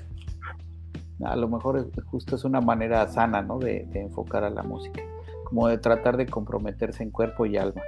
A 1.24 1.36
lo 1.36 1.48
mejor 1.48 1.90
justo 2.06 2.36
es 2.36 2.44
una 2.44 2.60
manera 2.60 3.06
sana, 3.08 3.42
¿no? 3.42 3.58
De, 3.58 3.86
de 3.90 4.02
enfocar 4.02 4.44
a 4.44 4.50
la 4.50 4.62
música, 4.62 5.02
como 5.44 5.68
de 5.68 5.78
tratar 5.78 6.16
de 6.16 6.26
comprometerse 6.26 7.02
en 7.02 7.10
cuerpo 7.10 7.46
y 7.46 7.56
alma. 7.56 7.82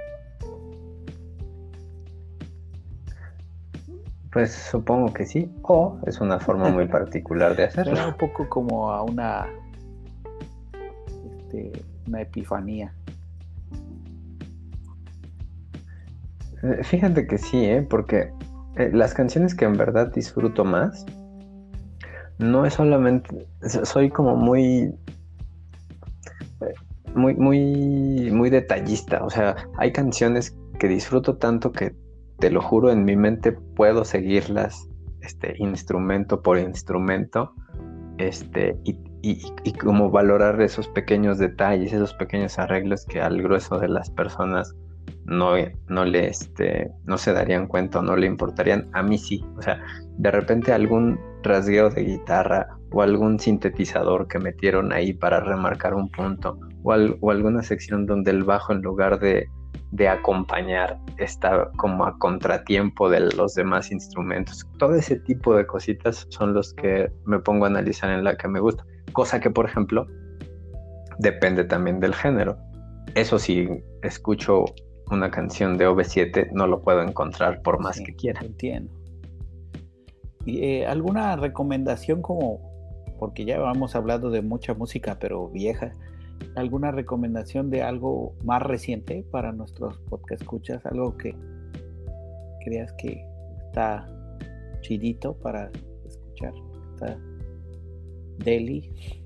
Pues 4.31 4.53
supongo 4.53 5.13
que 5.13 5.25
sí, 5.25 5.51
o 5.63 5.99
es 6.05 6.21
una 6.21 6.39
forma 6.39 6.69
muy 6.69 6.87
particular 6.89 7.55
de 7.55 7.65
hacerlo. 7.65 8.07
un 8.07 8.17
poco 8.17 8.47
como 8.47 8.91
a 8.91 9.03
una 9.03 9.47
una 12.07 12.21
epifanía. 12.21 12.93
Fíjate 16.83 17.27
que 17.27 17.37
sí, 17.37 17.65
¿eh? 17.65 17.85
porque 17.87 18.31
eh, 18.77 18.89
las 18.93 19.13
canciones 19.13 19.55
que 19.55 19.65
en 19.65 19.77
verdad 19.77 20.11
disfruto 20.13 20.63
más, 20.63 21.05
no 22.37 22.65
es 22.65 22.73
solamente, 22.75 23.47
soy 23.83 24.09
como 24.09 24.35
muy, 24.35 24.93
muy, 27.13 27.35
muy, 27.35 28.31
muy 28.31 28.49
detallista, 28.49 29.23
o 29.23 29.29
sea, 29.29 29.55
hay 29.77 29.91
canciones 29.91 30.55
que 30.79 30.87
disfruto 30.87 31.37
tanto 31.37 31.71
que 31.71 31.95
te 32.39 32.49
lo 32.49 32.61
juro, 32.61 32.91
en 32.91 33.05
mi 33.05 33.15
mente 33.15 33.51
puedo 33.51 34.03
seguirlas 34.03 34.87
este, 35.21 35.55
instrumento 35.59 36.41
por 36.41 36.57
instrumento, 36.57 37.53
este, 38.17 38.77
y, 38.83 38.97
y, 39.21 39.73
como 39.73 40.09
valorar 40.09 40.61
esos 40.61 40.87
pequeños 40.87 41.37
detalles, 41.37 41.93
esos 41.93 42.13
pequeños 42.15 42.57
arreglos 42.59 43.05
que 43.05 43.21
al 43.21 43.41
grueso 43.41 43.79
de 43.79 43.87
las 43.87 44.09
personas 44.09 44.75
no, 45.25 45.53
no 45.87 46.05
le 46.05 46.27
este, 46.27 46.91
no 47.05 47.17
se 47.17 47.33
darían 47.33 47.67
cuenta 47.67 48.01
no 48.01 48.15
le 48.15 48.27
importarían. 48.27 48.89
A 48.93 49.03
mí 49.03 49.17
sí. 49.17 49.43
O 49.57 49.61
sea, 49.61 49.81
de 50.17 50.31
repente 50.31 50.73
algún 50.73 51.19
rasgueo 51.43 51.89
de 51.89 52.03
guitarra 52.03 52.67
o 52.91 53.01
algún 53.01 53.39
sintetizador 53.39 54.27
que 54.27 54.39
metieron 54.39 54.91
ahí 54.91 55.13
para 55.13 55.39
remarcar 55.39 55.93
un 55.93 56.09
punto 56.09 56.59
o, 56.83 56.93
o 57.21 57.31
alguna 57.31 57.63
sección 57.63 58.05
donde 58.05 58.31
el 58.31 58.43
bajo 58.43 58.73
en 58.73 58.81
lugar 58.81 59.19
de, 59.19 59.47
de 59.91 60.07
acompañar 60.07 60.97
está 61.17 61.69
como 61.77 62.05
a 62.05 62.17
contratiempo 62.17 63.09
de 63.09 63.31
los 63.35 63.55
demás 63.55 63.91
instrumentos. 63.91 64.67
Todo 64.77 64.95
ese 64.95 65.19
tipo 65.19 65.55
de 65.55 65.65
cositas 65.65 66.27
son 66.29 66.53
los 66.53 66.73
que 66.73 67.11
me 67.25 67.39
pongo 67.39 67.65
a 67.65 67.67
analizar 67.67 68.09
en 68.09 68.23
la 68.23 68.35
que 68.35 68.47
me 68.47 68.59
gusta. 68.59 68.85
Cosa 69.13 69.39
que, 69.39 69.49
por 69.49 69.65
ejemplo, 69.65 70.07
depende 71.19 71.63
también 71.63 71.99
del 71.99 72.13
género. 72.13 72.57
Eso 73.15 73.37
sí, 73.37 73.67
escucho 74.01 74.65
una 75.11 75.29
canción 75.29 75.77
de 75.77 75.87
OV7, 75.87 76.51
no 76.51 76.67
lo 76.67 76.81
puedo 76.81 77.01
encontrar 77.01 77.61
por 77.61 77.79
más 77.79 77.99
que 77.99 78.15
quiera. 78.15 78.41
Entiendo. 78.41 78.91
¿Y, 80.45 80.63
eh, 80.63 80.85
¿Alguna 80.87 81.35
recomendación 81.35 82.21
como, 82.21 82.59
porque 83.19 83.45
ya 83.45 83.55
hemos 83.55 83.95
hablado 83.95 84.31
de 84.31 84.41
mucha 84.41 84.73
música, 84.73 85.17
pero 85.19 85.49
vieja, 85.49 85.93
alguna 86.55 86.91
recomendación 86.91 87.69
de 87.69 87.83
algo 87.83 88.33
más 88.43 88.61
reciente 88.61 89.25
para 89.29 89.51
nuestros 89.51 89.99
podcast 90.09 90.41
escuchas? 90.41 90.85
Algo 90.85 91.15
que 91.17 91.35
creas 92.65 92.93
que 92.93 93.23
está 93.67 94.07
chidito 94.81 95.33
para 95.37 95.69
escuchar. 96.05 96.53
Está 96.93 97.17
Delhi. 98.39 99.20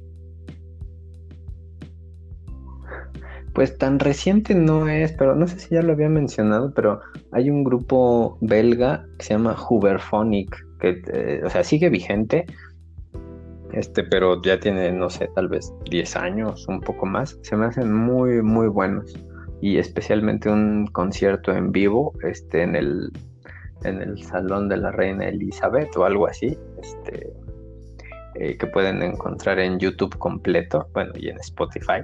Pues 3.56 3.78
tan 3.78 4.00
reciente 4.00 4.54
no 4.54 4.88
es, 4.90 5.14
pero 5.14 5.34
no 5.34 5.48
sé 5.48 5.60
si 5.60 5.74
ya 5.74 5.82
lo 5.82 5.94
había 5.94 6.10
mencionado, 6.10 6.74
pero 6.74 7.00
hay 7.32 7.50
un 7.50 7.64
grupo 7.64 8.38
belga 8.42 9.06
que 9.18 9.26
se 9.26 9.34
llama 9.34 9.56
Huberphonic, 9.70 10.56
que, 10.80 11.02
eh, 11.14 11.42
o 11.44 11.50
sea, 11.50 11.64
sigue 11.64 11.90
vigente, 11.90 12.46
este, 13.76 14.04
pero 14.04 14.42
ya 14.42 14.60
tiene, 14.60 14.92
no 14.92 15.10
sé, 15.10 15.30
tal 15.36 15.48
vez 15.50 15.74
10 15.90 16.16
años, 16.16 16.68
un 16.68 16.80
poco 16.80 17.06
más. 17.06 17.38
Se 17.42 17.56
me 17.56 17.66
hacen 17.66 17.94
muy, 17.94 18.42
muy 18.42 18.68
buenos. 18.68 19.14
Y 19.62 19.78
especialmente 19.78 20.50
un 20.50 20.88
concierto 20.88 21.52
en 21.52 21.72
vivo, 21.72 22.14
este, 22.24 22.62
en 22.64 22.76
el, 22.76 23.12
en 23.84 24.02
el 24.02 24.22
Salón 24.24 24.70
de 24.70 24.78
la 24.78 24.92
Reina 24.92 25.28
Elizabeth 25.28 25.96
o 25.98 26.06
algo 26.06 26.28
así, 26.28 26.58
este, 26.82 27.34
eh, 28.36 28.58
que 28.58 28.68
pueden 28.68 29.02
encontrar 29.02 29.60
en 29.60 29.80
YouTube 29.80 30.18
completo, 30.18 30.88
bueno, 30.94 31.12
y 31.16 31.30
en 31.30 31.38
Spotify. 31.40 32.04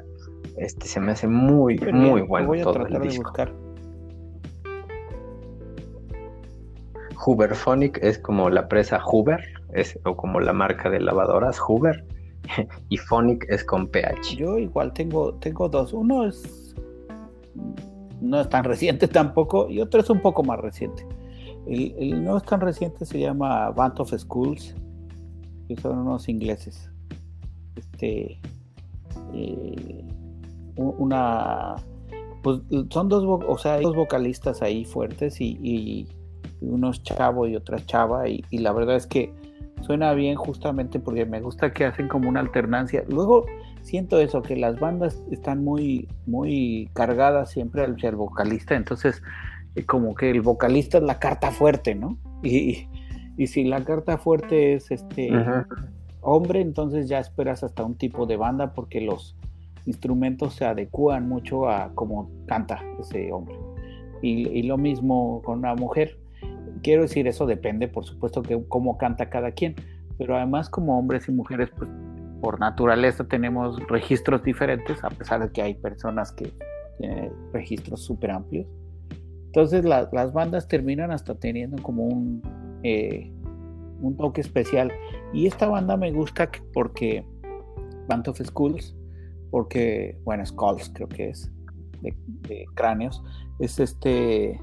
Este 0.58 0.88
se 0.88 1.00
me 1.00 1.12
hace 1.12 1.28
muy, 1.28 1.78
muy 1.92 2.22
bueno 2.22 2.48
voy 2.48 2.60
a 2.60 2.64
todo 2.64 2.74
tratar 2.74 3.02
el 3.02 3.02
disco. 3.02 3.32
De 3.32 3.46
buscar. 3.46 3.54
Huberphonic 7.24 8.00
es 8.04 8.18
como 8.18 8.50
la 8.50 8.68
presa 8.68 9.00
Huber, 9.06 9.40
es, 9.74 10.00
o 10.06 10.16
como 10.16 10.40
la 10.40 10.54
marca 10.54 10.90
de 10.90 11.00
lavadoras 11.00 11.60
Huber, 11.68 12.04
y 12.90 12.98
Phonic 12.98 13.46
es 13.50 13.64
con 13.64 13.88
PH. 13.88 14.36
Yo 14.36 14.58
igual 14.58 14.92
tengo, 14.94 15.36
tengo 15.36 15.70
dos. 15.70 15.94
Uno 15.94 16.26
es 16.26 16.76
no 18.22 18.40
es 18.42 18.50
tan 18.50 18.64
reciente 18.64 19.08
tampoco, 19.08 19.70
y 19.70 19.82
otro 19.82 20.02
es 20.02 20.10
un 20.10 20.22
poco 20.22 20.44
más 20.44 20.60
reciente. 20.60 21.06
El, 21.68 21.94
el 22.00 22.24
no 22.24 22.38
es 22.38 22.44
tan 22.44 22.60
reciente 22.60 23.06
se 23.06 23.20
llama 23.20 23.70
Band 23.70 24.00
of 24.00 24.14
Schools 24.18 24.76
son 25.78 26.00
unos 26.00 26.28
ingleses. 26.28 26.90
Este, 27.76 28.40
eh, 29.34 30.08
una, 30.82 31.76
pues 32.44 32.60
son 32.90 33.10
dos, 33.10 33.44
o 33.48 33.58
sea, 33.58 33.80
dos 33.80 33.96
vocalistas 33.96 34.62
ahí 34.62 34.86
fuertes 34.86 35.40
y, 35.42 35.58
y, 35.62 36.08
unos 36.62 37.02
chavo 37.02 37.48
y 37.48 37.56
otra 37.56 37.84
chava 37.86 38.30
y, 38.30 38.44
la 38.52 38.72
verdad 38.72 38.96
es 38.96 39.08
que 39.08 39.34
suena 39.82 40.14
bien 40.14 40.36
justamente 40.36 41.00
porque 41.00 41.26
me 41.26 41.42
gusta 41.42 41.74
que 41.74 41.86
hacen 41.86 42.08
como 42.08 42.30
una 42.30 42.40
alternancia. 42.40 43.04
Luego 43.10 43.46
siento 43.82 44.20
eso, 44.20 44.44
que 44.44 44.56
las 44.56 44.80
bandas 44.80 45.24
están 45.32 45.64
muy, 45.64 46.08
muy 46.28 46.90
cargadas 46.94 47.50
siempre 47.50 47.84
al, 47.84 47.96
el 48.00 48.16
vocalista, 48.16 48.76
entonces 48.76 49.24
eh, 49.76 49.86
como 49.86 50.14
que 50.14 50.30
el 50.30 50.42
vocalista 50.42 51.00
es 51.00 51.04
la 51.04 51.18
carta 51.18 51.50
fuerte, 51.52 51.96
¿no? 51.96 52.18
Y, 52.44 52.88
y 53.38 53.48
si 53.48 53.64
la 53.64 53.84
carta 53.84 54.18
fuerte 54.18 54.74
es 54.74 54.92
este 54.92 55.32
hombre, 56.22 56.62
entonces 56.62 57.10
ya 57.10 57.20
esperas 57.20 57.64
hasta 57.64 57.84
un 57.84 57.96
tipo 57.96 58.26
de 58.26 58.38
banda 58.38 58.74
porque 58.74 59.02
los 59.02 59.36
instrumentos 59.86 60.56
se 60.56 60.66
adecúan 60.66 61.28
mucho 61.28 61.70
a 61.70 61.92
cómo 61.96 62.30
canta 62.48 62.84
ese 63.00 63.32
hombre. 63.32 63.56
Y, 64.22 64.62
lo 64.64 64.78
mismo 64.78 65.42
con 65.44 65.60
una 65.60 65.74
mujer. 65.74 66.20
Quiero 66.84 67.02
decir, 67.02 67.28
eso 67.28 67.46
depende, 67.48 67.88
por 67.88 68.06
supuesto, 68.06 68.44
que 68.44 68.62
cómo 68.68 68.98
canta 68.98 69.30
cada 69.30 69.52
quien. 69.52 69.76
Pero 70.18 70.36
además, 70.36 70.70
como 70.70 71.00
hombres 71.00 71.28
y 71.28 71.32
mujeres, 71.32 71.70
pues 71.76 71.90
por 72.40 72.60
naturaleza 72.60 73.24
tenemos 73.28 73.80
registros 73.88 74.44
diferentes, 74.44 75.04
a 75.04 75.10
pesar 75.10 75.42
de 75.42 75.52
que 75.52 75.62
hay 75.62 75.74
personas 75.74 76.32
que 76.32 76.52
tienen 77.00 77.32
registros 77.52 78.04
súper 78.04 78.32
amplios. 78.32 78.68
Entonces 79.48 79.84
las 79.84 80.34
bandas 80.34 80.68
terminan 80.68 81.12
hasta 81.12 81.36
teniendo 81.36 81.82
como 81.82 82.06
un 82.06 82.42
eh, 82.84 83.32
un 84.02 84.18
toque 84.18 84.42
especial. 84.42 84.92
Y 85.34 85.48
esta 85.48 85.68
banda 85.68 85.96
me 85.98 86.12
gusta 86.12 86.50
porque 86.74 87.26
Band 88.08 88.28
of 88.28 88.40
Schools, 88.40 88.96
porque, 89.52 90.18
bueno, 90.24 90.46
Skulls 90.46 90.90
creo 90.94 91.08
que 91.08 91.30
es, 91.30 91.52
de, 92.02 92.66
cráneos, 92.74 93.22
es 93.60 93.80
este, 93.80 94.60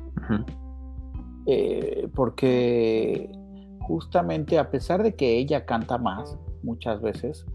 eh, 1.47 2.09
porque 2.15 3.31
justamente 3.81 4.59
a 4.59 4.71
pesar 4.71 5.03
de 5.03 5.15
que 5.15 5.39
ella 5.39 5.65
canta 5.65 5.99
más 5.99 6.37
muchas 6.63 7.01
veces, 7.01 7.47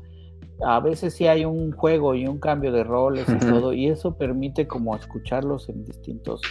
a 0.66 0.80
veces 0.80 1.14
sí 1.16 1.28
hay 1.28 1.46
un 1.46 1.72
juego 1.72 2.16
y 2.16 2.28
un 2.28 2.40
cambio 2.40 2.72
de 2.72 2.84
roles 2.84 3.28
y 3.28 3.38
todo, 3.40 3.74
y 3.74 3.88
eso 3.88 4.16
permite 4.18 4.68
como 4.68 4.96
escucharlos 4.96 5.68
en 5.70 5.84
distintos 5.84 6.42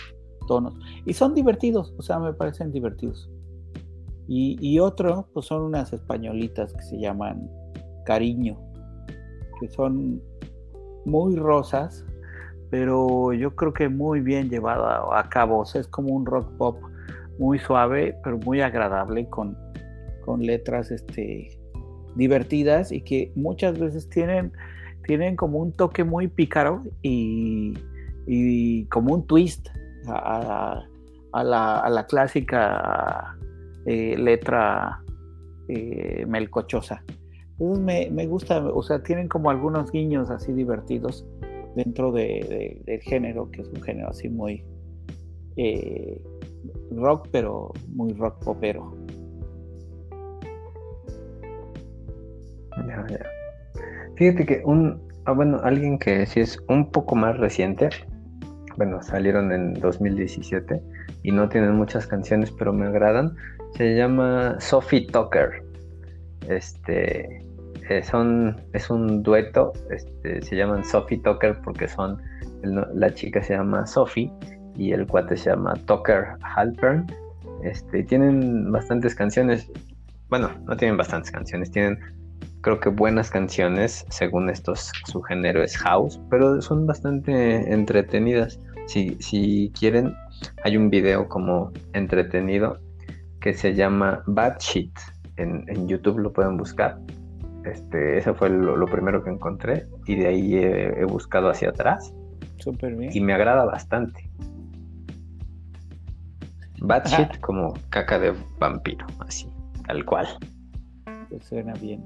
tonos. 0.47 0.75
Y 1.07 1.15
son 1.15 1.35
divertidos, 1.35 1.95
o 1.97 2.03
sea, 2.03 2.19
me 2.19 2.35
parecen 2.35 2.73
divertidos. 2.73 3.31
Y, 4.29 4.79
otro, 4.79 5.29
pues 5.35 5.47
son 5.47 5.63
unas 5.63 5.93
españolitas 5.93 6.73
que 6.73 6.83
se 6.83 6.99
llaman 6.99 7.51
Cariño, 8.07 8.59
que 9.61 9.69
son 9.69 10.23
muy 11.05 11.37
rosas, 11.37 12.05
pero 12.71 13.33
yo 13.33 13.55
creo 13.55 13.73
que 13.73 13.89
muy 13.89 14.21
bien 14.21 14.49
llevada 14.49 15.03
a 15.19 15.29
cabo. 15.29 15.65
es 15.75 15.87
como 15.89 16.15
un 16.15 16.27
rock 16.27 16.51
pop 16.57 16.79
muy 17.39 17.59
suave, 17.59 18.17
pero 18.23 18.39
muy 18.39 18.61
agradable, 18.61 19.29
con, 19.29 19.57
con 20.25 20.41
letras 20.41 20.91
este, 20.91 21.49
divertidas 22.15 22.93
y 22.93 23.03
que 23.03 23.33
muchas 23.35 23.79
veces 23.79 24.09
tienen, 24.09 24.53
tienen 25.07 25.37
como 25.37 25.59
un 25.59 25.73
toque 25.73 26.05
muy 26.05 26.29
pícaro 26.29 26.83
y, 27.03 27.75
como 28.91 29.15
un 29.15 29.27
twist 29.27 29.69
a, 30.07 30.85
la, 31.43 31.79
a 31.81 31.91
la 31.91 32.07
clásica 32.07 33.37
eh, 33.87 34.17
letra 34.17 35.03
eh, 35.69 36.25
melcochosa. 36.27 37.03
Entonces 37.59 38.11
me, 38.13 38.27
gusta, 38.27 38.65
o 38.65 38.83
sea, 38.83 39.03
tienen 39.03 39.29
como 39.29 39.51
algunos 39.51 39.91
guiños 39.93 40.31
así 40.31 40.53
divertidos 40.53 41.27
dentro 41.77 42.13
de, 42.13 42.83
del 42.85 43.01
género, 43.01 43.51
que 43.51 43.63
es 43.63 43.69
un 43.69 43.83
género 43.83 44.09
así 44.09 44.29
muy 44.29 44.65
eh, 45.57 46.21
rock, 46.91 47.29
pero 47.31 47.73
muy 47.89 48.13
rock 48.15 48.43
popero. 48.45 48.95
Fíjate 54.17 54.47
que 54.47 54.63
un, 54.65 55.01
ah, 55.25 55.33
bueno, 55.33 55.61
alguien 55.63 55.99
que 55.99 56.27
sí 56.27 56.41
es 56.41 56.59
un 56.69 56.91
poco 56.91 57.15
más 57.15 57.39
reciente, 57.39 57.89
bueno, 58.77 59.03
salieron 59.03 59.53
en 59.53 59.75
2017 59.75 60.83
y 61.23 61.33
no 61.33 61.49
tienen 61.49 61.75
muchas 61.77 62.07
canciones, 62.07 62.51
pero 62.53 62.73
me 62.73 62.87
agradan, 62.87 63.35
se 63.77 63.97
llama 63.97 64.57
Sophie 64.61 65.07
Tucker. 65.07 65.62
Este 66.49 67.45
eh, 67.89 68.03
son, 68.03 68.61
es 68.73 68.91
un 68.91 69.23
dueto, 69.23 69.73
este, 69.91 70.41
se 70.43 70.57
llaman 70.57 70.85
Sophie 70.85 71.19
Tucker 71.19 71.61
porque 71.63 71.89
son 71.89 72.21
la 72.63 73.13
chica 73.13 73.43
se 73.43 73.55
llama 73.55 73.87
Sophie 73.87 74.33
y 74.77 74.93
el 74.93 75.07
cuate 75.07 75.37
se 75.37 75.51
llama 75.51 75.75
Tucker 75.87 76.37
Halpern. 76.43 77.07
Este, 77.63 78.03
tienen 78.05 78.71
bastantes 78.71 79.15
canciones, 79.15 79.71
bueno, 80.29 80.51
no 80.67 80.77
tienen 80.77 80.97
bastantes 80.97 81.31
canciones, 81.31 81.71
tienen 81.71 81.99
creo 82.63 82.81
que 82.81 82.89
buenas 82.89 83.31
canciones, 83.31 84.07
según 84.09 84.49
estos 84.49 84.93
su 85.07 85.21
género 85.23 85.63
es 85.63 85.77
house, 85.77 86.21
pero 86.31 86.63
son 86.63 86.87
bastante 86.87 87.73
entretenidas. 87.73 88.59
Si, 88.87 89.17
si 89.21 89.73
quieren, 89.79 90.15
hay 90.65 90.77
un 90.77 90.89
video 90.89 91.29
como 91.29 91.73
entretenido 91.93 92.79
que 93.41 93.55
se 93.55 93.75
llama 93.75 94.23
Bad 94.27 94.59
Shit. 94.61 94.93
En, 95.37 95.89
YouTube 95.89 96.19
lo 96.19 96.33
pueden 96.33 96.57
buscar. 96.57 96.99
Este, 97.65 98.19
ese 98.19 98.35
fue 98.35 98.51
lo, 98.51 98.87
primero 98.87 99.23
que 99.23 99.31
encontré 99.31 99.87
y 100.07 100.17
de 100.17 100.27
ahí 100.27 100.55
he, 100.57 101.05
buscado 101.05 101.49
hacia 101.49 101.71
atrás. 101.71 102.13
Súper 102.59 102.97
bien. 102.97 103.11
Y 103.15 103.21
me 103.21 103.35
agrada 103.35 103.65
bastante. 103.65 104.29
Bad 106.81 107.07
shit 107.07 107.41
como 107.41 107.75
caca 107.91 108.19
de 108.19 108.35
vampiro, 108.59 109.07
así, 109.21 109.49
tal 109.87 110.05
cual. 110.05 110.27
Pues 111.29 111.45
suena 111.45 111.75
bien. 111.75 112.05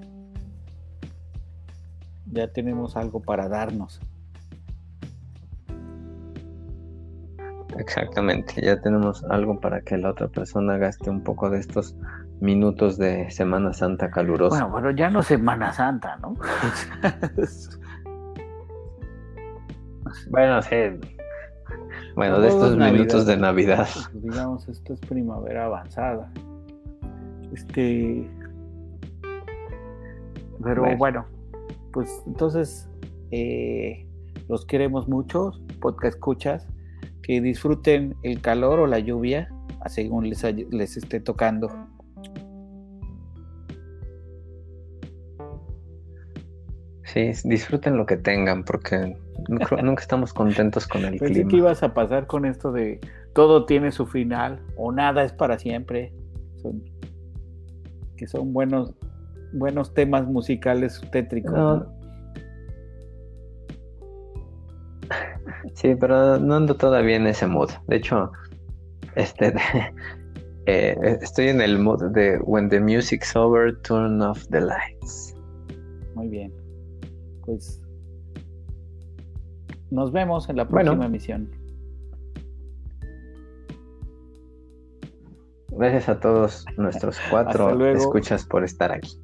Ya 2.30 2.48
tenemos 2.48 2.96
algo 2.96 3.20
para 3.20 3.48
darnos. 3.48 4.00
Exactamente, 7.78 8.62
ya 8.62 8.80
tenemos 8.80 9.24
algo 9.24 9.60
para 9.60 9.82
que 9.82 9.98
la 9.98 10.10
otra 10.10 10.28
persona 10.28 10.78
gaste 10.78 11.10
un 11.10 11.22
poco 11.22 11.50
de 11.50 11.58
estos 11.58 11.94
minutos 12.40 12.98
de 12.98 13.30
Semana 13.30 13.72
Santa 13.72 14.10
calurosa. 14.10 14.64
Bueno, 14.64 14.70
bueno, 14.70 14.90
ya 14.90 15.10
no 15.10 15.22
Semana 15.22 15.72
Santa, 15.72 16.16
¿no? 16.18 16.34
bueno, 20.30 20.62
sí. 20.62 20.76
Bueno, 22.14 22.40
de 22.40 22.48
estos 22.48 22.76
minutos 22.76 23.26
de 23.26 23.36
Navidad. 23.36 23.88
Pues, 23.92 24.22
digamos, 24.22 24.68
esto 24.68 24.94
es 24.94 25.00
primavera 25.00 25.66
avanzada. 25.66 26.30
Este. 27.52 28.30
Pero 30.62 30.96
bueno, 30.96 31.26
pues 31.92 32.22
entonces 32.26 32.88
eh, 33.30 34.06
los 34.48 34.64
queremos 34.64 35.06
mucho, 35.08 35.52
podcast 35.80 36.14
escuchas 36.14 36.66
que 37.22 37.40
disfruten 37.40 38.16
el 38.22 38.40
calor 38.40 38.80
o 38.80 38.86
la 38.86 38.98
lluvia 38.98 39.48
según 39.88 40.28
les, 40.28 40.42
les 40.70 40.96
esté 40.96 41.20
tocando. 41.20 41.70
Sí, 47.16 47.32
disfruten 47.44 47.96
lo 47.96 48.04
que 48.04 48.18
tengan 48.18 48.62
porque 48.62 49.16
nunca, 49.48 50.02
estamos 50.02 50.34
contentos 50.34 50.86
con 50.86 51.02
el 51.02 51.16
Pensé 51.16 51.46
que 51.46 51.56
ibas 51.56 51.82
a 51.82 51.94
pasar 51.94 52.26
con 52.26 52.44
esto 52.44 52.72
de 52.72 53.00
todo 53.32 53.64
tiene 53.64 53.90
su 53.90 54.04
final 54.04 54.60
o 54.76 54.92
nada 54.92 55.24
es 55.24 55.32
para 55.32 55.58
siempre. 55.58 56.12
que 58.18 58.26
son 58.26 58.52
buenos 58.52 58.94
buenos 59.54 59.94
temas 59.94 60.26
musicales 60.26 61.00
tétricos. 61.10 61.86
Sí, 65.74 65.94
pero 65.94 66.38
no 66.38 66.56
ando 66.56 66.74
todavía 66.74 67.16
en 67.16 67.26
ese 67.26 67.46
mood. 67.46 67.70
De 67.86 67.96
hecho, 67.96 68.32
este, 69.14 69.54
eh, 70.66 70.96
estoy 71.20 71.48
en 71.48 71.60
el 71.60 71.78
mood 71.78 72.10
de 72.12 72.38
When 72.38 72.68
the 72.68 72.80
music's 72.80 73.36
over, 73.36 73.76
turn 73.82 74.20
off 74.22 74.46
the 74.48 74.60
lights. 74.60 75.34
Muy 76.14 76.28
bien. 76.28 76.65
Pues 77.46 77.82
nos 79.90 80.12
vemos 80.12 80.48
en 80.48 80.56
la 80.56 80.68
próxima 80.68 81.06
emisión. 81.06 81.50
Gracias 85.68 86.08
a 86.08 86.20
todos 86.20 86.64
nuestros 86.76 87.18
cuatro 87.30 87.86
escuchas 87.86 88.44
por 88.44 88.64
estar 88.64 88.92
aquí. 88.92 89.18